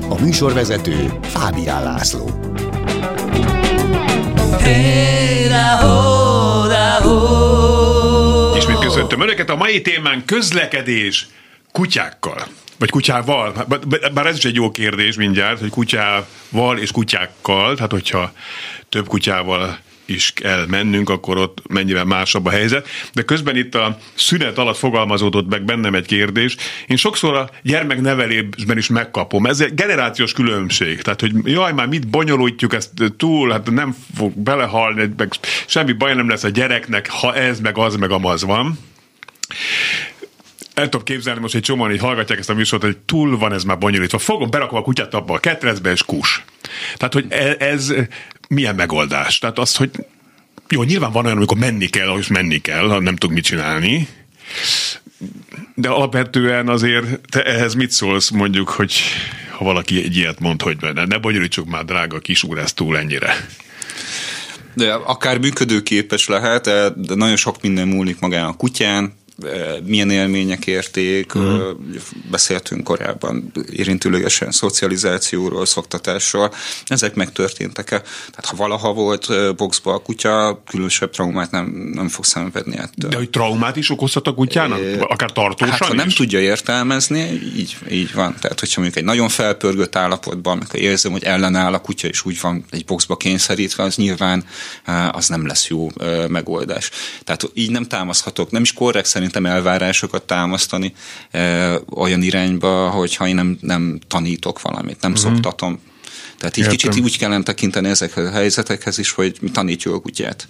A 0.08 0.20
műsorvezető 0.20 1.18
Fábián 1.22 1.82
László. 1.82 2.30
Ismét 8.56 8.78
köszöntöm 8.78 9.20
Önöket, 9.20 9.50
a 9.50 9.56
mai 9.56 9.80
témán 9.80 10.24
közlekedés 10.24 11.26
kutyákkal. 11.72 12.46
Vagy 12.78 12.90
kutyával. 12.90 13.66
Bár 14.14 14.26
ez 14.26 14.36
is 14.36 14.44
egy 14.44 14.54
jó 14.54 14.70
kérdés 14.70 15.16
mindjárt, 15.16 15.60
hogy 15.60 15.70
kutyával 15.70 16.78
és 16.78 16.90
kutyákkal, 16.90 17.74
tehát 17.74 17.90
hogyha 17.90 18.32
több 18.88 19.08
kutyával 19.08 19.78
is 20.06 20.32
kell 20.34 20.66
mennünk, 20.66 21.10
akkor 21.10 21.38
ott 21.38 21.62
mennyivel 21.68 22.04
másabb 22.04 22.46
a 22.46 22.50
helyzet. 22.50 22.88
De 23.12 23.22
közben 23.22 23.56
itt 23.56 23.74
a 23.74 23.98
szünet 24.14 24.58
alatt 24.58 24.76
fogalmazódott 24.76 25.48
meg 25.48 25.64
bennem 25.64 25.94
egy 25.94 26.06
kérdés. 26.06 26.56
Én 26.86 26.96
sokszor 26.96 27.34
a 27.34 27.50
gyermeknevelésben 27.62 28.76
is 28.76 28.88
megkapom. 28.88 29.46
Ez 29.46 29.60
egy 29.60 29.74
generációs 29.74 30.32
különbség. 30.32 31.02
Tehát, 31.02 31.20
hogy 31.20 31.32
jaj, 31.44 31.72
már 31.72 31.86
mit 31.86 32.08
bonyolítjuk 32.08 32.74
ezt 32.74 32.90
túl, 33.16 33.50
hát 33.50 33.70
nem 33.70 33.96
fog 34.16 34.32
belehalni, 34.38 35.12
meg 35.16 35.32
semmi 35.66 35.92
baj 35.92 36.14
nem 36.14 36.28
lesz 36.28 36.44
a 36.44 36.48
gyereknek, 36.48 37.10
ha 37.10 37.34
ez, 37.34 37.60
meg 37.60 37.78
az, 37.78 37.96
meg 37.96 38.10
amaz 38.10 38.44
van 38.44 38.78
el 40.76 40.88
tudom 40.88 41.04
képzelni, 41.04 41.40
most 41.40 41.54
egy 41.54 41.62
csomóan 41.62 41.92
így 41.92 42.00
hallgatják 42.00 42.38
ezt 42.38 42.50
a 42.50 42.54
műsort, 42.54 42.82
hogy 42.82 42.96
túl 42.96 43.38
van 43.38 43.52
ez 43.52 43.64
már 43.64 43.78
bonyolítva. 43.78 44.18
Fogom, 44.18 44.50
berakom 44.50 44.78
a 44.78 44.82
kutyát 44.82 45.14
abba 45.14 45.34
a 45.34 45.38
ketrecbe, 45.38 45.90
és 45.90 46.02
kus. 46.02 46.44
Tehát, 46.96 47.12
hogy 47.14 47.26
e- 47.28 47.56
ez, 47.58 47.92
milyen 48.48 48.74
megoldás? 48.74 49.38
Tehát 49.38 49.58
az, 49.58 49.76
hogy 49.76 49.90
jó, 50.68 50.82
nyilván 50.82 51.12
van 51.12 51.24
olyan, 51.24 51.36
amikor 51.36 51.58
menni 51.58 51.86
kell, 51.86 52.08
ahogy 52.08 52.26
menni 52.28 52.60
kell, 52.60 52.88
ha 52.88 53.00
nem 53.00 53.16
tud 53.16 53.30
mit 53.30 53.44
csinálni, 53.44 54.08
de 55.74 55.88
alapvetően 55.88 56.68
azért 56.68 57.20
te 57.30 57.44
ehhez 57.44 57.74
mit 57.74 57.90
szólsz 57.90 58.30
mondjuk, 58.30 58.68
hogy 58.68 58.94
ha 59.50 59.64
valaki 59.64 60.02
egy 60.02 60.16
ilyet 60.16 60.40
mond, 60.40 60.62
hogy 60.62 60.76
ne, 60.80 61.04
ne 61.04 61.18
bonyolítsuk 61.18 61.68
már, 61.68 61.84
drága 61.84 62.18
kis 62.18 62.42
úr, 62.42 62.58
ezt 62.58 62.74
túl 62.74 62.98
ennyire. 62.98 63.46
De 64.74 64.92
akár 64.92 65.38
működőképes 65.38 66.28
lehet, 66.28 66.64
de 66.96 67.14
nagyon 67.14 67.36
sok 67.36 67.62
minden 67.62 67.88
múlik 67.88 68.20
magán 68.20 68.44
a 68.44 68.56
kutyán, 68.56 69.12
milyen 69.84 70.10
élmények 70.10 70.66
érték, 70.66 71.34
uh-huh. 71.34 71.76
beszéltünk 72.30 72.84
korábban 72.84 73.52
érintőlegesen 73.70 74.50
szocializációról, 74.50 75.66
szoktatásról, 75.66 76.52
ezek 76.86 77.14
megtörténtek-e? 77.14 78.00
Tehát 78.00 78.44
ha 78.44 78.56
valaha 78.56 78.92
volt 78.92 79.56
boxba 79.56 79.94
a 79.94 79.98
kutya, 79.98 80.62
különösebb 80.66 81.10
traumát 81.10 81.50
nem, 81.50 81.90
nem 81.94 82.08
fog 82.08 82.24
szenvedni 82.24 82.76
ettől. 82.76 83.10
De 83.10 83.16
hogy 83.16 83.30
traumát 83.30 83.76
is 83.76 83.90
okozhat 83.90 84.26
a 84.26 84.34
kutyának? 84.34 84.78
É, 84.78 84.98
Akár 84.98 85.32
tartósan 85.32 85.74
hát, 85.74 85.84
ha 85.84 85.94
is? 85.94 86.00
nem 86.00 86.08
tudja 86.08 86.40
értelmezni, 86.40 87.20
így, 87.56 87.76
így 87.90 88.14
van. 88.14 88.34
Tehát, 88.40 88.60
hogyha 88.60 88.80
mondjuk 88.80 89.02
egy 89.02 89.08
nagyon 89.08 89.28
felpörgött 89.28 89.96
állapotban, 89.96 90.56
amikor 90.56 90.80
érzem, 90.80 91.12
hogy 91.12 91.24
ellenáll 91.24 91.74
a 91.74 91.80
kutya, 91.80 92.08
és 92.08 92.24
úgy 92.24 92.40
van 92.40 92.64
egy 92.70 92.84
boxba 92.84 93.16
kényszerítve, 93.16 93.82
az 93.82 93.96
nyilván 93.96 94.44
az 95.12 95.28
nem 95.28 95.46
lesz 95.46 95.68
jó 95.68 95.88
megoldás. 96.28 96.90
Tehát 97.24 97.50
így 97.54 97.70
nem 97.70 97.84
támaszhatok, 97.84 98.50
nem 98.50 98.62
is 98.62 98.72
korrekt 98.72 99.06
szerintem 99.26 99.56
elvárásokat 99.56 100.22
támasztani 100.22 100.94
olyan 101.94 102.22
irányba, 102.22 102.90
hogyha 102.90 103.28
én 103.28 103.34
nem, 103.34 103.58
nem 103.60 103.98
tanítok 104.08 104.62
valamit, 104.62 105.00
nem 105.00 105.12
uh-huh. 105.12 105.32
szoktatom. 105.32 105.80
Tehát 106.38 106.56
így 106.56 106.64
Értem. 106.64 106.76
kicsit 106.76 107.04
úgy 107.04 107.18
kellene 107.18 107.42
tekinteni 107.42 107.88
ezekhez 107.88 108.26
a 108.26 108.30
helyzetekhez 108.30 108.98
is, 108.98 109.10
hogy 109.10 109.36
mi 109.40 109.50
tanítjuk 109.50 109.94
a 109.94 110.00
kutyát. 110.00 110.48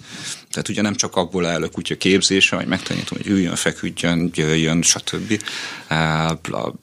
Tehát 0.51 0.69
ugye 0.69 0.81
nem 0.81 0.95
csak 0.95 1.15
abból 1.15 1.45
áll 1.45 1.63
a 1.63 1.69
kutya 1.69 1.95
képzése, 1.95 2.55
vagy 2.55 2.67
megtanítom, 2.67 3.17
hogy 3.17 3.27
üljön, 3.27 3.55
feküdjön, 3.55 4.31
jöjjön, 4.33 4.81
stb. 4.81 5.41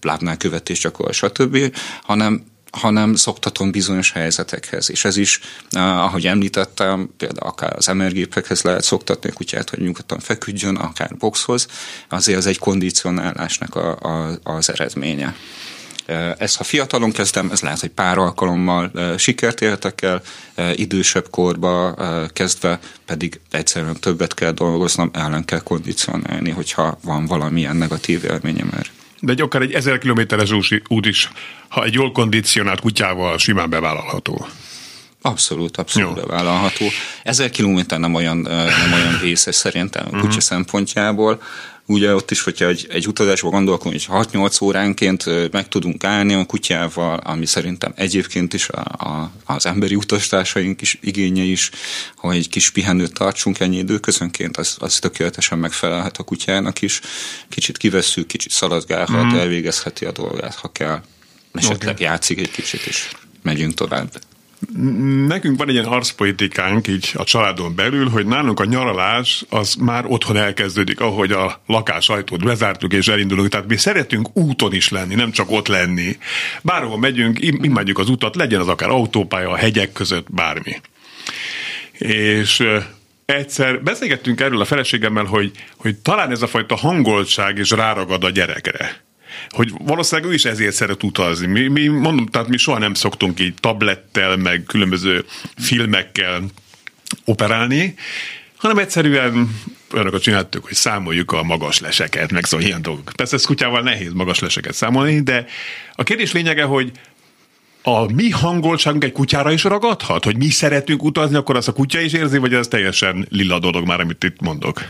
Lábnál 0.01 0.37
követés 0.37 0.81
gyakorol, 0.81 1.13
stb. 1.13 1.77
hanem 2.03 2.45
hanem 2.75 3.15
szoktatom 3.15 3.71
bizonyos 3.71 4.13
helyzetekhez. 4.13 4.91
És 4.91 5.05
ez 5.05 5.17
is, 5.17 5.41
ahogy 5.71 6.27
említettem, 6.27 7.11
például 7.17 7.49
akár 7.49 7.77
az 7.77 7.89
emergépekhez 7.89 8.63
lehet 8.63 8.83
szoktatni 8.83 9.31
a 9.31 9.33
kutyát, 9.33 9.71
hogy 9.71 9.79
nyugodtan 9.79 10.19
feküdjön, 10.19 10.77
akár 10.77 11.17
boxhoz, 11.19 11.67
azért 12.09 12.39
az 12.39 12.47
egy 12.47 12.59
kondicionálásnak 12.59 13.75
a, 13.75 13.97
a, 13.97 14.39
az 14.43 14.71
eredménye. 14.71 15.35
Ez, 16.39 16.57
ha 16.57 16.65
fiatalon 16.65 17.13
kezdem, 17.13 17.51
ez 17.51 17.61
lehet, 17.61 17.81
hogy 17.81 17.91
pár 17.91 18.19
alkalommal 18.19 18.91
sikert 19.17 19.61
értek 19.61 20.03
el, 20.03 20.23
idősebb 20.75 21.31
korba 21.31 21.95
kezdve 22.33 22.79
pedig 23.07 23.41
egyszerűen 23.51 24.01
többet 24.01 24.35
kell 24.35 24.53
dolgoznom, 24.53 25.11
ellen 25.13 25.45
kell 25.45 25.61
kondicionálni, 25.61 26.51
hogyha 26.51 26.99
van 27.03 27.27
valamilyen 27.27 27.77
negatív 27.77 28.25
élményem 28.25 28.71
erre 28.73 29.04
de 29.25 29.33
egy 29.33 29.41
akár 29.41 29.63
egy 29.63 29.73
ezer 29.73 29.99
kilométeres 29.99 30.51
út 30.89 31.07
is, 31.07 31.31
ha 31.69 31.85
egy 31.85 31.93
jól 31.93 32.13
kondicionált 32.13 32.81
kutyával 32.81 33.39
simán 33.39 33.71
bevállalható. 33.71 34.47
Abszolút, 35.23 35.77
abszolút 35.77 36.17
Jó. 36.17 36.23
bevállalható. 36.23 36.87
Ezer 37.23 37.51
kilométer 37.51 37.99
nem 37.99 38.15
olyan, 38.15 38.37
nem 38.47 38.93
olyan 38.93 39.19
vészes 39.21 39.55
szerintem 39.55 40.05
a 40.07 40.11
kutya 40.11 40.27
uh-huh. 40.27 40.39
szempontjából. 40.39 41.43
Ugye 41.87 42.15
ott 42.15 42.31
is, 42.31 42.43
hogyha 42.43 42.67
egy, 42.67 42.87
egy 42.91 43.07
utazásban 43.09 43.51
gondolkodunk, 43.51 44.03
hogy 44.07 44.27
6-8 44.33 44.63
óránként 44.63 45.51
meg 45.53 45.69
tudunk 45.69 46.05
állni 46.05 46.35
a 46.35 46.45
kutyával, 46.45 47.19
ami 47.19 47.47
szerintem 47.47 47.93
egyébként 47.97 48.55
is 48.55 48.69
a, 48.69 48.81
a, 48.81 49.31
az 49.45 49.67
emberi 49.67 49.95
utastársaink 49.95 50.81
is 50.81 50.99
igénye 51.01 51.43
is, 51.43 51.71
hogy 52.17 52.37
egy 52.37 52.49
kis 52.49 52.71
pihenőt 52.71 53.13
tartsunk 53.13 53.61
ennyi 53.61 53.77
időközönként, 53.77 54.57
az, 54.57 54.77
az 54.79 54.99
tökéletesen 54.99 55.59
megfelelhet 55.59 56.17
a 56.17 56.23
kutyának 56.23 56.83
is. 56.83 57.01
Kicsit 57.49 57.77
kivesszük, 57.77 58.27
kicsit 58.27 58.51
szaladgálhat, 58.51 59.25
mm. 59.25 59.37
elvégezheti 59.37 60.05
a 60.05 60.13
dolgát, 60.13 60.55
ha 60.55 60.73
kell. 60.73 61.03
Esetleg 61.53 61.95
okay. 61.95 62.07
játszik 62.07 62.39
egy 62.39 62.51
kicsit, 62.51 62.81
és 62.87 63.11
megyünk 63.43 63.75
tovább. 63.75 64.21
Nekünk 65.27 65.59
van 65.59 65.69
egy 65.69 65.75
ilyen 65.75 65.87
arcpolitikánk 65.87 66.89
így 66.89 67.11
a 67.15 67.25
családon 67.25 67.75
belül, 67.75 68.09
hogy 68.09 68.27
nálunk 68.27 68.61
a 68.61 68.65
nyaralás 68.65 69.45
az 69.49 69.75
már 69.75 70.05
otthon 70.07 70.37
elkezdődik, 70.37 71.01
ahogy 71.01 71.33
a 71.33 71.61
lakás 71.67 72.09
ajtót 72.09 72.45
bezártuk 72.45 72.93
és 72.93 73.09
elindulunk. 73.09 73.49
Tehát 73.49 73.67
mi 73.67 73.77
szeretünk 73.77 74.37
úton 74.37 74.75
is 74.75 74.89
lenni, 74.89 75.15
nem 75.15 75.31
csak 75.31 75.51
ott 75.51 75.69
lenni. 75.69 76.19
Bárhol 76.63 76.99
megyünk, 76.99 77.39
imádjuk 77.41 77.99
az 77.99 78.09
utat, 78.09 78.37
legyen 78.37 78.61
az 78.61 78.69
akár 78.69 78.89
autópálya, 78.89 79.51
a 79.51 79.57
hegyek 79.57 79.93
között, 79.93 80.27
bármi. 80.31 80.81
És 81.99 82.67
egyszer 83.25 83.83
beszélgettünk 83.83 84.41
erről 84.41 84.61
a 84.61 84.65
feleségemmel, 84.65 85.25
hogy, 85.25 85.51
hogy 85.77 85.97
talán 85.97 86.31
ez 86.31 86.43
a 86.43 86.47
fajta 86.47 86.77
hangoltság 86.77 87.59
is 87.59 87.71
ráragad 87.71 88.25
a 88.25 88.31
gyerekre 88.31 89.03
hogy 89.49 89.73
valószínűleg 89.79 90.31
ő 90.31 90.35
is 90.35 90.45
ezért 90.45 90.75
szeret 90.75 91.03
utazni. 91.03 91.47
Mi, 91.47 91.69
mi 91.69 91.87
mondom, 91.87 92.27
tehát 92.27 92.49
mi 92.49 92.57
soha 92.57 92.79
nem 92.79 92.95
szoktunk 92.95 93.41
így 93.41 93.55
tablettel, 93.55 94.37
meg 94.37 94.63
különböző 94.67 95.25
filmekkel 95.57 96.43
operálni, 97.25 97.95
hanem 98.57 98.79
egyszerűen 98.79 99.61
olyanokat 99.93 100.23
csináltuk, 100.23 100.65
hogy 100.65 100.75
számoljuk 100.75 101.33
a 101.33 101.43
magas 101.43 101.81
leseket, 101.81 102.33
meg 102.33 102.45
szóval 102.45 102.67
ilyen 102.67 102.83
dolgok. 102.83 103.13
Persze 103.17 103.37
ez 103.37 103.45
kutyával 103.45 103.81
nehéz 103.81 104.13
magas 104.13 104.39
leseket 104.39 104.75
számolni, 104.75 105.21
de 105.21 105.47
a 105.93 106.03
kérdés 106.03 106.33
lényege, 106.33 106.63
hogy 106.63 106.91
a 107.83 108.13
mi 108.13 108.31
hangoltságunk 108.31 109.05
egy 109.05 109.13
kutyára 109.13 109.53
is 109.53 109.65
ragadhat? 109.65 110.25
Hogy 110.25 110.37
mi 110.37 110.49
szeretünk 110.49 111.03
utazni, 111.03 111.37
akkor 111.37 111.57
az 111.57 111.69
a 111.69 111.73
kutya 111.73 112.01
is 112.01 112.13
érzi, 112.13 112.39
vagy 112.39 112.55
ez 112.55 112.69
teljesen 112.69 113.27
lilla 113.31 113.59
dolog 113.59 113.87
már, 113.87 114.01
amit 114.01 114.25
itt 114.25 114.41
mondok? 114.41 114.83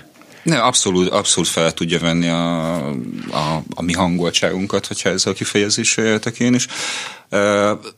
Ne, 0.45 0.59
abszolút, 0.59 1.09
abszolút 1.09 1.49
fel 1.49 1.73
tudja 1.73 1.99
venni 1.99 2.29
a, 2.29 2.89
a, 3.31 3.63
a 3.75 3.83
mi 3.83 3.93
hangoltságunkat, 3.93 4.87
hogyha 4.87 5.09
ezzel 5.09 5.33
a 5.33 5.35
kifejezéssel 5.35 6.05
éltek 6.05 6.39
én 6.39 6.55
is. 6.55 6.67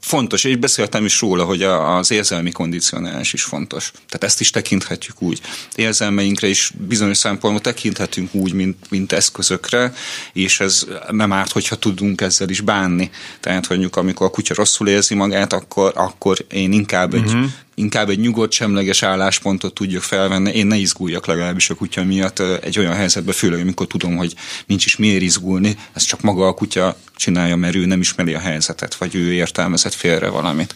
Fontos, 0.01 0.45
és 0.45 0.57
beszéltem 0.57 1.05
is 1.05 1.21
róla, 1.21 1.45
hogy 1.45 1.63
az 1.63 2.11
érzelmi 2.11 2.51
kondicionálás 2.51 3.33
is 3.33 3.43
fontos. 3.43 3.91
Tehát 3.91 4.25
ezt 4.25 4.41
is 4.41 4.51
tekinthetjük 4.51 5.23
úgy. 5.23 5.41
Érzelmeinkre 5.75 6.47
is 6.47 6.73
bizonyos 6.89 7.17
szempontból 7.17 7.63
tekinthetünk 7.63 8.35
úgy, 8.35 8.53
mint, 8.53 8.77
mint 8.91 9.13
eszközökre, 9.13 9.93
és 10.33 10.61
ez 10.61 10.87
nem 11.11 11.33
árt, 11.33 11.53
hogyha 11.53 11.77
tudunk 11.77 12.21
ezzel 12.21 12.49
is 12.49 12.61
bánni. 12.61 13.11
Tehát, 13.41 13.67
hogy 13.67 13.89
amikor 13.91 14.27
a 14.27 14.31
kutya 14.31 14.55
rosszul 14.55 14.89
érzi 14.89 15.15
magát, 15.15 15.53
akkor, 15.53 15.93
akkor 15.97 16.45
én 16.51 16.73
inkább 16.73 17.15
egy 17.15 17.25
uh-huh 17.25 17.51
inkább 17.79 18.09
egy 18.09 18.19
nyugodt, 18.19 18.53
semleges 18.53 19.03
álláspontot 19.03 19.75
tudjuk 19.75 20.03
felvenni. 20.03 20.51
Én 20.53 20.67
ne 20.67 20.77
izguljak 20.77 21.27
legalábbis 21.27 21.71
a 21.71 21.75
kutya 21.75 22.05
miatt 22.05 22.39
egy 22.39 22.79
olyan 22.79 22.95
helyzetben, 22.95 23.35
főleg 23.35 23.61
amikor 23.61 23.87
tudom, 23.87 24.17
hogy 24.17 24.35
nincs 24.67 24.85
is 24.85 24.97
miért 24.97 25.23
izgulni, 25.23 25.77
ez 25.93 26.03
csak 26.03 26.21
maga 26.21 26.47
a 26.47 26.55
kutya 26.55 26.97
csinálja, 27.17 27.57
mert 27.57 27.75
ő 27.75 27.87
nem 27.87 28.01
ismeri 28.01 28.35
a 28.35 28.39
helyzetet, 28.39 28.95
vagy 28.95 29.15
ő 29.15 29.33
értelmezett 29.33 29.95
félre 29.95 30.29
valamit. 30.29 30.75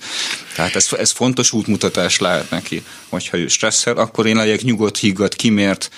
Tehát 0.54 0.76
ez, 0.76 0.88
ez 0.98 1.10
fontos 1.10 1.52
útmutatás 1.52 2.18
lehet 2.18 2.50
neki, 2.50 2.82
hogyha 3.08 3.36
ő 3.36 3.48
stresszel, 3.48 3.96
akkor 3.96 4.26
én 4.26 4.36
legyek 4.36 4.62
nyugodt, 4.62 4.98
higgadt, 4.98 5.34
kimért, 5.34 5.90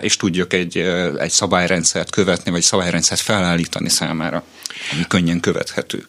és 0.00 0.16
tudjak 0.16 0.52
egy, 0.52 0.78
egy 1.18 1.30
szabályrendszert 1.30 2.10
követni, 2.10 2.50
vagy 2.50 2.62
szabályrendszert 2.62 3.20
felállítani 3.20 3.88
számára, 3.88 4.44
ami 4.92 5.04
könnyen 5.08 5.40
követhető 5.40 6.06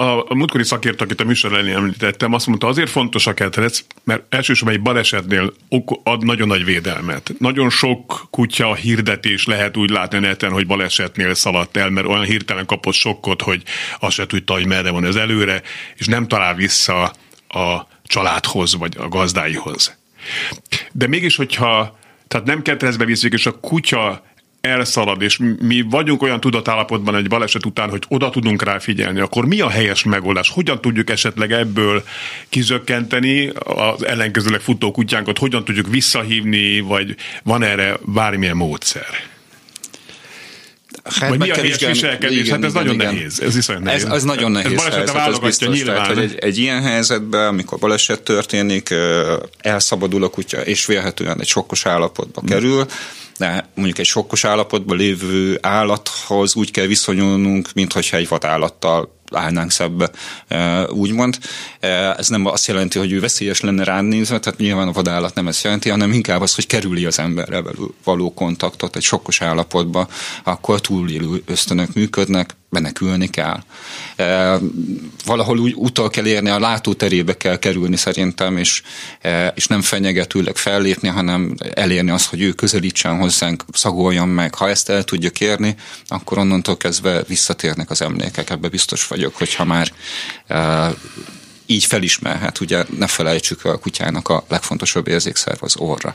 a, 0.00 0.24
a 0.28 0.34
múltkori 0.34 0.64
szakért, 0.64 1.00
akit 1.00 1.20
a 1.20 1.24
műsor 1.24 1.52
elé 1.52 1.72
említettem, 1.72 2.32
azt 2.32 2.46
mondta, 2.46 2.66
azért 2.66 2.90
fontos 2.90 3.26
a 3.26 3.34
ketrec, 3.34 3.84
mert 4.04 4.34
elsősorban 4.34 4.76
egy 4.76 4.82
balesetnél 4.82 5.52
ad 6.02 6.24
nagyon 6.24 6.48
nagy 6.48 6.64
védelmet. 6.64 7.32
Nagyon 7.38 7.70
sok 7.70 8.26
kutya 8.30 8.74
hirdetés 8.74 9.46
lehet 9.46 9.76
úgy 9.76 9.90
látni 9.90 10.16
a 10.16 10.20
neten, 10.20 10.50
hogy 10.50 10.66
balesetnél 10.66 11.34
szaladt 11.34 11.76
el, 11.76 11.90
mert 11.90 12.06
olyan 12.06 12.24
hirtelen 12.24 12.66
kapott 12.66 12.94
sokkot, 12.94 13.42
hogy 13.42 13.62
azt 13.98 14.14
se 14.14 14.26
tudta, 14.26 14.52
hogy 14.52 14.66
merre 14.66 14.90
van 14.90 15.04
az 15.04 15.16
előre, 15.16 15.62
és 15.96 16.06
nem 16.06 16.28
talál 16.28 16.54
vissza 16.54 17.02
a 17.48 17.86
családhoz, 18.04 18.76
vagy 18.76 18.96
a 18.98 19.08
gazdáihoz. 19.08 19.98
De 20.92 21.06
mégis, 21.06 21.36
hogyha 21.36 21.98
tehát 22.28 22.46
nem 22.46 22.62
ketrezbe 22.62 23.04
viszik, 23.04 23.32
és 23.32 23.46
a 23.46 23.60
kutya 23.60 24.24
elszalad, 24.60 25.22
és 25.22 25.38
mi 25.60 25.84
vagyunk 25.90 26.22
olyan 26.22 26.40
tudatállapotban 26.40 27.14
egy 27.14 27.28
baleset 27.28 27.66
után, 27.66 27.90
hogy 27.90 28.02
oda 28.08 28.30
tudunk 28.30 28.62
rá 28.62 28.78
figyelni, 28.78 29.20
akkor 29.20 29.46
mi 29.46 29.60
a 29.60 29.68
helyes 29.68 30.04
megoldás? 30.04 30.50
Hogyan 30.50 30.80
tudjuk 30.80 31.10
esetleg 31.10 31.52
ebből 31.52 32.04
kizökkenteni 32.48 33.46
az 33.64 34.04
ellenkezőleg 34.04 34.60
futó 34.60 34.90
kutyánkat? 34.90 35.38
Hogyan 35.38 35.64
tudjuk 35.64 35.88
visszahívni, 35.88 36.80
vagy 36.80 37.16
van 37.42 37.62
erre 37.62 37.98
bármilyen 38.04 38.56
módszer? 38.56 39.29
Hát 41.04 41.28
Vagy 41.28 41.38
mi 41.38 41.50
a 41.50 41.54
helyes 41.54 41.78
viselkedés? 41.78 42.38
Igen, 42.38 42.54
hát 42.54 42.64
ez 42.64 42.70
igen, 42.70 42.82
nagyon 42.84 42.94
igen. 42.94 43.14
nehéz. 43.14 43.40
Ez 43.40 43.66
nagyon 43.66 43.82
nehéz. 43.82 44.04
Ez, 44.04 44.12
ez 44.12 44.22
nagyon 44.22 44.50
nehéz 44.50 44.72
ez 44.72 44.94
helyzet, 44.94 45.16
ez 45.16 45.38
biztos. 45.38 45.76
Nyilván. 45.76 45.94
Tehát, 45.96 46.16
egy, 46.16 46.38
egy 46.38 46.58
ilyen 46.58 46.82
helyzetben, 46.82 47.46
amikor 47.46 47.78
baleset 47.78 48.22
történik, 48.22 48.94
elszabadul 49.58 50.24
a 50.24 50.28
kutya, 50.28 50.60
és 50.60 50.86
vélhetően 50.86 51.40
egy 51.40 51.48
sokkos 51.48 51.86
állapotba 51.86 52.42
kerül, 52.46 52.86
de 53.38 53.68
mondjuk 53.74 53.98
egy 53.98 54.06
sokkos 54.06 54.44
állapotban 54.44 54.96
lévő 54.96 55.58
állathoz 55.62 56.54
úgy 56.54 56.70
kell 56.70 56.86
viszonyulnunk, 56.86 57.68
mintha 57.74 58.16
egy 58.16 58.28
vadállattal 58.28 59.19
állnánk 59.30 59.70
szebbe, 59.70 60.10
e, 60.48 60.84
úgymond. 60.90 61.38
E, 61.80 61.88
ez 62.18 62.28
nem 62.28 62.46
azt 62.46 62.66
jelenti, 62.66 62.98
hogy 62.98 63.12
ő 63.12 63.20
veszélyes 63.20 63.60
lenne 63.60 63.84
rá 63.84 64.00
nézve, 64.00 64.38
tehát 64.38 64.58
nyilván 64.58 64.88
a 64.88 64.92
vadállat 64.92 65.34
nem 65.34 65.48
ezt 65.48 65.64
jelenti, 65.64 65.88
hanem 65.88 66.12
inkább 66.12 66.40
az, 66.40 66.54
hogy 66.54 66.66
kerüli 66.66 67.04
az 67.04 67.18
emberrel 67.18 67.64
való 68.04 68.34
kontaktot 68.34 68.96
egy 68.96 69.02
sokkos 69.02 69.40
állapotban, 69.40 70.08
akkor 70.44 70.80
túlélő 70.80 71.42
ösztönök 71.46 71.94
működnek, 71.94 72.54
menekülni 72.70 73.28
kell. 73.28 73.62
E, 74.16 74.58
valahol 75.24 75.58
úgy 75.58 75.72
utal 75.76 76.10
kell 76.10 76.26
érni, 76.26 76.48
a 76.48 76.58
látóterébe 76.58 77.36
kell 77.36 77.58
kerülni 77.58 77.96
szerintem, 77.96 78.56
és, 78.56 78.82
e, 79.20 79.52
és 79.56 79.66
nem 79.66 79.82
fenyegetőleg 79.82 80.56
fellépni, 80.56 81.08
hanem 81.08 81.54
elérni 81.74 82.10
azt, 82.10 82.26
hogy 82.26 82.40
ő 82.40 82.52
közelítsen 82.52 83.18
hozzánk, 83.18 83.64
szagoljon 83.72 84.28
meg. 84.28 84.54
Ha 84.54 84.68
ezt 84.68 84.88
el 84.88 85.04
tudja 85.04 85.30
kérni, 85.30 85.74
akkor 86.06 86.38
onnantól 86.38 86.76
kezdve 86.76 87.22
visszatérnek 87.22 87.90
az 87.90 88.02
emlékek. 88.02 88.50
Ebbe 88.50 88.68
biztos 88.68 89.06
vagyok, 89.06 89.36
hogyha 89.36 89.64
már 89.64 89.92
e, 90.46 90.90
így 91.66 91.84
felismerhet. 91.84 92.60
Ugye 92.60 92.84
ne 92.98 93.06
felejtsük 93.06 93.64
a 93.64 93.78
kutyának 93.78 94.28
a 94.28 94.44
legfontosabb 94.48 95.08
érzékszerv 95.08 95.58
az 95.62 95.76
orra. 95.76 96.14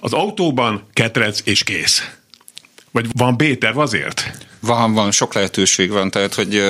Az 0.00 0.12
autóban 0.12 0.86
ketrec 0.92 1.40
és 1.44 1.62
kész. 1.62 2.08
Vagy 2.90 3.06
van 3.12 3.36
B-terv 3.36 3.78
azért? 3.78 4.50
Van, 4.66 4.92
van, 4.92 5.10
sok 5.10 5.34
lehetőség 5.34 5.90
van, 5.90 6.10
tehát, 6.10 6.34
hogy 6.34 6.62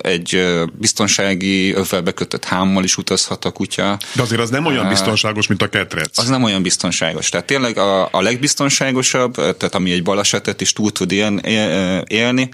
egy 0.00 0.44
biztonsági 0.72 1.72
övvel 1.72 2.02
kötött 2.02 2.44
hámmal 2.44 2.84
is 2.84 2.96
utazhat 2.96 3.44
a 3.44 3.50
kutya. 3.50 3.98
De 4.14 4.22
azért 4.22 4.40
az 4.40 4.50
nem 4.50 4.66
olyan 4.66 4.88
biztonságos, 4.88 5.46
mint 5.46 5.62
a 5.62 5.68
ketrec. 5.68 6.18
Az 6.18 6.28
nem 6.28 6.42
olyan 6.42 6.62
biztonságos. 6.62 7.28
Tehát 7.28 7.46
tényleg 7.46 7.78
a, 7.78 8.08
a 8.12 8.20
legbiztonságosabb, 8.20 9.34
tehát 9.34 9.74
ami 9.74 9.92
egy 9.92 10.02
balesetet 10.02 10.60
is 10.60 10.72
túl 10.72 10.92
tud 10.92 11.12
él, 11.12 11.36
élni, 12.06 12.48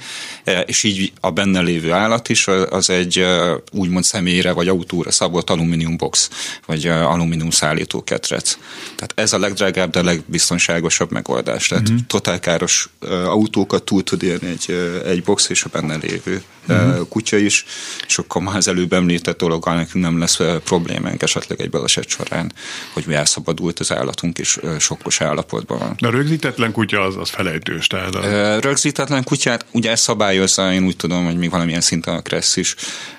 és 0.67 0.83
így 0.83 1.13
a 1.21 1.31
benne 1.31 1.61
lévő 1.61 1.93
állat 1.93 2.29
is, 2.29 2.49
az 2.71 2.91
egy 2.91 3.25
úgymond 3.73 4.05
személyre 4.05 4.53
vagy 4.53 4.69
autóra 4.69 5.11
szabott 5.11 5.51
alumínium 5.51 5.97
box, 5.97 6.31
vagy 6.67 6.87
alumínium 6.87 7.51
szállító 7.51 8.05
ketrec. 8.05 8.57
Tehát 8.97 9.13
ez 9.15 9.33
a 9.33 9.39
legdrágább, 9.39 9.91
de 9.91 9.99
a 9.99 10.05
legbiztonságosabb 10.05 11.11
megoldás. 11.11 11.69
Tehát 11.69 11.89
uh-huh. 11.89 12.07
totálkáros 12.07 12.89
autókat 13.25 13.83
túl 13.83 14.03
tud 14.03 14.23
élni 14.23 14.47
egy 14.49 14.68
egy 15.05 15.23
box 15.23 15.49
és 15.49 15.65
a 15.65 15.69
benne 15.73 15.97
lévő 15.97 16.43
uh-huh. 16.69 17.09
kutya 17.09 17.37
is, 17.37 17.65
és 18.07 18.19
akkor 18.19 18.43
már 18.43 18.57
az 18.57 18.69
előbb 18.69 18.93
említett 18.93 19.39
dologgal 19.39 19.75
nekünk 19.75 20.05
nem 20.05 20.19
lesz 20.19 20.39
problémánk 20.65 21.23
esetleg 21.23 21.61
egy 21.61 21.71
baleset 21.71 22.09
során, 22.09 22.53
hogy 22.93 23.05
mi 23.07 23.15
elszabadult 23.15 23.79
az 23.79 23.93
állatunk, 23.93 24.39
és 24.39 24.59
sokkos 24.79 25.21
állapotban 25.21 25.79
van. 25.79 25.97
De 26.01 26.07
a 26.07 26.11
rögzítetlen 26.11 26.73
kutya 26.73 27.01
az, 27.01 27.17
az 27.17 27.31
felejtős. 27.31 27.87
Tehát 27.87 28.15
a... 28.15 28.61
Rögzítetlen 28.61 29.25
kutyát, 29.25 29.67
ugye 29.73 29.91
ezt 29.91 30.03
szabályozza, 30.03 30.73
én 30.73 30.85
úgy 30.85 30.97
tudom, 30.97 31.25
hogy 31.25 31.37
még 31.37 31.51
valamilyen 31.51 31.81
szinten 31.81 32.15
a 32.15 32.23
kressz 32.23 32.57
is, 32.57 32.75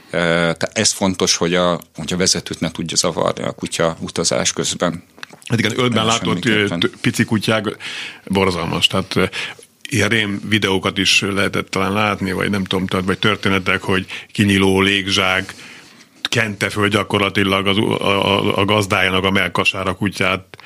tehát 0.10 0.70
ez 0.74 0.92
fontos, 0.92 1.36
hogy 1.36 1.56
a, 1.56 1.80
hogy 1.96 2.14
a 2.14 2.18
vezetőt 2.18 2.60
ne 2.60 2.72
tudja 2.72 2.98
zavarni 2.98 3.44
a 3.44 3.52
kutya 3.52 3.98
utazás 4.00 4.54
közben. 4.54 5.04
Hát 5.46 5.60
igen, 5.60 5.80
ölben 5.80 6.06
látott 6.06 6.48
pici 7.02 7.26
kutyák 7.26 7.78
borzalmas. 8.26 8.88
Tehát 8.88 9.16
ilyen 9.89 10.10
rém 10.10 10.41
videókat 10.49 10.97
is 10.97 11.21
lehetett 11.21 11.69
talán 11.69 11.93
látni, 11.93 12.32
vagy 12.32 12.49
nem 12.49 12.63
tudom, 12.63 13.04
vagy 13.06 13.19
történetek, 13.19 13.82
hogy 13.82 14.06
kinyiló 14.32 14.82
légzsák 14.82 15.54
kente 16.21 16.69
föl 16.69 16.88
gyakorlatilag 16.88 17.67
az, 17.67 17.78
a, 17.78 18.25
a, 18.25 18.58
a 18.58 18.65
gazdájának 18.65 19.23
a 19.23 19.32
melkasára 19.32 19.95
kutyát, 19.95 20.58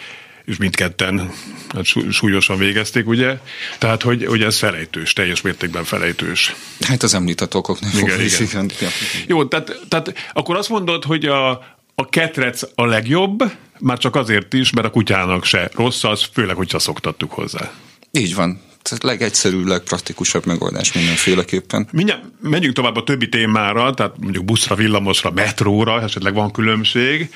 és 0.46 0.58
mindketten 0.58 1.32
hát 1.70 1.86
súlyosan 2.12 2.58
végezték, 2.58 3.08
ugye? 3.08 3.38
Tehát, 3.78 4.02
hogy, 4.02 4.26
hogy 4.26 4.42
ez 4.42 4.58
felejtős, 4.58 5.14
teljes 5.14 5.42
mértékben 5.42 5.84
felejtős. 5.84 6.56
Hát 6.80 7.04
az 7.04 7.14
említett 7.14 7.56
okoknak 7.56 7.94
igen, 7.94 8.22
igen. 8.22 8.70
igen. 8.78 8.92
Jó, 9.28 9.46
tehát, 9.46 9.80
tehát 9.90 10.14
akkor 10.34 10.56
azt 10.56 10.70
mondod, 10.70 11.04
hogy 11.04 11.26
a, 11.26 11.50
a 11.96 12.10
ketrec 12.10 12.62
a 12.76 12.86
legjobb, 12.86 13.44
már 13.80 13.98
csak 13.98 14.16
azért 14.16 14.54
is, 14.54 14.72
mert 14.72 14.88
a 14.88 14.90
kutyának 14.90 15.46
se 15.46 15.70
rossz 15.76 16.04
az, 16.04 16.30
főleg, 16.34 16.56
hogyha 16.56 16.80
szoktattuk 16.80 17.32
hozzá. 17.32 17.72
Így 18.12 18.36
van 18.36 18.62
tehát 18.84 19.04
legegyszerűbb, 19.04 19.66
legpraktikusabb 19.66 20.46
megoldás 20.46 20.94
mindenféleképpen. 20.94 21.88
Mindjárt 21.92 22.22
menjünk 22.42 22.76
tovább 22.76 22.96
a 22.96 23.04
többi 23.04 23.30
témára, 23.30 23.94
tehát 23.94 24.18
mondjuk 24.20 24.46
buszra, 24.46 24.76
villamosra, 24.76 25.32
metróra, 25.32 26.02
esetleg 26.02 26.34
van 26.34 26.52
különbség, 26.52 27.30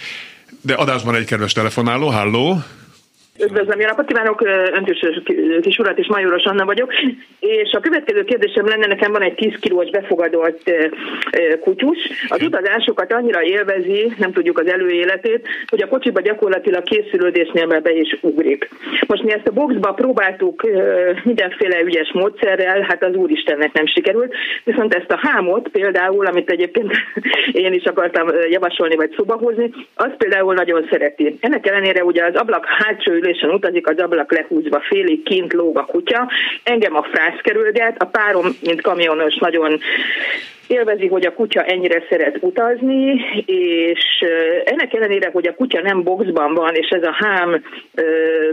de 0.61 0.73
adásban 0.73 1.15
egy 1.15 1.25
kedves 1.25 1.53
telefonáló, 1.53 2.09
halló! 2.09 2.63
Üdvözlöm, 3.43 3.79
jó 3.79 3.87
napot 3.87 4.05
kívánok, 4.05 4.41
öntős 4.73 4.99
kis 5.61 5.77
urat 5.77 5.97
és 5.97 6.07
Majoros 6.07 6.43
Anna 6.43 6.65
vagyok, 6.65 6.93
és 7.39 7.71
a 7.71 7.79
következő 7.79 8.23
kérdésem 8.23 8.67
lenne, 8.67 8.87
nekem 8.87 9.11
van 9.11 9.21
egy 9.21 9.35
10 9.35 9.53
kilós 9.59 9.89
befogadott 9.89 10.71
kutyus, 11.59 11.97
az 12.27 12.41
utazásokat 12.41 13.13
annyira 13.13 13.43
élvezi, 13.43 14.13
nem 14.17 14.31
tudjuk 14.31 14.59
az 14.59 14.67
előéletét, 14.67 15.47
hogy 15.67 15.81
a 15.81 15.87
kocsiba 15.87 16.21
gyakorlatilag 16.21 16.83
készülődésnél 16.83 17.79
be 17.79 17.93
is 17.93 18.17
ugrik. 18.21 18.69
Most 19.07 19.23
mi 19.23 19.33
ezt 19.33 19.47
a 19.47 19.51
boxba 19.51 19.93
próbáltuk 19.93 20.61
mindenféle 21.23 21.81
ügyes 21.81 22.11
módszerrel, 22.13 22.81
hát 22.81 23.03
az 23.03 23.15
úristennek 23.15 23.73
nem 23.73 23.85
sikerült, 23.85 24.33
viszont 24.63 24.93
ezt 24.93 25.11
a 25.11 25.19
hámot 25.21 25.67
például, 25.67 26.25
amit 26.25 26.51
egyébként 26.51 26.91
én 27.65 27.73
is 27.73 27.83
akartam 27.83 28.27
javasolni 28.49 28.95
vagy 28.95 29.13
szóba 29.17 29.35
hozni, 29.35 29.71
az 29.95 30.11
például 30.17 30.53
nagyon 30.53 30.87
szereti. 30.91 31.37
Ennek 31.39 31.67
ellenére 31.67 32.03
ugye 32.03 32.25
az 32.25 32.35
ablak 32.35 32.65
hátsó 32.65 33.13
ülésen 33.27 33.49
utazik, 33.49 33.87
az 33.87 33.99
ablak 33.99 34.31
lehúzva 34.31 34.79
félig 34.79 35.23
kint 35.23 35.53
lóg 35.53 35.77
a 35.77 35.85
kutya, 35.85 36.29
engem 36.63 36.95
a 36.95 37.03
frász 37.03 37.41
kerülget, 37.41 38.01
a 38.01 38.05
párom, 38.05 38.45
mint 38.61 38.81
kamionos, 38.81 39.35
nagyon 39.35 39.79
élvezi, 40.67 41.07
hogy 41.07 41.25
a 41.25 41.33
kutya 41.33 41.63
ennyire 41.63 42.03
szeret 42.09 42.37
utazni, 42.39 43.21
és 43.45 44.25
ennek 44.65 44.93
ellenére, 44.93 45.29
hogy 45.33 45.47
a 45.47 45.55
kutya 45.55 45.81
nem 45.81 46.03
boxban 46.03 46.53
van, 46.53 46.75
és 46.75 46.87
ez 46.89 47.03
a 47.03 47.15
hám 47.19 47.63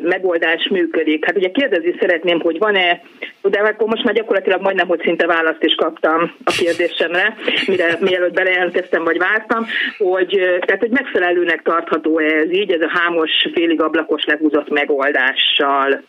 megoldás 0.02 0.68
működik. 0.68 1.24
Hát 1.24 1.36
ugye 1.36 1.50
kérdezni 1.50 1.94
szeretném, 2.00 2.40
hogy 2.40 2.58
van-e, 2.58 3.00
de 3.42 3.58
akkor 3.58 3.88
most 3.88 4.04
már 4.04 4.14
gyakorlatilag 4.14 4.60
majdnem, 4.60 4.88
hogy 4.88 5.00
szinte 5.02 5.26
választ 5.26 5.64
is 5.64 5.74
kaptam 5.74 6.34
a 6.44 6.50
kérdésemre, 6.58 7.36
mire, 7.66 7.98
mielőtt 8.00 8.34
belejelentkeztem, 8.34 9.04
vagy 9.04 9.18
vártam, 9.18 9.66
hogy, 9.98 10.40
tehát, 10.60 10.80
hogy 10.80 10.90
megfelelőnek 10.90 11.62
tartható 11.62 12.18
ez 12.18 12.52
így, 12.52 12.72
ez 12.72 12.80
a 12.80 12.98
hámos, 12.98 13.30
félig 13.52 13.80
ablakos 13.80 14.24
lehúzott 14.24 14.68
megoldással. 14.68 16.02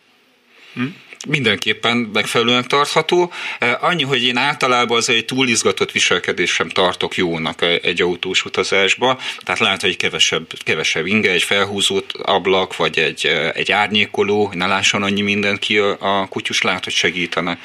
Hm? 0.74 0.82
Mindenképpen 1.28 1.96
megfelelően 2.12 2.64
tartható. 2.68 3.30
Eh, 3.58 3.84
annyi, 3.84 4.02
hogy 4.02 4.24
én 4.24 4.36
általában 4.36 4.96
az 4.96 5.10
egy 5.10 5.24
túlizgatott 5.24 5.92
viselkedés 5.92 6.50
sem 6.50 6.68
tartok 6.68 7.16
jónak 7.16 7.62
egy 7.82 8.02
autós 8.02 8.44
utazásba, 8.44 9.18
tehát 9.44 9.60
lehet, 9.60 9.80
hogy 9.80 9.96
kevesebb, 9.96 10.46
kevesebb 10.64 11.06
inge, 11.06 11.30
egy 11.30 11.42
felhúzott 11.42 12.12
ablak, 12.22 12.76
vagy 12.76 12.98
egy, 12.98 13.26
eh, 13.26 13.50
egy 13.54 13.72
árnyékoló, 13.72 14.44
hogy 14.44 14.56
ne 14.56 14.66
lásson 14.66 15.02
annyi 15.02 15.22
mindent 15.22 15.58
ki 15.58 15.78
a, 15.78 15.96
a 16.00 16.28
kutyus, 16.28 16.62
lehet, 16.62 16.84
hogy 16.84 16.92
segítene. 16.92 17.58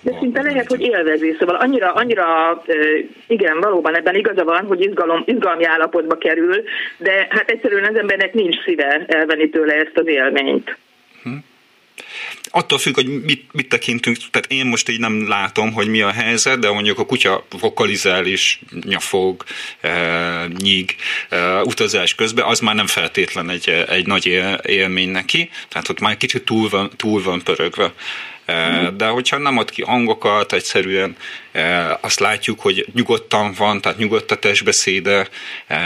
De 0.00 0.12
szinte 0.20 0.42
lehet, 0.42 0.68
hogy 0.68 0.80
élvezi, 0.80 1.36
szóval 1.38 1.54
annyira, 1.54 1.92
annyira 1.92 2.24
igen, 3.26 3.60
valóban 3.60 3.96
ebben 3.96 4.14
igaza 4.14 4.44
van, 4.44 4.66
hogy 4.66 4.80
izgalom, 4.80 5.22
izgalmi 5.26 5.64
állapotba 5.64 6.18
kerül, 6.18 6.62
de 6.96 7.26
hát 7.30 7.50
egyszerűen 7.50 7.84
az 7.84 7.96
embernek 7.96 8.34
nincs 8.34 8.62
szíve 8.64 9.04
elvenni 9.06 9.50
tőle 9.50 9.74
ezt 9.74 9.98
az 9.98 10.06
élményt. 10.06 10.76
Hm 11.22 11.36
attól 12.54 12.78
függ, 12.78 12.94
hogy 12.94 13.22
mit, 13.22 13.44
mit 13.52 13.68
tekintünk, 13.68 14.16
tehát 14.30 14.50
én 14.50 14.66
most 14.66 14.88
így 14.88 14.98
nem 14.98 15.28
látom, 15.28 15.72
hogy 15.72 15.88
mi 15.88 16.00
a 16.00 16.10
helyzet, 16.10 16.58
de 16.58 16.70
mondjuk 16.70 16.98
a 16.98 17.06
kutya 17.06 17.46
vokalizál 17.60 18.26
és 18.26 18.58
nyafog, 18.84 19.44
e, 19.80 20.46
nyíg 20.58 20.96
e, 21.28 21.62
utazás 21.62 22.14
közben, 22.14 22.44
az 22.44 22.60
már 22.60 22.74
nem 22.74 22.86
feltétlen 22.86 23.50
egy, 23.50 23.68
egy 23.68 24.06
nagy 24.06 24.42
élmény 24.62 25.10
neki, 25.10 25.50
tehát 25.68 25.88
ott 25.88 26.00
már 26.00 26.16
kicsit 26.16 26.44
túl 26.44 26.68
van, 26.68 26.90
túl 26.96 27.22
van 27.22 27.42
pörögve. 27.42 27.92
De 28.96 29.06
hogyha 29.06 29.38
nem 29.38 29.58
ad 29.58 29.70
ki 29.70 29.82
hangokat, 29.82 30.52
egyszerűen 30.52 31.16
azt 32.00 32.20
látjuk, 32.20 32.60
hogy 32.60 32.86
nyugodtan 32.94 33.52
van, 33.58 33.80
tehát 33.80 33.98
nyugodt 33.98 34.30
a 34.30 34.36
testbeszéde, 34.36 35.28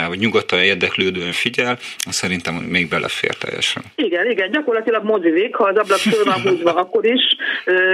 vagy 0.09 0.19
nyugodtan 0.19 0.59
érdeklődően 0.59 1.33
figyel, 1.33 1.79
szerintem 2.11 2.55
még 2.55 2.89
belefér 2.89 3.35
teljesen. 3.35 3.83
Igen, 3.95 4.31
igen, 4.31 4.51
gyakorlatilag 4.51 5.05
mozizik, 5.05 5.55
ha 5.55 5.65
az 5.65 5.77
ablak 5.77 5.99
föl 5.99 6.25
van 6.25 6.41
húzva, 6.41 6.75
akkor 6.75 7.07
is 7.07 7.23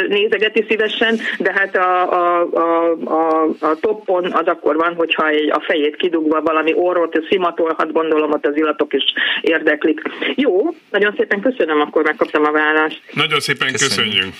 nézegeti 0.08 0.64
szívesen, 0.68 1.20
de 1.38 1.52
hát 1.52 1.76
a, 1.76 2.12
a, 2.12 2.48
a, 2.52 2.92
a, 3.04 3.44
a 3.61 3.76
toppon 3.80 4.32
az 4.32 4.46
akkor 4.46 4.76
van, 4.76 4.94
hogyha 4.94 5.28
egy, 5.28 5.50
a 5.50 5.61
fejét 5.61 5.96
kidugva 5.96 6.40
valami 6.40 6.72
orrot 6.74 7.18
szimatolhat, 7.28 7.92
gondolom 7.92 8.32
ott 8.32 8.46
az 8.46 8.56
illatok 8.56 8.92
is 8.92 9.04
érdeklik. 9.40 10.00
Jó, 10.35 10.74
nagyon 10.90 11.14
szépen 11.16 11.40
köszönöm, 11.40 11.80
akkor 11.80 12.02
megkaptam 12.02 12.44
a 12.44 12.50
választ. 12.50 13.00
Nagyon 13.12 13.40
szépen 13.40 13.72
köszönjük. 13.72 14.12
köszönjük. 14.12 14.35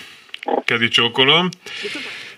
Kezi 0.65 0.87
csókolom. 0.87 1.49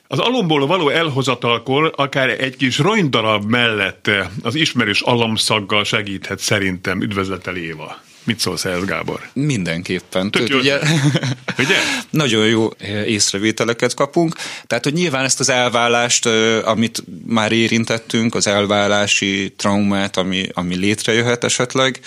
Az 0.08 0.20
alomból 0.20 0.68
való 0.68 0.90
elhozatalkor 0.90 1.94
akár 1.96 2.30
egy 2.30 2.56
kis 2.56 2.78
ronydarab 2.78 3.50
mellett 3.50 4.10
az 4.44 4.56
ismerős 4.56 5.02
alomszaggal 5.02 5.84
segíthet 5.84 6.40
szerintem. 6.40 7.02
Üdvözletel 7.02 7.56
Éva. 7.56 8.04
Mit 8.26 8.40
szólsz 8.40 8.66
ehhez, 8.66 8.86
Gábor? 8.86 9.30
Mindenképpen. 9.34 10.32
Tök 10.32 10.50
jó. 10.50 10.58
Ugye, 10.58 10.80
ugye? 11.64 11.76
nagyon 12.10 12.48
jó 12.48 12.70
észrevételeket 13.06 13.94
kapunk. 13.94 14.36
Tehát, 14.68 14.84
hogy 14.84 14.94
nyilván 14.94 15.24
ezt 15.24 15.40
az 15.40 15.50
elválást, 15.50 16.26
amit 16.64 17.04
már 17.26 17.52
érintettünk, 17.52 18.36
az 18.36 18.48
elválási 18.48 19.54
traumát, 19.58 20.18
ami, 20.18 20.48
ami 20.54 20.76
létrejöhet 20.76 21.44
esetleg, 21.44 22.00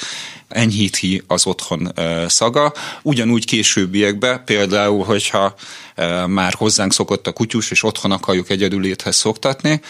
enyhíti 0.49 1.23
az 1.27 1.47
otthon 1.47 1.93
szaga. 2.27 2.73
Ugyanúgy 3.03 3.45
későbbiekben, 3.45 4.45
például, 4.45 5.05
hogyha 5.05 5.55
már 6.27 6.53
hozzánk 6.53 6.93
szokott 6.93 7.27
a 7.27 7.33
kutyus, 7.33 7.71
és 7.71 7.83
otthon 7.83 8.11
akarjuk 8.11 8.51
egyedüléthez 8.51 9.17
szoktatni. 9.17 9.81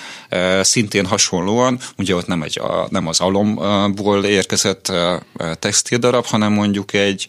Szintén 0.61 1.07
hasonlóan, 1.07 1.79
ugye 1.99 2.15
ott 2.15 2.27
nem, 2.27 2.43
egy, 2.43 2.61
nem 2.89 3.07
az 3.07 3.21
alomból 3.21 4.25
érkezett 4.25 4.93
textildarab, 5.59 6.25
hanem 6.25 6.53
mondjuk 6.53 6.93
egy, 6.93 7.29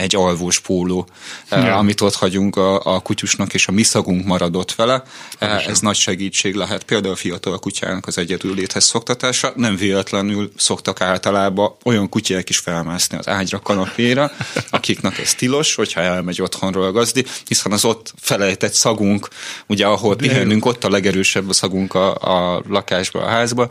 egy 0.00 0.16
alvós 0.16 0.58
póló, 0.60 1.08
ja. 1.50 1.76
amit 1.76 2.00
ott 2.00 2.14
hagyunk 2.14 2.56
a, 2.56 2.94
a 2.94 3.00
kutyusnak, 3.00 3.54
és 3.54 3.66
a 3.66 3.72
mi 3.72 3.82
szagunk 3.82 4.24
maradott 4.24 4.74
vele. 4.74 5.02
Pontosan. 5.38 5.70
Ez 5.70 5.80
nagy 5.80 5.96
segítség 5.96 6.54
lehet. 6.54 6.84
Például 6.84 7.12
a 7.12 7.16
fiatal 7.16 7.58
kutyának 7.58 8.06
az 8.06 8.18
egyedül 8.18 8.54
léthez 8.54 8.84
szoktatása. 8.84 9.52
Nem 9.56 9.76
véletlenül 9.76 10.52
szoktak 10.56 11.00
általában 11.00 11.76
olyan 11.84 12.08
kutyák 12.08 12.48
is 12.48 12.58
felmászni 12.58 13.18
az 13.18 13.28
ágyra, 13.28 13.58
kanapéra, 13.58 14.30
akiknek 14.70 15.18
ez 15.18 15.34
tilos, 15.34 15.74
hogyha 15.74 16.00
elmegy 16.00 16.42
otthonról 16.42 16.84
a 16.84 16.92
gazdi, 16.92 17.24
hiszen 17.46 17.72
az 17.72 17.84
ott 17.84 18.14
felejtett 18.20 18.72
szagunk, 18.72 19.28
ugye 19.66 19.86
ahol 19.86 20.14
De 20.14 20.26
pihenünk, 20.26 20.64
ott 20.64 20.84
a 20.84 20.90
legerősebb 20.90 21.48
a 21.48 21.52
szagunk 21.52 21.94
a, 21.94 22.14
a 22.14 22.62
lakásba, 22.68 23.22
a 23.22 23.28
házba, 23.28 23.68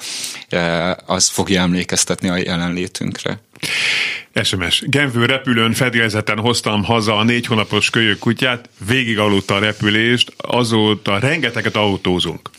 az 1.05 1.27
fogja 1.27 1.61
emlékeztetni 1.61 2.29
a 2.29 2.35
jelenlétünkre. 2.35 3.39
SMS. 4.43 4.81
Genvő 4.85 5.25
repülőn 5.25 5.73
fedélzeten 5.73 6.39
hoztam 6.39 6.83
haza 6.83 7.17
a 7.17 7.23
négy 7.23 7.45
hónapos 7.45 7.89
kölyök 7.89 8.19
kutyát, 8.19 8.69
végig 8.87 9.19
aludta 9.19 9.55
a 9.55 9.59
repülést, 9.59 10.33
azóta 10.37 11.19
rengeteget 11.19 11.75
autózunk. 11.75 12.49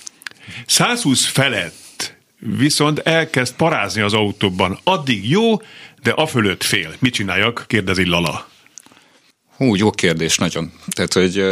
120 0.66 1.26
felett 1.26 2.14
viszont 2.38 2.98
elkezd 2.98 3.54
parázni 3.56 4.00
az 4.02 4.12
autóban. 4.12 4.78
Addig 4.84 5.30
jó, 5.30 5.56
de 6.02 6.10
a 6.10 6.26
fölött 6.26 6.62
fél. 6.62 6.94
Mit 6.98 7.14
csináljak? 7.14 7.64
kérdezi 7.66 8.06
Lala. 8.06 8.48
Hú, 9.60 9.74
jó 9.74 9.90
kérdés, 9.90 10.38
nagyon. 10.38 10.72
Tehát, 10.90 11.12
hogy 11.12 11.42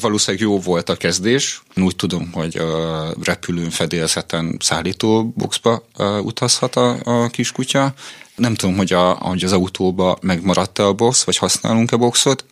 valószínűleg 0.00 0.46
jó 0.46 0.60
volt 0.60 0.88
a 0.88 0.96
kezdés. 0.96 1.62
Úgy 1.76 1.96
tudom, 1.96 2.32
hogy 2.32 2.58
uh, 2.58 3.24
repülőn 3.24 3.70
fedélzeten 3.70 4.56
szállító 4.60 5.32
boxba 5.36 5.82
utazhat 6.22 6.76
a, 6.76 6.98
a 7.04 7.28
kiskutya. 7.28 7.94
Nem 8.36 8.54
tudom, 8.54 8.76
hogy, 8.76 8.92
a, 8.92 9.12
hogy 9.12 9.44
az 9.44 9.52
autóba 9.52 10.18
megmaradt-e 10.20 10.86
a 10.86 10.92
box, 10.92 11.24
vagy 11.24 11.36
használunk-e 11.36 11.96
boxot. 11.96 12.44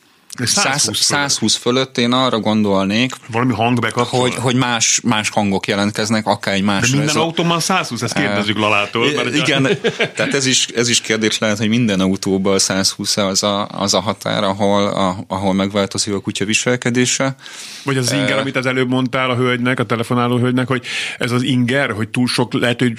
120, 0.45 1.01
120 1.01 1.57
fölött 1.57 1.99
én 1.99 2.12
arra 2.12 2.39
gondolnék, 2.39 3.14
valami 3.31 3.53
hang 3.53 3.85
hogy, 3.95 4.35
hogy 4.35 4.55
más, 4.55 5.01
más 5.05 5.29
hangok 5.29 5.66
jelentkeznek, 5.66 6.27
akár 6.27 6.55
egy 6.55 6.62
más. 6.62 6.91
De 6.91 6.97
minden 6.97 7.16
autóban 7.16 7.61
120, 7.61 8.03
ezt 8.03 8.14
kérdezzük 8.14 8.59
Lalától. 8.59 9.12
Mert 9.12 9.35
igen, 9.35 9.64
a... 9.64 9.68
tehát 10.14 10.35
ez 10.35 10.47
is, 10.47 10.66
ez 10.66 10.89
is 10.89 11.01
kérdés 11.01 11.39
lehet, 11.39 11.59
hogy 11.59 11.68
minden 11.68 12.01
autóban 12.01 12.59
120 12.59 13.16
az 13.16 13.43
a, 13.43 13.68
az 13.68 13.95
a 13.95 14.01
határ, 14.01 14.45
ahol, 14.45 14.87
a, 14.87 15.16
ahol 15.29 15.53
megváltozik 15.53 16.14
a 16.14 16.20
kutya 16.20 16.45
viselkedése. 16.45 17.35
Vagy 17.83 17.97
az 17.97 18.12
inger, 18.12 18.39
amit 18.39 18.57
az 18.57 18.66
előbb 18.66 18.89
mondtál 18.89 19.31
a 19.31 19.35
hölgynek, 19.35 19.81
a 19.81 19.85
telefonáló 19.85 20.39
hölgynek, 20.39 20.66
hogy 20.66 20.85
ez 21.18 21.31
az 21.31 21.43
inger, 21.43 21.91
hogy 21.91 22.09
túl 22.09 22.27
sok, 22.27 22.53
lehet, 22.53 22.81
hogy 22.81 22.93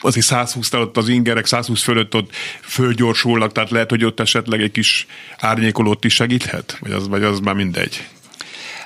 azért 0.00 0.26
120 0.26 0.72
ott 0.72 0.96
az 0.96 1.08
ingerek 1.08 1.46
120 1.46 1.82
fölött 1.82 2.14
ott 2.14 2.34
fölgyorsulnak, 2.62 3.52
tehát 3.52 3.70
lehet, 3.70 3.90
hogy 3.90 4.04
ott 4.04 4.20
esetleg 4.20 4.62
egy 4.62 4.70
kis 4.70 5.06
árnyékolót 5.38 6.04
is 6.04 6.14
segíthet? 6.14 6.76
Vagy 6.80 6.92
az, 6.92 7.08
vagy 7.08 7.22
az 7.22 7.40
már 7.40 7.54
mindegy? 7.54 8.08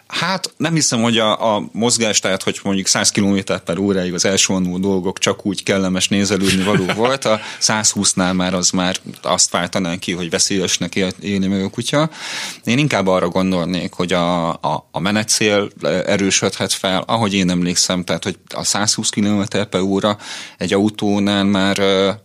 Hát 0.09 0.53
nem 0.57 0.75
hiszem, 0.75 1.03
hogy 1.03 1.19
a, 1.19 1.57
a 1.57 1.69
mozgás, 1.73 2.19
tehát 2.19 2.43
hogy 2.43 2.61
mondjuk 2.63 2.87
100 2.87 3.11
km 3.11 3.39
per 3.65 3.79
óráig 3.79 4.15
az 4.15 4.25
elsővonó 4.25 4.79
dolgok 4.79 5.19
csak 5.19 5.47
úgy 5.47 5.63
kellemes 5.63 6.09
nézelődni 6.09 6.63
való 6.63 6.85
volt, 7.05 7.25
a 7.25 7.41
120-nál 7.61 8.35
már 8.35 8.55
az 8.55 8.71
már 8.71 8.97
azt 9.23 9.51
váltanánk 9.51 10.01
ki, 10.01 10.13
hogy 10.13 10.31
veszélyesnek 10.31 10.95
élni 11.21 11.47
meg 11.47 11.63
a 11.63 11.71
kutya. 11.71 12.11
Én 12.65 12.79
inkább 12.79 13.07
arra 13.07 13.29
gondolnék, 13.29 13.93
hogy 13.93 14.13
a, 14.13 14.49
a, 14.49 14.89
a 14.91 15.01
menetszél 15.01 15.71
erősödhet 16.07 16.73
fel, 16.73 17.03
ahogy 17.07 17.35
én 17.35 17.51
emlékszem, 17.51 18.05
tehát 18.05 18.25
hogy 18.25 18.39
a 18.55 18.65
120 18.65 19.09
km 19.09 19.43
per 19.71 19.81
óra 19.81 20.19
egy 20.59 20.73
autónál 20.73 21.45
már 21.45 21.79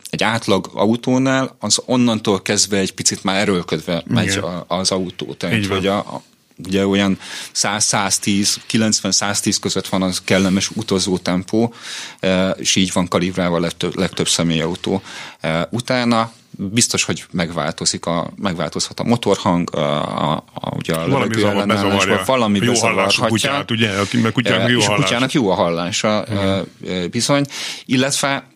egy 0.09 0.23
átlag 0.23 0.69
autónál 0.73 1.55
az 1.59 1.81
onnantól 1.85 2.41
kezdve 2.41 2.77
egy 2.77 2.93
picit 2.93 3.23
már 3.23 3.39
erőlködve 3.39 4.03
megy 4.07 4.39
az 4.67 4.91
autó. 4.91 5.33
Tehát, 5.33 5.65
hogy 5.65 5.87
a, 5.87 6.21
ugye 6.57 6.87
olyan 6.87 7.17
100-110, 7.55 8.55
90-110 8.71 9.57
között 9.61 9.87
van 9.87 10.01
az 10.01 10.21
kellemes 10.23 10.69
utazó 10.69 11.17
tempó, 11.17 11.73
e, 12.19 12.49
és 12.49 12.75
így 12.75 12.91
van 12.93 13.07
kalibrálva 13.07 13.55
a 13.55 13.59
legtöbb, 13.59 13.97
legtöbb 13.97 14.27
személyautó. 14.27 15.01
E, 15.39 15.67
utána 15.71 16.31
biztos, 16.57 17.03
hogy 17.03 17.25
megváltozik 17.31 18.05
a, 18.05 18.29
megváltozhat 18.35 18.99
a 18.99 19.03
motorhang, 19.03 19.75
a, 19.75 20.31
a, 20.31 20.43
a, 20.53 20.75
ugye 20.75 20.93
a 20.93 21.07
valami 21.07 21.35
bezavarja. 21.65 22.23
valami 22.25 22.59
jó 22.61 22.71
bezavarhatja. 22.71 23.27
Kutyát, 23.27 23.71
ugye, 23.71 23.89
akinek 23.89 24.31
kutyának 24.31 24.69
jó 24.69 24.77
és 24.77 24.87
a 24.87 24.95
kutyának 24.95 25.31
jó 25.31 25.49
a 25.49 25.53
hallása 25.53 26.25
uh-huh. 26.29 27.07
bizony, 27.11 27.45
illetve 27.85 28.47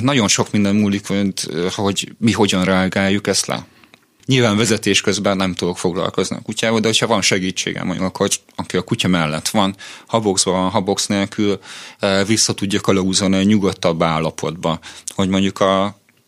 nagyon 0.00 0.28
sok 0.28 0.52
minden 0.52 0.74
múlik, 0.74 1.06
hogy 1.74 2.12
mi 2.18 2.32
hogyan 2.32 2.64
reagáljuk 2.64 3.26
ezt 3.26 3.46
le. 3.46 3.66
Nyilván 4.26 4.56
vezetés 4.56 5.00
közben 5.00 5.36
nem 5.36 5.54
tudok 5.54 5.78
foglalkozni 5.78 6.36
a 6.36 6.42
kutyával, 6.42 6.80
de 6.80 6.86
hogyha 6.86 7.06
van 7.06 7.22
segítségem, 7.22 7.86
mondjuk 7.86 8.06
akkor, 8.06 8.28
aki 8.54 8.76
a 8.76 8.82
kutya 8.82 9.08
mellett 9.08 9.48
van, 9.48 9.76
haboxban 10.06 10.54
van, 10.54 10.70
habox 10.70 11.06
nélkül, 11.06 11.58
eh, 11.98 12.26
vissza 12.26 12.54
tudja 12.54 12.80
kalauzolni 12.80 13.36
a 13.36 13.42
nyugodtabb 13.42 14.02
állapotba, 14.02 14.78
hogy 15.14 15.28
mondjuk 15.28 15.60
a, 15.60 15.84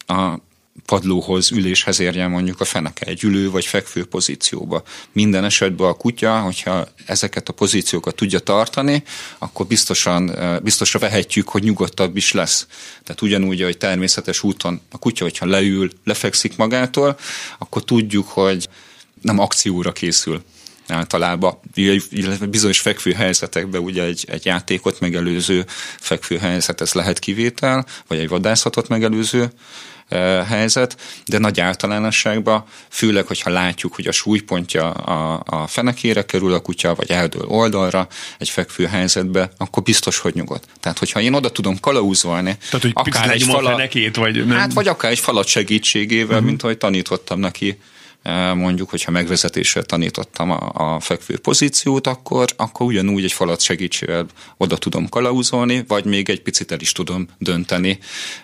a 0.06 0.40
padlóhoz, 0.84 1.50
üléshez 1.52 2.00
érjen 2.00 2.30
mondjuk 2.30 2.60
a 2.60 2.64
feneke 2.64 3.06
egy 3.06 3.24
ülő 3.24 3.50
vagy 3.50 3.66
fekvő 3.66 4.04
pozícióba. 4.04 4.82
Minden 5.12 5.44
esetben 5.44 5.88
a 5.88 5.92
kutya, 5.92 6.40
hogyha 6.40 6.88
ezeket 7.06 7.48
a 7.48 7.52
pozíciókat 7.52 8.14
tudja 8.14 8.38
tartani, 8.38 9.02
akkor 9.38 9.66
biztosan, 9.66 10.36
biztosra 10.62 10.98
vehetjük, 10.98 11.48
hogy 11.48 11.62
nyugodtabb 11.62 12.16
is 12.16 12.32
lesz. 12.32 12.66
Tehát 13.04 13.22
ugyanúgy, 13.22 13.62
hogy 13.62 13.78
természetes 13.78 14.42
úton 14.42 14.80
a 14.90 14.98
kutya, 14.98 15.24
hogyha 15.24 15.46
leül, 15.46 15.90
lefekszik 16.04 16.56
magától, 16.56 17.18
akkor 17.58 17.84
tudjuk, 17.84 18.28
hogy 18.28 18.68
nem 19.22 19.38
akcióra 19.38 19.92
készül 19.92 20.42
általában, 20.88 21.58
illetve 22.10 22.46
bizonyos 22.46 22.80
fekvő 22.80 23.12
helyzetekben 23.12 23.80
ugye 23.80 24.02
egy, 24.02 24.24
egy 24.28 24.44
játékot 24.44 25.00
megelőző 25.00 25.64
fekvő 25.98 26.38
helyzet, 26.38 26.80
ez 26.80 26.92
lehet 26.92 27.18
kivétel, 27.18 27.86
vagy 28.06 28.18
egy 28.18 28.28
vadászatot 28.28 28.88
megelőző 28.88 29.50
helyzet, 30.48 30.96
de 31.26 31.38
nagy 31.38 31.60
általánosságban, 31.60 32.64
főleg, 32.88 33.26
hogyha 33.26 33.50
látjuk, 33.50 33.94
hogy 33.94 34.06
a 34.06 34.12
súlypontja 34.12 34.90
a, 34.90 35.42
a 35.44 35.66
fenekére 35.66 36.22
kerül 36.24 36.52
a 36.52 36.60
kutya, 36.60 36.94
vagy 36.94 37.10
eldől 37.10 37.44
oldalra 37.46 38.08
egy 38.38 38.48
fekvő 38.48 38.86
helyzetbe, 38.86 39.50
akkor 39.56 39.82
biztos, 39.82 40.18
hogy 40.18 40.34
nyugodt. 40.34 40.64
Tehát, 40.80 40.98
hogyha 40.98 41.20
én 41.20 41.34
oda 41.34 41.50
tudom 41.50 41.80
kalauzolni, 41.80 42.56
Tehát, 42.70 42.82
hogy 42.82 42.92
akár 42.94 43.30
egy 43.30 43.42
falat, 43.42 43.72
fenekét, 43.72 44.16
vagy 44.16 44.46
nem? 44.46 44.56
Hát, 44.56 44.72
vagy 44.72 44.88
akár 44.88 45.10
egy 45.10 45.18
falat 45.18 45.46
segítségével, 45.46 46.28
uh-huh. 46.28 46.46
mint 46.46 46.62
ahogy 46.62 46.78
tanítottam 46.78 47.40
neki 47.40 47.78
mondjuk, 48.54 48.90
hogyha 48.90 49.10
megvezetéssel 49.10 49.82
tanítottam 49.82 50.50
a, 50.50 50.70
a 50.74 51.00
fekvő 51.00 51.38
pozíciót, 51.38 52.06
akkor, 52.06 52.48
akkor 52.56 52.86
ugyanúgy 52.86 53.24
egy 53.24 53.32
falat 53.32 53.60
segítségével 53.60 54.26
oda 54.56 54.76
tudom 54.76 55.08
kalauzolni, 55.08 55.84
vagy 55.88 56.04
még 56.04 56.28
egy 56.28 56.42
picit 56.42 56.72
el 56.72 56.80
is 56.80 56.92
tudom 56.92 57.28
dönteni 57.38 57.98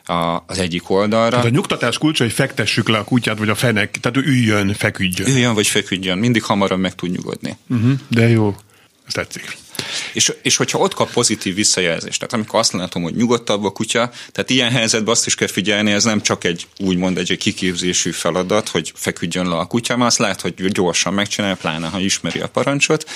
a, 0.04 0.42
az 0.46 0.58
egyik 0.58 0.90
oldalra. 0.90 1.30
Tehát 1.30 1.44
a 1.44 1.48
nyugtatás 1.48 1.98
kulcsa, 1.98 2.24
hogy 2.24 2.32
fektessük 2.32 2.88
le 2.88 2.98
a 2.98 3.04
kutyát, 3.04 3.38
vagy 3.38 3.48
a 3.48 3.54
fenek, 3.54 4.00
tehát 4.00 4.26
üljön, 4.26 4.74
feküdjön. 4.74 5.28
Üljön, 5.28 5.54
vagy 5.54 5.66
feküdjön, 5.66 6.18
mindig 6.18 6.42
hamarabb 6.42 6.80
meg 6.80 6.94
tud 6.94 7.10
nyugodni. 7.10 7.56
Uh-huh, 7.68 7.92
de 8.08 8.28
jó, 8.28 8.54
ez 9.06 9.12
tetszik. 9.12 9.56
És, 10.12 10.32
és 10.42 10.56
hogyha 10.56 10.78
ott 10.78 10.94
kap 10.94 11.12
pozitív 11.12 11.54
visszajelzést, 11.54 12.18
tehát 12.18 12.34
amikor 12.34 12.58
azt 12.58 12.72
látom, 12.72 13.02
hogy 13.02 13.14
nyugodtabb 13.14 13.64
a 13.64 13.70
kutya, 13.70 14.10
tehát 14.32 14.50
ilyen 14.50 14.70
helyzetben 14.70 15.12
azt 15.12 15.26
is 15.26 15.34
kell 15.34 15.48
figyelni, 15.48 15.92
ez 15.92 16.04
nem 16.04 16.20
csak 16.22 16.44
egy 16.44 16.66
úgymond 16.78 17.18
egy, 17.18 17.36
kiképzésű 17.36 18.10
feladat, 18.10 18.68
hogy 18.68 18.92
feküdjön 18.94 19.48
le 19.48 19.56
a 19.56 19.66
kutya, 19.66 19.96
mert 19.96 20.10
azt 20.10 20.18
lehet, 20.18 20.40
hogy 20.40 20.54
gyorsan 20.54 21.14
megcsinálja, 21.14 21.56
pláne 21.56 21.88
ha 21.88 21.98
ismeri 21.98 22.40
a 22.40 22.48
parancsot, 22.48 23.10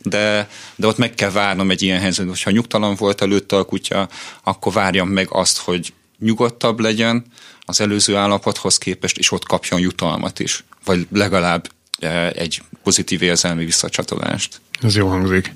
de, 0.00 0.48
de 0.76 0.86
ott 0.86 0.96
meg 0.96 1.14
kell 1.14 1.30
várnom 1.30 1.70
egy 1.70 1.82
ilyen 1.82 2.00
helyzetben, 2.00 2.34
hogyha 2.34 2.50
nyugtalan 2.50 2.94
volt 2.94 3.22
előtte 3.22 3.56
a 3.56 3.64
kutya, 3.64 4.08
akkor 4.42 4.72
várjam 4.72 5.08
meg 5.08 5.28
azt, 5.30 5.58
hogy 5.58 5.92
nyugodtabb 6.18 6.80
legyen 6.80 7.24
az 7.60 7.80
előző 7.80 8.16
állapothoz 8.16 8.78
képest, 8.78 9.18
és 9.18 9.32
ott 9.32 9.46
kapjon 9.46 9.80
jutalmat 9.80 10.38
is, 10.38 10.64
vagy 10.84 11.06
legalább 11.12 11.68
eh, 11.98 12.30
egy 12.30 12.62
pozitív 12.82 13.22
érzelmi 13.22 13.64
visszacsatolást. 13.64 14.60
Ez 14.82 14.96
jó 14.96 15.08
hangzik. 15.08 15.52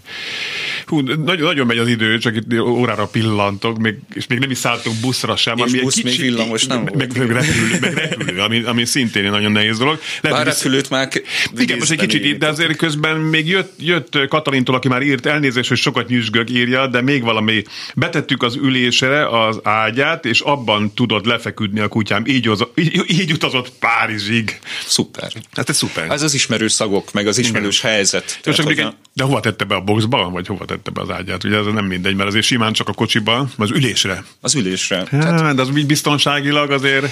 Hú, 0.86 1.00
nagyon, 1.00 1.46
nagyon 1.46 1.66
megy 1.66 1.78
az 1.78 1.88
idő, 1.88 2.18
csak 2.18 2.36
itt 2.36 2.60
órára 2.60 3.06
pillantok, 3.06 3.78
még, 3.78 3.94
és 4.14 4.26
még 4.26 4.38
nem 4.38 4.50
is 4.50 4.58
szálltunk 4.58 5.00
buszra 5.00 5.36
sem. 5.36 5.56
És 5.56 5.62
ami 5.62 5.80
busz 5.80 5.94
kicsi, 5.94 6.06
még 6.06 6.20
villamos 6.20 6.66
nem 6.66 6.82
meg, 6.82 6.96
meg, 6.96 7.16
meg, 7.16 7.30
repülő, 7.30 7.78
meg 7.80 7.94
repülő, 7.94 8.40
ami, 8.40 8.62
ami 8.62 8.84
szintén 8.84 9.24
egy 9.24 9.30
nagyon 9.30 9.52
nehéz 9.52 9.78
dolog. 9.78 10.00
Lehet, 10.20 10.38
Bár 10.38 10.46
repülőt 10.46 10.90
már 10.90 11.08
Igen, 11.56 11.78
most 11.78 11.90
egy 11.90 12.06
kicsit, 12.06 12.38
de 12.38 12.48
azért 12.48 12.76
közben 12.76 13.16
még 13.16 13.48
jött, 13.48 13.72
jött 13.78 14.28
Katalintól, 14.28 14.74
aki 14.74 14.88
már 14.88 15.02
írt 15.02 15.26
elnézést, 15.26 15.68
hogy 15.68 15.78
sokat 15.78 16.08
nyüzsgök 16.08 16.50
írja, 16.50 16.86
de 16.86 17.00
még 17.00 17.22
valami. 17.22 17.62
Betettük 17.94 18.42
az 18.42 18.54
ülésre 18.54 19.28
az 19.28 19.60
ágyát, 19.62 20.24
és 20.24 20.40
abban 20.40 20.94
tudod 20.94 21.26
lefeküdni 21.26 21.80
a 21.80 21.88
kutyám. 21.88 22.26
Így, 22.26 22.48
az, 22.48 22.64
így, 22.74 23.04
így 23.06 23.32
utazott 23.32 23.72
Párizsig. 23.78 24.58
Szuper. 24.86 25.32
Hát 25.52 25.68
ez 25.68 25.76
szuper. 25.76 26.10
Ez 26.10 26.22
az 26.22 26.34
ismerős 26.34 26.72
szagok, 26.72 27.12
meg 27.12 27.26
az 27.26 27.38
ismerős 27.38 27.78
Igen. 27.78 27.92
helyzet. 27.92 28.40
Hogy 28.44 28.78
a... 28.78 28.94
De 29.12 29.24
hova 29.24 29.40
tette 29.40 29.64
be 29.64 29.74
a 29.74 29.80
boxba, 29.80 30.30
vagy 30.30 30.46
hova 30.46 30.64
tette 30.64 30.90
be 30.90 31.00
az 31.00 31.10
ágyát? 31.10 31.44
Ugye 31.44 31.56
ez 31.56 31.66
nem 31.66 31.84
mindegy, 31.84 32.14
mert 32.14 32.28
azért 32.28 32.44
simán 32.44 32.72
csak 32.72 32.88
a 32.88 32.92
kocsiba, 32.92 33.48
az 33.56 33.70
ülésre. 33.70 34.24
Az 34.40 34.54
ülésre. 34.54 34.96
Hát, 34.96 35.08
Tehát... 35.08 35.54
De 35.54 35.62
az 35.62 35.76
így 35.76 35.86
biztonságilag 35.86 36.70
azért 36.70 37.06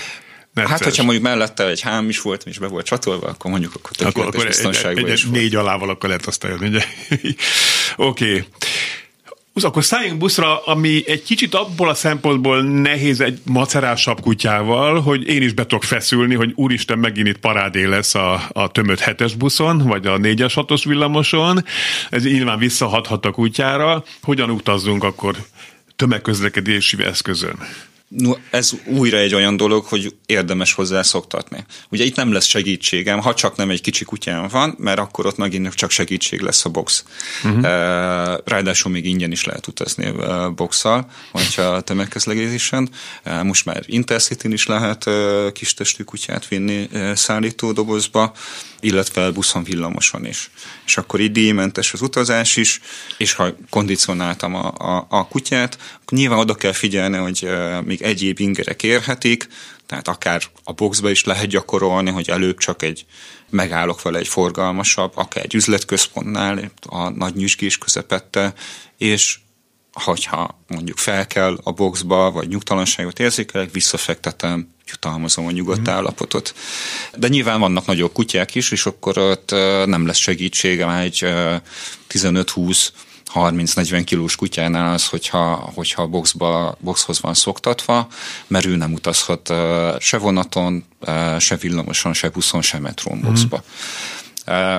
Necces. 0.57 0.71
Hát, 0.71 0.85
hogyha 0.85 1.03
mondjuk 1.03 1.25
mellette 1.25 1.67
egy 1.67 1.81
hám 1.81 2.09
is 2.09 2.21
volt, 2.21 2.45
és 2.47 2.59
be 2.59 2.67
volt 2.67 2.87
csatolva, 2.87 3.27
akkor 3.27 3.51
mondjuk 3.51 3.75
akkor 3.75 3.91
tökéletes 3.91 4.23
akkor, 4.23 4.35
akkor 4.35 4.47
biztonságban 4.47 5.05
egy, 5.05 5.11
egy, 5.11 5.23
egy 5.25 5.31
négy 5.31 5.55
alával 5.55 5.91
akkor 5.91 6.09
lehet 6.09 6.27
azt 6.27 6.45
eljönni, 6.45 6.67
ugye? 6.67 6.85
Oké. 7.97 8.31
okay. 8.31 8.45
Akkor 9.65 9.85
szálljunk 9.85 10.19
buszra, 10.19 10.65
ami 10.65 11.03
egy 11.07 11.23
kicsit 11.23 11.55
abból 11.55 11.89
a 11.89 11.95
szempontból 11.95 12.63
nehéz 12.63 13.21
egy 13.21 13.39
macerásabb 13.45 14.21
kutyával, 14.21 15.01
hogy 15.01 15.29
én 15.29 15.43
is 15.43 15.53
be 15.53 15.63
tudok 15.63 15.85
feszülni, 15.85 16.35
hogy 16.35 16.53
úristen, 16.55 16.99
megint 16.99 17.29
itt 17.29 17.39
parádé 17.39 17.85
lesz 17.85 18.15
a, 18.15 18.43
a 18.53 18.69
tömött 18.69 19.01
hetes 19.01 19.35
buszon, 19.35 19.79
vagy 19.79 20.07
a 20.07 20.17
négyes 20.17 20.55
hatos 20.55 20.85
villamoson. 20.85 21.65
Ez 22.11 22.25
nyilván 22.25 22.59
visszahathat 22.59 23.27
a 23.27 23.31
kutyára. 23.31 24.05
Hogyan 24.23 24.51
utazzunk 24.51 25.05
akkor 25.05 25.37
tömegközlekedési 25.97 27.05
eszközön? 27.05 27.59
No, 28.09 28.33
ez 28.51 28.73
újra 28.85 29.19
egy 29.19 29.35
olyan 29.35 29.57
dolog, 29.57 29.85
hogy 29.85 30.15
érdemes 30.27 30.73
hozzá 30.73 31.03
szoktatni. 31.03 31.65
Ugye 31.89 32.05
itt 32.05 32.17
nem 32.17 32.33
lesz 32.33 32.47
segítségem, 32.47 33.21
ha 33.21 33.35
csak 33.35 33.57
nem 33.57 33.71
egy 33.71 33.81
kicsi 33.81 34.05
kutyám 34.05 34.49
van, 34.49 34.75
mert 34.79 34.99
akkor 34.99 35.27
ott 35.27 35.37
megint 35.37 35.75
csak 35.75 35.91
segítség 35.91 36.41
lesz 36.41 36.65
a 36.65 36.69
box. 36.69 37.05
Uh-huh. 37.45 37.63
Ráadásul 38.45 38.93
még 38.93 39.07
ingyen 39.07 39.33
is 39.33 39.45
lehet 39.45 39.67
utazni 39.67 40.13
boxal, 40.57 41.11
hogyha 41.33 41.81
tömegközlekedésen. 41.81 42.89
Most 43.43 43.65
már 43.65 43.83
intercity 43.87 44.53
is 44.53 44.67
lehet 44.67 45.11
kis 45.53 45.75
testű 45.75 46.03
kutyát 46.03 46.49
vinni 46.49 46.89
szállítódobozba, 47.15 48.33
illetve 48.87 49.31
buszon 49.31 49.65
villamoson 49.65 50.27
is. 50.27 50.51
És 50.87 50.97
akkor 50.97 51.21
így 51.21 51.33
díjmentes 51.33 51.93
az 51.93 52.03
utazás 52.03 52.57
is, 52.57 52.81
és 53.17 53.33
ha 53.33 53.55
kondicionáltam 53.71 54.55
a, 54.55 54.73
a, 54.79 55.07
a 55.09 55.29
kutyát, 55.29 55.79
akkor 56.03 56.19
nyilván 56.19 56.39
oda 56.39 56.55
kell 56.55 56.73
figyelni, 56.73 57.17
hogy 57.17 57.49
még 57.85 58.03
egyéb 58.03 58.41
ingerek 58.41 58.83
érhetik, 58.83 59.49
tehát 59.87 60.09
akár 60.09 60.43
a 60.65 60.73
boxba 60.73 61.11
is 61.11 61.25
lehet 61.25 61.47
gyakorolni, 61.47 62.11
hogy 62.11 62.31
előbb 62.31 62.59
csak 62.59 62.83
egy 62.83 63.07
megállok 63.51 64.03
vele 64.03 64.19
egy 64.19 64.29
forgalmasabb, 64.29 65.13
akár 65.15 65.45
egy 65.45 65.55
üzletközpontnál, 65.55 66.71
a 66.87 67.09
nagy 67.09 67.35
nyüzsgés 67.35 67.79
közepette, 67.79 68.55
és 68.99 69.39
hogyha 70.03 70.61
mondjuk 70.69 70.99
fel 70.99 71.27
kell 71.27 71.59
a 71.63 71.73
boxba, 71.73 72.31
vagy 72.31 72.49
nyugtalanságot 72.49 73.19
érzékelek, 73.19 73.73
visszafektetem, 73.73 74.69
jutalmazom 74.87 75.47
a 75.47 75.51
nyugodt 75.51 75.89
mm. 75.89 75.93
állapotot. 75.93 76.55
De 77.17 77.29
nyilván 77.29 77.61
vannak 77.61 77.87
nagyobb 77.87 78.13
kutyák 78.13 78.55
is, 78.55 78.71
és 78.71 78.87
akkor 78.87 79.19
ott 79.19 79.51
nem 79.87 80.07
lesz 80.07 80.17
segítsége, 80.17 80.87
már 80.87 81.03
egy 81.03 81.19
15-20 82.11 82.89
30-40 83.35 84.03
kilós 84.05 84.37
kutyánál 84.37 84.93
az, 84.93 85.09
hogyha, 85.09 85.73
hogyha 85.75 86.03
a 86.03 86.07
boxba, 86.07 86.77
boxhoz 86.81 87.21
van 87.21 87.35
szoktatva, 87.35 88.09
mert 88.47 88.67
ő 88.67 88.77
nem 88.77 88.93
utazhat 88.93 89.53
se 89.99 90.19
vonaton, 90.19 90.85
se 91.39 91.57
villamoson, 91.57 92.13
se 92.13 92.29
buszon, 92.29 92.63
se 92.63 92.79
metrón 92.79 93.21
boxba. 93.21 93.63
Mm. 94.51 94.77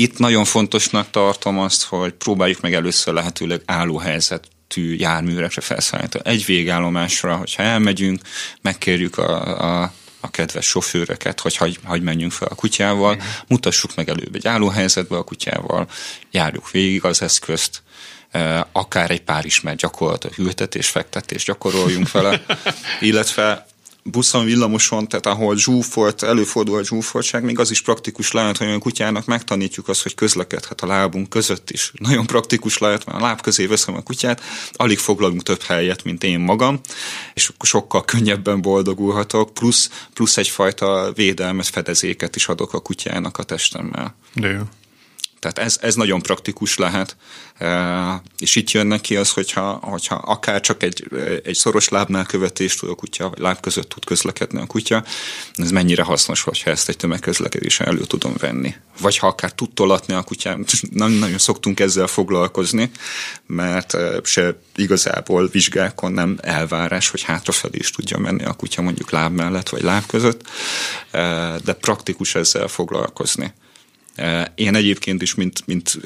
Itt 0.00 0.18
nagyon 0.18 0.44
fontosnak 0.44 1.10
tartom 1.10 1.58
azt, 1.58 1.82
hogy 1.82 2.12
próbáljuk 2.12 2.60
meg 2.60 2.74
először 2.74 3.14
lehetőleg 3.14 3.62
álló 3.64 3.98
helyzetű 3.98 4.94
járműrekre 4.94 5.60
felszállítani. 5.60 6.24
Egy 6.28 6.44
végállomásra, 6.44 7.36
hogyha 7.36 7.62
elmegyünk, 7.62 8.20
megkérjük 8.62 9.18
a, 9.18 9.82
a 9.82 9.92
a 10.22 10.30
kedves 10.30 10.66
sofőröket, 10.66 11.40
hogy 11.40 11.56
hagy, 11.56 11.78
hagy 11.84 12.02
menjünk 12.02 12.32
fel 12.32 12.48
a 12.48 12.54
kutyával, 12.54 13.22
mutassuk 13.46 13.94
meg 13.94 14.08
előbb 14.08 14.34
egy 14.34 14.46
állóhelyzetbe 14.46 15.16
a 15.16 15.22
kutyával, 15.22 15.88
járjuk 16.30 16.70
végig 16.70 17.04
az 17.04 17.22
eszközt, 17.22 17.82
akár 18.72 19.10
egy 19.10 19.22
pár 19.22 19.44
ismert 19.44 19.76
gyakorlat, 19.78 20.24
a 20.24 20.30
hültetés, 20.34 20.88
fektetés 20.88 21.44
gyakoroljunk 21.44 22.10
vele, 22.10 22.44
illetve 23.00 23.66
buszon, 24.02 24.44
villamoson, 24.44 25.08
tehát 25.08 25.26
ahol 25.26 25.56
zsúfolt, 25.56 26.22
előfordul 26.22 26.78
a 26.78 26.84
zsúfoltság, 26.84 27.42
még 27.42 27.58
az 27.58 27.70
is 27.70 27.82
praktikus 27.82 28.32
lehet, 28.32 28.56
hogy 28.56 28.68
a 28.68 28.78
kutyának 28.78 29.26
megtanítjuk 29.26 29.88
azt, 29.88 30.02
hogy 30.02 30.14
közlekedhet 30.14 30.80
a 30.80 30.86
lábunk 30.86 31.28
között 31.28 31.70
is. 31.70 31.92
Nagyon 31.98 32.26
praktikus 32.26 32.78
lehet, 32.78 33.06
mert 33.06 33.18
a 33.18 33.22
láb 33.22 33.40
közé 33.40 33.66
veszem 33.66 33.94
a 33.94 34.02
kutyát, 34.02 34.42
alig 34.72 34.98
foglalunk 34.98 35.42
több 35.42 35.62
helyet, 35.62 36.04
mint 36.04 36.24
én 36.24 36.38
magam, 36.38 36.80
és 37.34 37.52
sokkal 37.60 38.04
könnyebben 38.04 38.60
boldogulhatok, 38.60 39.54
plusz, 39.54 39.90
plusz 40.14 40.36
egyfajta 40.36 41.12
védelmet, 41.14 41.66
fedezéket 41.66 42.36
is 42.36 42.48
adok 42.48 42.74
a 42.74 42.80
kutyának 42.80 43.38
a 43.38 43.42
testemmel. 43.42 44.14
De 44.34 44.48
jó. 44.48 44.62
Tehát 45.40 45.58
ez, 45.58 45.78
ez 45.80 45.94
nagyon 45.94 46.22
praktikus 46.22 46.76
lehet, 46.76 47.16
és 48.38 48.56
itt 48.56 48.70
jön 48.70 48.86
neki 48.86 49.16
az, 49.16 49.30
hogyha, 49.30 49.72
hogyha 49.82 50.14
akár 50.14 50.60
csak 50.60 50.82
egy, 50.82 51.08
egy 51.44 51.54
szoros 51.54 51.88
lábnál 51.88 52.24
követést 52.26 52.80
tud 52.80 52.90
a 52.90 52.94
kutya, 52.94 53.28
vagy 53.28 53.38
láb 53.38 53.60
között 53.60 53.88
tud 53.88 54.04
közlekedni 54.04 54.60
a 54.60 54.66
kutya, 54.66 55.04
ez 55.54 55.70
mennyire 55.70 56.02
hasznos, 56.02 56.42
hogyha 56.42 56.70
ezt 56.70 56.88
egy 56.88 56.96
tömegközlekedésen 56.96 57.86
elő 57.86 58.04
tudom 58.04 58.34
venni. 58.38 58.74
Vagy 59.00 59.18
ha 59.18 59.26
akár 59.26 59.52
tud 59.52 59.70
tolatni 59.70 60.14
a 60.14 60.22
kutyám, 60.22 60.64
nagyon, 60.90 61.18
nagyon 61.18 61.38
szoktunk 61.38 61.80
ezzel 61.80 62.06
foglalkozni, 62.06 62.90
mert 63.46 63.96
se 64.24 64.60
igazából 64.76 65.48
vizsgákon 65.48 66.12
nem 66.12 66.38
elvárás, 66.42 67.08
hogy 67.08 67.22
hátrafelé 67.22 67.78
is 67.78 67.90
tudja 67.90 68.18
menni 68.18 68.44
a 68.44 68.52
kutya 68.52 68.82
mondjuk 68.82 69.10
láb 69.10 69.32
mellett, 69.32 69.68
vagy 69.68 69.82
láb 69.82 70.06
között, 70.06 70.42
de 71.64 71.72
praktikus 71.80 72.34
ezzel 72.34 72.68
foglalkozni. 72.68 73.52
Én 74.54 74.74
egyébként 74.74 75.22
is, 75.22 75.34
mint, 75.34 75.66
mint 75.66 75.98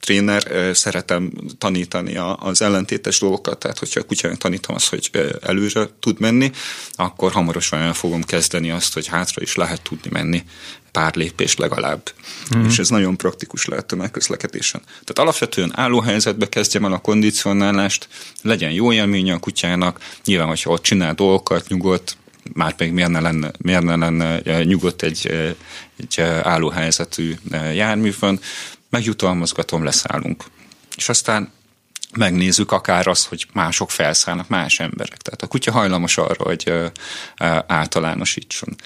tréner, 0.00 0.70
szeretem 0.76 1.32
tanítani 1.58 2.16
az 2.38 2.62
ellentétes 2.62 3.18
dolgokat, 3.18 3.58
tehát 3.58 3.78
hogyha 3.78 4.00
a 4.00 4.04
kutyának 4.04 4.38
tanítom 4.38 4.74
azt, 4.74 4.88
hogy 4.88 5.10
előre 5.42 5.88
tud 6.00 6.20
menni, 6.20 6.50
akkor 6.92 7.32
hamarosan 7.32 7.80
el 7.80 7.92
fogom 7.92 8.22
kezdeni 8.22 8.70
azt, 8.70 8.94
hogy 8.94 9.06
hátra 9.06 9.42
is 9.42 9.54
lehet 9.54 9.82
tudni 9.82 10.10
menni 10.10 10.44
pár 10.92 11.14
lépés 11.14 11.56
legalább. 11.56 12.12
Mm. 12.56 12.64
És 12.64 12.78
ez 12.78 12.88
nagyon 12.88 13.16
praktikus 13.16 13.64
lehet 13.64 13.86
tömegközlekedésen. 13.86 14.80
Tehát 14.80 15.18
alapvetően 15.18 15.72
állóhelyzetbe 15.74 16.48
kezdjem 16.48 16.84
el 16.84 16.92
a 16.92 16.98
kondicionálást, 16.98 18.08
legyen 18.42 18.70
jó 18.70 18.92
élménye 18.92 19.34
a 19.34 19.38
kutyának, 19.38 20.00
nyilván, 20.24 20.48
hogyha 20.48 20.70
ott 20.70 20.82
csinál 20.82 21.14
dolgokat, 21.14 21.68
nyugodt, 21.68 22.16
már 22.52 22.74
pedig 22.74 22.92
miért 22.92 23.10
ne 23.10 23.20
lenne, 23.20 23.50
miért 23.58 23.82
ne 23.82 23.96
lenne 23.96 24.62
nyugodt 24.62 25.02
egy, 25.02 25.26
egy 25.96 26.20
állóhelyzetű 26.42 27.34
járművön, 27.74 28.40
megjutalmazgatom, 28.90 29.84
leszállunk. 29.84 30.44
És 30.96 31.08
aztán 31.08 31.52
megnézzük 32.16 32.72
akár 32.72 33.06
azt, 33.06 33.26
hogy 33.26 33.46
mások 33.52 33.90
felszállnak, 33.90 34.48
más 34.48 34.80
emberek. 34.80 35.16
Tehát 35.16 35.42
a 35.42 35.46
kutya 35.46 35.72
hajlamos 35.72 36.18
arra, 36.18 36.44
hogy 36.44 36.72
általánosítson, 37.66 38.76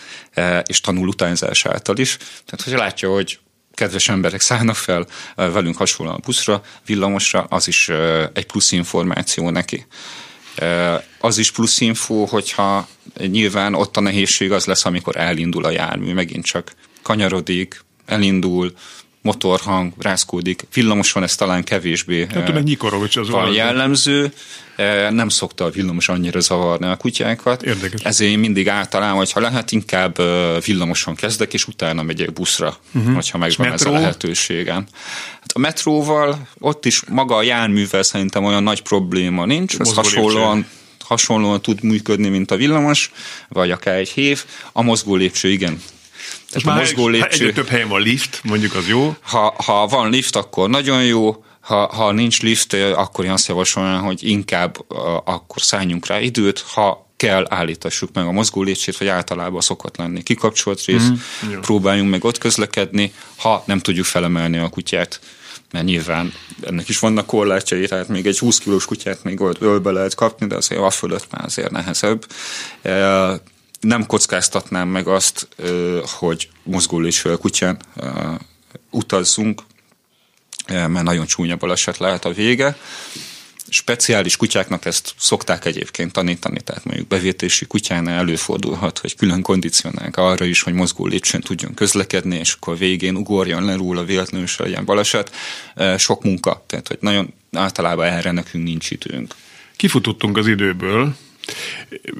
és 0.64 0.80
tanul 0.80 1.08
utányzás 1.08 1.66
által 1.66 1.96
is. 1.96 2.16
Tehát, 2.16 2.62
hogyha 2.64 2.78
látja, 2.78 3.10
hogy 3.10 3.38
kedves 3.74 4.08
emberek 4.08 4.40
szállnak 4.40 4.76
fel 4.76 5.06
velünk 5.34 5.76
hasonlóan 5.76 6.20
buszra, 6.24 6.62
villamosra, 6.86 7.46
az 7.48 7.68
is 7.68 7.88
egy 8.32 8.46
plusz 8.46 8.72
információ 8.72 9.50
neki. 9.50 9.86
Az 11.18 11.38
is 11.38 11.52
plusz 11.52 11.80
info, 11.80 12.24
hogyha 12.24 12.88
nyilván 13.16 13.74
ott 13.74 13.96
a 13.96 14.00
nehézség 14.00 14.52
az 14.52 14.64
lesz, 14.64 14.84
amikor 14.84 15.16
elindul 15.16 15.64
a 15.64 15.70
jármű, 15.70 16.12
megint 16.12 16.44
csak 16.44 16.72
kanyarodik, 17.02 17.84
elindul, 18.06 18.72
motorhang, 19.26 19.92
rázkódik. 19.98 20.66
Villamoson 20.74 21.22
ez 21.22 21.34
talán 21.34 21.64
kevésbé 21.64 22.26
hát, 22.34 22.48
eh, 22.48 22.62
az 23.14 23.30
van 23.30 23.52
jellemző. 23.52 24.32
Eh, 24.76 25.10
nem 25.10 25.28
szokta 25.28 25.64
a 25.64 25.70
villamos 25.70 26.08
annyira 26.08 26.40
zavarni 26.40 26.86
a 26.86 26.96
kutyákat. 26.96 27.62
Érdekes. 27.62 28.00
Ezért 28.02 28.30
én 28.30 28.38
mindig 28.38 28.68
általában, 28.68 29.16
hogyha 29.16 29.40
lehet, 29.40 29.72
inkább 29.72 30.18
eh, 30.18 30.60
villamoson 30.64 31.14
kezdek, 31.14 31.52
és 31.54 31.66
utána 31.66 32.02
megyek 32.02 32.32
buszra, 32.32 32.76
uh-huh. 32.94 33.14
hogyha 33.14 33.38
megvan 33.38 33.72
ez 33.72 33.84
a 33.84 33.90
lehetőségem. 33.90 34.86
Hát 35.40 35.52
a 35.54 35.58
metróval 35.58 36.48
ott 36.58 36.84
is 36.84 37.02
maga 37.08 37.36
a 37.36 37.42
járművel 37.42 38.02
szerintem 38.02 38.44
olyan 38.44 38.62
nagy 38.62 38.82
probléma 38.82 39.44
nincs. 39.44 39.78
Ez 39.78 39.94
hasonlóan 39.94 40.66
hasonlóan 41.06 41.62
tud 41.62 41.82
működni, 41.82 42.28
mint 42.28 42.50
a 42.50 42.56
villamos, 42.56 43.10
vagy 43.48 43.70
akár 43.70 43.94
egy 43.94 44.08
hév. 44.08 44.44
A 44.72 44.82
mozgó 44.82 45.14
lépcső, 45.14 45.50
igen, 45.50 45.80
Tehát 46.62 46.78
a 46.78 46.80
mozgó 46.80 47.08
lépcső... 47.08 47.44
Egyre 47.44 47.52
több 47.52 47.68
helyen 47.68 47.88
van 47.88 48.02
lift, 48.02 48.40
mondjuk 48.44 48.74
az 48.74 48.88
jó. 48.88 49.16
Ha, 49.20 49.54
ha 49.64 49.86
van 49.86 50.10
lift, 50.10 50.36
akkor 50.36 50.68
nagyon 50.68 51.04
jó, 51.04 51.44
ha, 51.60 51.86
ha 51.86 52.12
nincs 52.12 52.42
lift, 52.42 52.72
akkor 52.72 53.24
én 53.24 53.30
azt 53.30 53.48
javasolnám, 53.48 54.02
hogy 54.02 54.28
inkább 54.28 54.76
akkor 55.24 55.62
szálljunk 55.62 56.06
rá 56.06 56.20
időt, 56.20 56.64
ha 56.74 57.06
kell 57.16 57.46
állítassuk 57.48 58.10
meg 58.12 58.26
a 58.26 58.32
mozgó 58.32 58.62
létsét, 58.62 58.96
vagy 58.96 59.08
általában 59.08 59.60
szokott 59.60 59.96
lenni 59.96 60.22
kikapcsolt 60.22 60.84
rész, 60.84 61.08
mm, 61.08 61.60
próbáljunk 61.60 62.10
meg 62.10 62.24
ott 62.24 62.38
közlekedni, 62.38 63.12
ha 63.36 63.62
nem 63.66 63.78
tudjuk 63.78 64.04
felemelni 64.04 64.58
a 64.58 64.68
kutyát, 64.68 65.20
mert 65.72 65.84
nyilván 65.84 66.32
ennek 66.62 66.88
is 66.88 66.98
vannak 66.98 67.26
korlátjai, 67.26 67.86
tehát 67.86 68.08
még 68.08 68.26
egy 68.26 68.38
20 68.38 68.58
kilós 68.58 68.84
kutyát 68.84 69.24
még 69.24 69.40
ölbe 69.58 69.90
lehet 69.90 70.14
kapni, 70.14 70.46
de 70.46 70.56
azért 70.56 70.80
a 70.80 70.90
fölött 70.90 71.26
már 71.30 71.44
azért 71.44 71.70
nehezebb. 71.70 72.26
Nem 73.86 74.06
kockáztatnám 74.06 74.88
meg 74.88 75.06
azt, 75.08 75.48
hogy 76.04 76.48
mozgóléssel 76.62 77.36
kutyán 77.36 77.78
utazzunk, 78.90 79.62
mert 80.68 81.02
nagyon 81.02 81.26
csúnya 81.26 81.56
baleset 81.56 81.98
lehet 81.98 82.24
a 82.24 82.32
vége 82.32 82.76
speciális 83.68 84.36
kutyáknak 84.36 84.84
ezt 84.84 85.14
szokták 85.18 85.64
egyébként 85.64 86.12
tanítani, 86.12 86.60
tehát 86.60 86.84
mondjuk 86.84 87.08
bevétési 87.08 87.66
kutyánál 87.66 88.18
előfordulhat, 88.18 88.98
hogy 88.98 89.16
külön 89.16 89.42
kondicionálják 89.42 90.16
arra 90.16 90.44
is, 90.44 90.62
hogy 90.62 90.72
mozgó 90.72 91.06
lépcsőn 91.06 91.40
tudjon 91.40 91.74
közlekedni, 91.74 92.36
és 92.36 92.52
akkor 92.52 92.78
végén 92.78 93.16
ugorjon 93.16 93.64
le 93.64 93.74
róla 93.74 94.04
véletlenül 94.04 94.46
se 94.46 94.62
legyen 94.62 94.84
baleset. 94.84 95.34
Sok 95.98 96.22
munka, 96.22 96.64
tehát 96.66 96.88
hogy 96.88 96.98
nagyon 97.00 97.34
általában 97.52 98.06
erre 98.06 98.30
nekünk 98.30 98.64
nincs 98.64 98.90
időnk. 98.90 99.34
Kifutottunk 99.76 100.36
az 100.36 100.46
időből, 100.46 101.16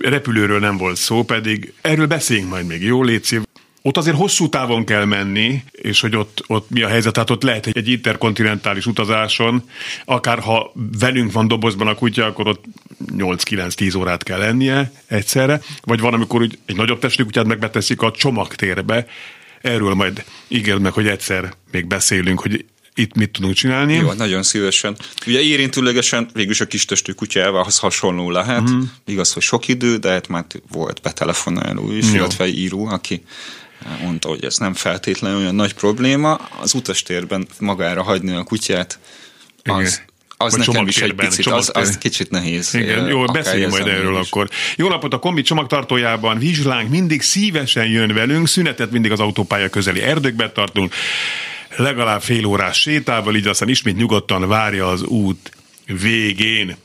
repülőről 0.00 0.58
nem 0.58 0.76
volt 0.76 0.96
szó, 0.96 1.24
pedig 1.24 1.72
erről 1.80 2.06
beszéljünk 2.06 2.50
majd 2.50 2.66
még, 2.66 2.82
jó 2.82 3.02
létszik. 3.02 3.40
Ott 3.82 3.96
azért 3.96 4.16
hosszú 4.16 4.48
távon 4.48 4.84
kell 4.84 5.04
menni, 5.04 5.62
és 5.72 6.00
hogy 6.00 6.16
ott, 6.16 6.44
ott 6.46 6.70
mi 6.70 6.82
a 6.82 6.88
helyzet, 6.88 7.12
tehát 7.12 7.30
ott 7.30 7.42
lehet 7.42 7.66
egy 7.66 7.88
interkontinentális 7.88 8.86
utazáson, 8.86 9.62
akár 10.04 10.38
ha 10.38 10.72
velünk 10.98 11.32
van 11.32 11.48
dobozban 11.48 11.86
a 11.86 11.94
kutya, 11.94 12.24
akkor 12.24 12.48
ott 12.48 12.64
8-9-10 13.16 13.98
órát 13.98 14.22
kell 14.22 14.38
lennie 14.38 14.92
egyszerre, 15.06 15.60
vagy 15.82 16.00
van, 16.00 16.14
amikor 16.14 16.40
úgy 16.40 16.58
egy 16.66 16.76
nagyobb 16.76 16.98
testű 16.98 17.22
kutyát 17.22 17.46
megbeteszik 17.46 18.02
a 18.02 18.10
csomagtérbe, 18.10 19.06
erről 19.60 19.94
majd 19.94 20.24
ígérd 20.48 20.80
meg, 20.80 20.92
hogy 20.92 21.06
egyszer 21.06 21.54
még 21.70 21.86
beszélünk, 21.86 22.40
hogy 22.40 22.64
itt 22.98 23.14
mit 23.14 23.30
tudunk 23.30 23.54
csinálni. 23.54 23.94
Jó, 23.94 24.12
nagyon 24.12 24.42
szívesen. 24.42 24.96
Ugye 25.26 25.40
érintőlegesen 25.40 26.28
végülis 26.32 26.60
a 26.60 26.66
kis 26.66 26.84
testű 26.84 27.12
kutyával 27.12 27.66
hasonló 27.78 28.30
lehet. 28.30 28.70
Mm. 28.70 28.80
Igaz, 29.06 29.32
hogy 29.32 29.42
sok 29.42 29.68
idő, 29.68 29.96
de 29.96 30.10
hát 30.10 30.28
már 30.28 30.44
volt 30.70 31.00
betelefonáló 31.02 31.92
is, 31.92 32.12
illetve 32.12 32.46
író, 32.46 32.86
aki 32.86 33.22
mondta, 34.02 34.28
hogy 34.28 34.44
ez 34.44 34.56
nem 34.56 34.74
feltétlenül 34.74 35.38
olyan 35.38 35.54
nagy 35.54 35.74
probléma. 35.74 36.34
Az 36.34 36.74
utastérben 36.74 37.46
magára 37.58 38.02
hagyni 38.02 38.32
a 38.32 38.42
kutyát, 38.42 38.98
az, 39.62 40.02
az 40.36 40.56
Vagy 40.56 40.66
nekem 40.66 40.86
is 40.86 41.00
egy 41.00 41.14
picit, 41.14 41.46
az, 41.46 41.70
az 41.74 41.98
kicsit 41.98 42.30
nehéz. 42.30 42.74
Igen, 42.74 43.06
jó, 43.06 43.24
beszéljünk 43.24 43.70
majd 43.72 43.86
erről 43.86 44.20
is. 44.20 44.26
akkor. 44.26 44.48
Jó 44.76 44.88
napot 44.88 45.14
a 45.14 45.18
kombi 45.18 45.42
csomagtartójában, 45.42 46.38
vizslánk 46.38 46.88
mindig 46.90 47.22
szívesen 47.22 47.86
jön 47.86 48.14
velünk, 48.14 48.48
szünetet 48.48 48.90
mindig 48.90 49.12
az 49.12 49.20
autópálya 49.20 49.68
közeli 49.68 50.00
erdőkbe 50.00 50.52
tartunk, 50.52 50.94
legalább 51.76 52.22
fél 52.22 52.44
órás 52.44 52.80
sétával, 52.80 53.36
így 53.36 53.46
aztán 53.46 53.68
ismét 53.68 53.96
nyugodtan 53.96 54.48
várja 54.48 54.88
az 54.88 55.02
út 55.02 55.50
végén. 55.86 56.76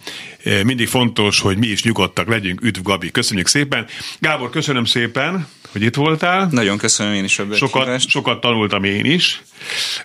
Mindig 0.63 0.87
fontos, 0.87 1.39
hogy 1.39 1.57
mi 1.57 1.67
is 1.67 1.83
nyugodtak 1.83 2.27
legyünk. 2.27 2.61
Üdv 2.61 2.81
Gabi, 2.81 3.11
köszönjük 3.11 3.47
szépen. 3.47 3.85
Gábor, 4.19 4.49
köszönöm 4.49 4.85
szépen 4.85 5.47
hogy 5.71 5.81
itt 5.81 5.95
voltál. 5.95 6.47
Nagyon 6.51 6.77
köszönöm 6.77 7.13
én 7.13 7.23
is 7.23 7.39
a 7.39 7.53
sokat, 7.53 8.09
sokat 8.09 8.41
tanultam 8.41 8.83
én 8.83 9.05
is, 9.05 9.41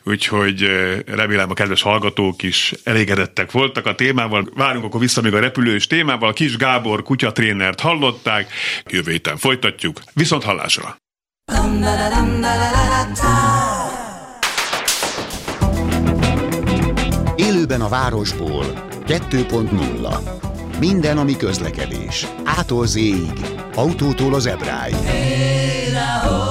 úgyhogy 0.05 0.61
remélem 1.07 1.51
a 1.51 1.55
kedves 1.55 1.82
hallgatók 1.82 2.43
is 2.43 2.72
elégedettek 2.84 3.51
voltak 3.51 3.87
a 3.87 3.95
témával. 3.95 4.49
Várunk 4.55 4.84
akkor 4.84 5.01
vissza 5.01 5.20
még 5.20 5.34
a 5.34 5.41
repülős 5.41 5.87
témával. 5.87 6.32
Kis 6.32 6.57
Gábor 6.57 7.03
kutyatrénert 7.03 7.80
hallották. 7.80 8.53
Jövő 8.91 9.11
héten 9.11 9.37
folytatjuk. 9.37 10.01
Viszont 10.12 10.43
hallásra! 10.43 10.97
Közben 17.77 17.93
a 17.93 18.03
városból 18.03 18.64
2.0 19.07 20.79
Minden, 20.79 21.18
ami 21.18 21.37
közlekedés. 21.37 22.27
Ától 22.45 22.87
autótól 23.74 24.35
az 24.35 24.47
ebráig. 24.47 24.95
Hey, 24.95 26.46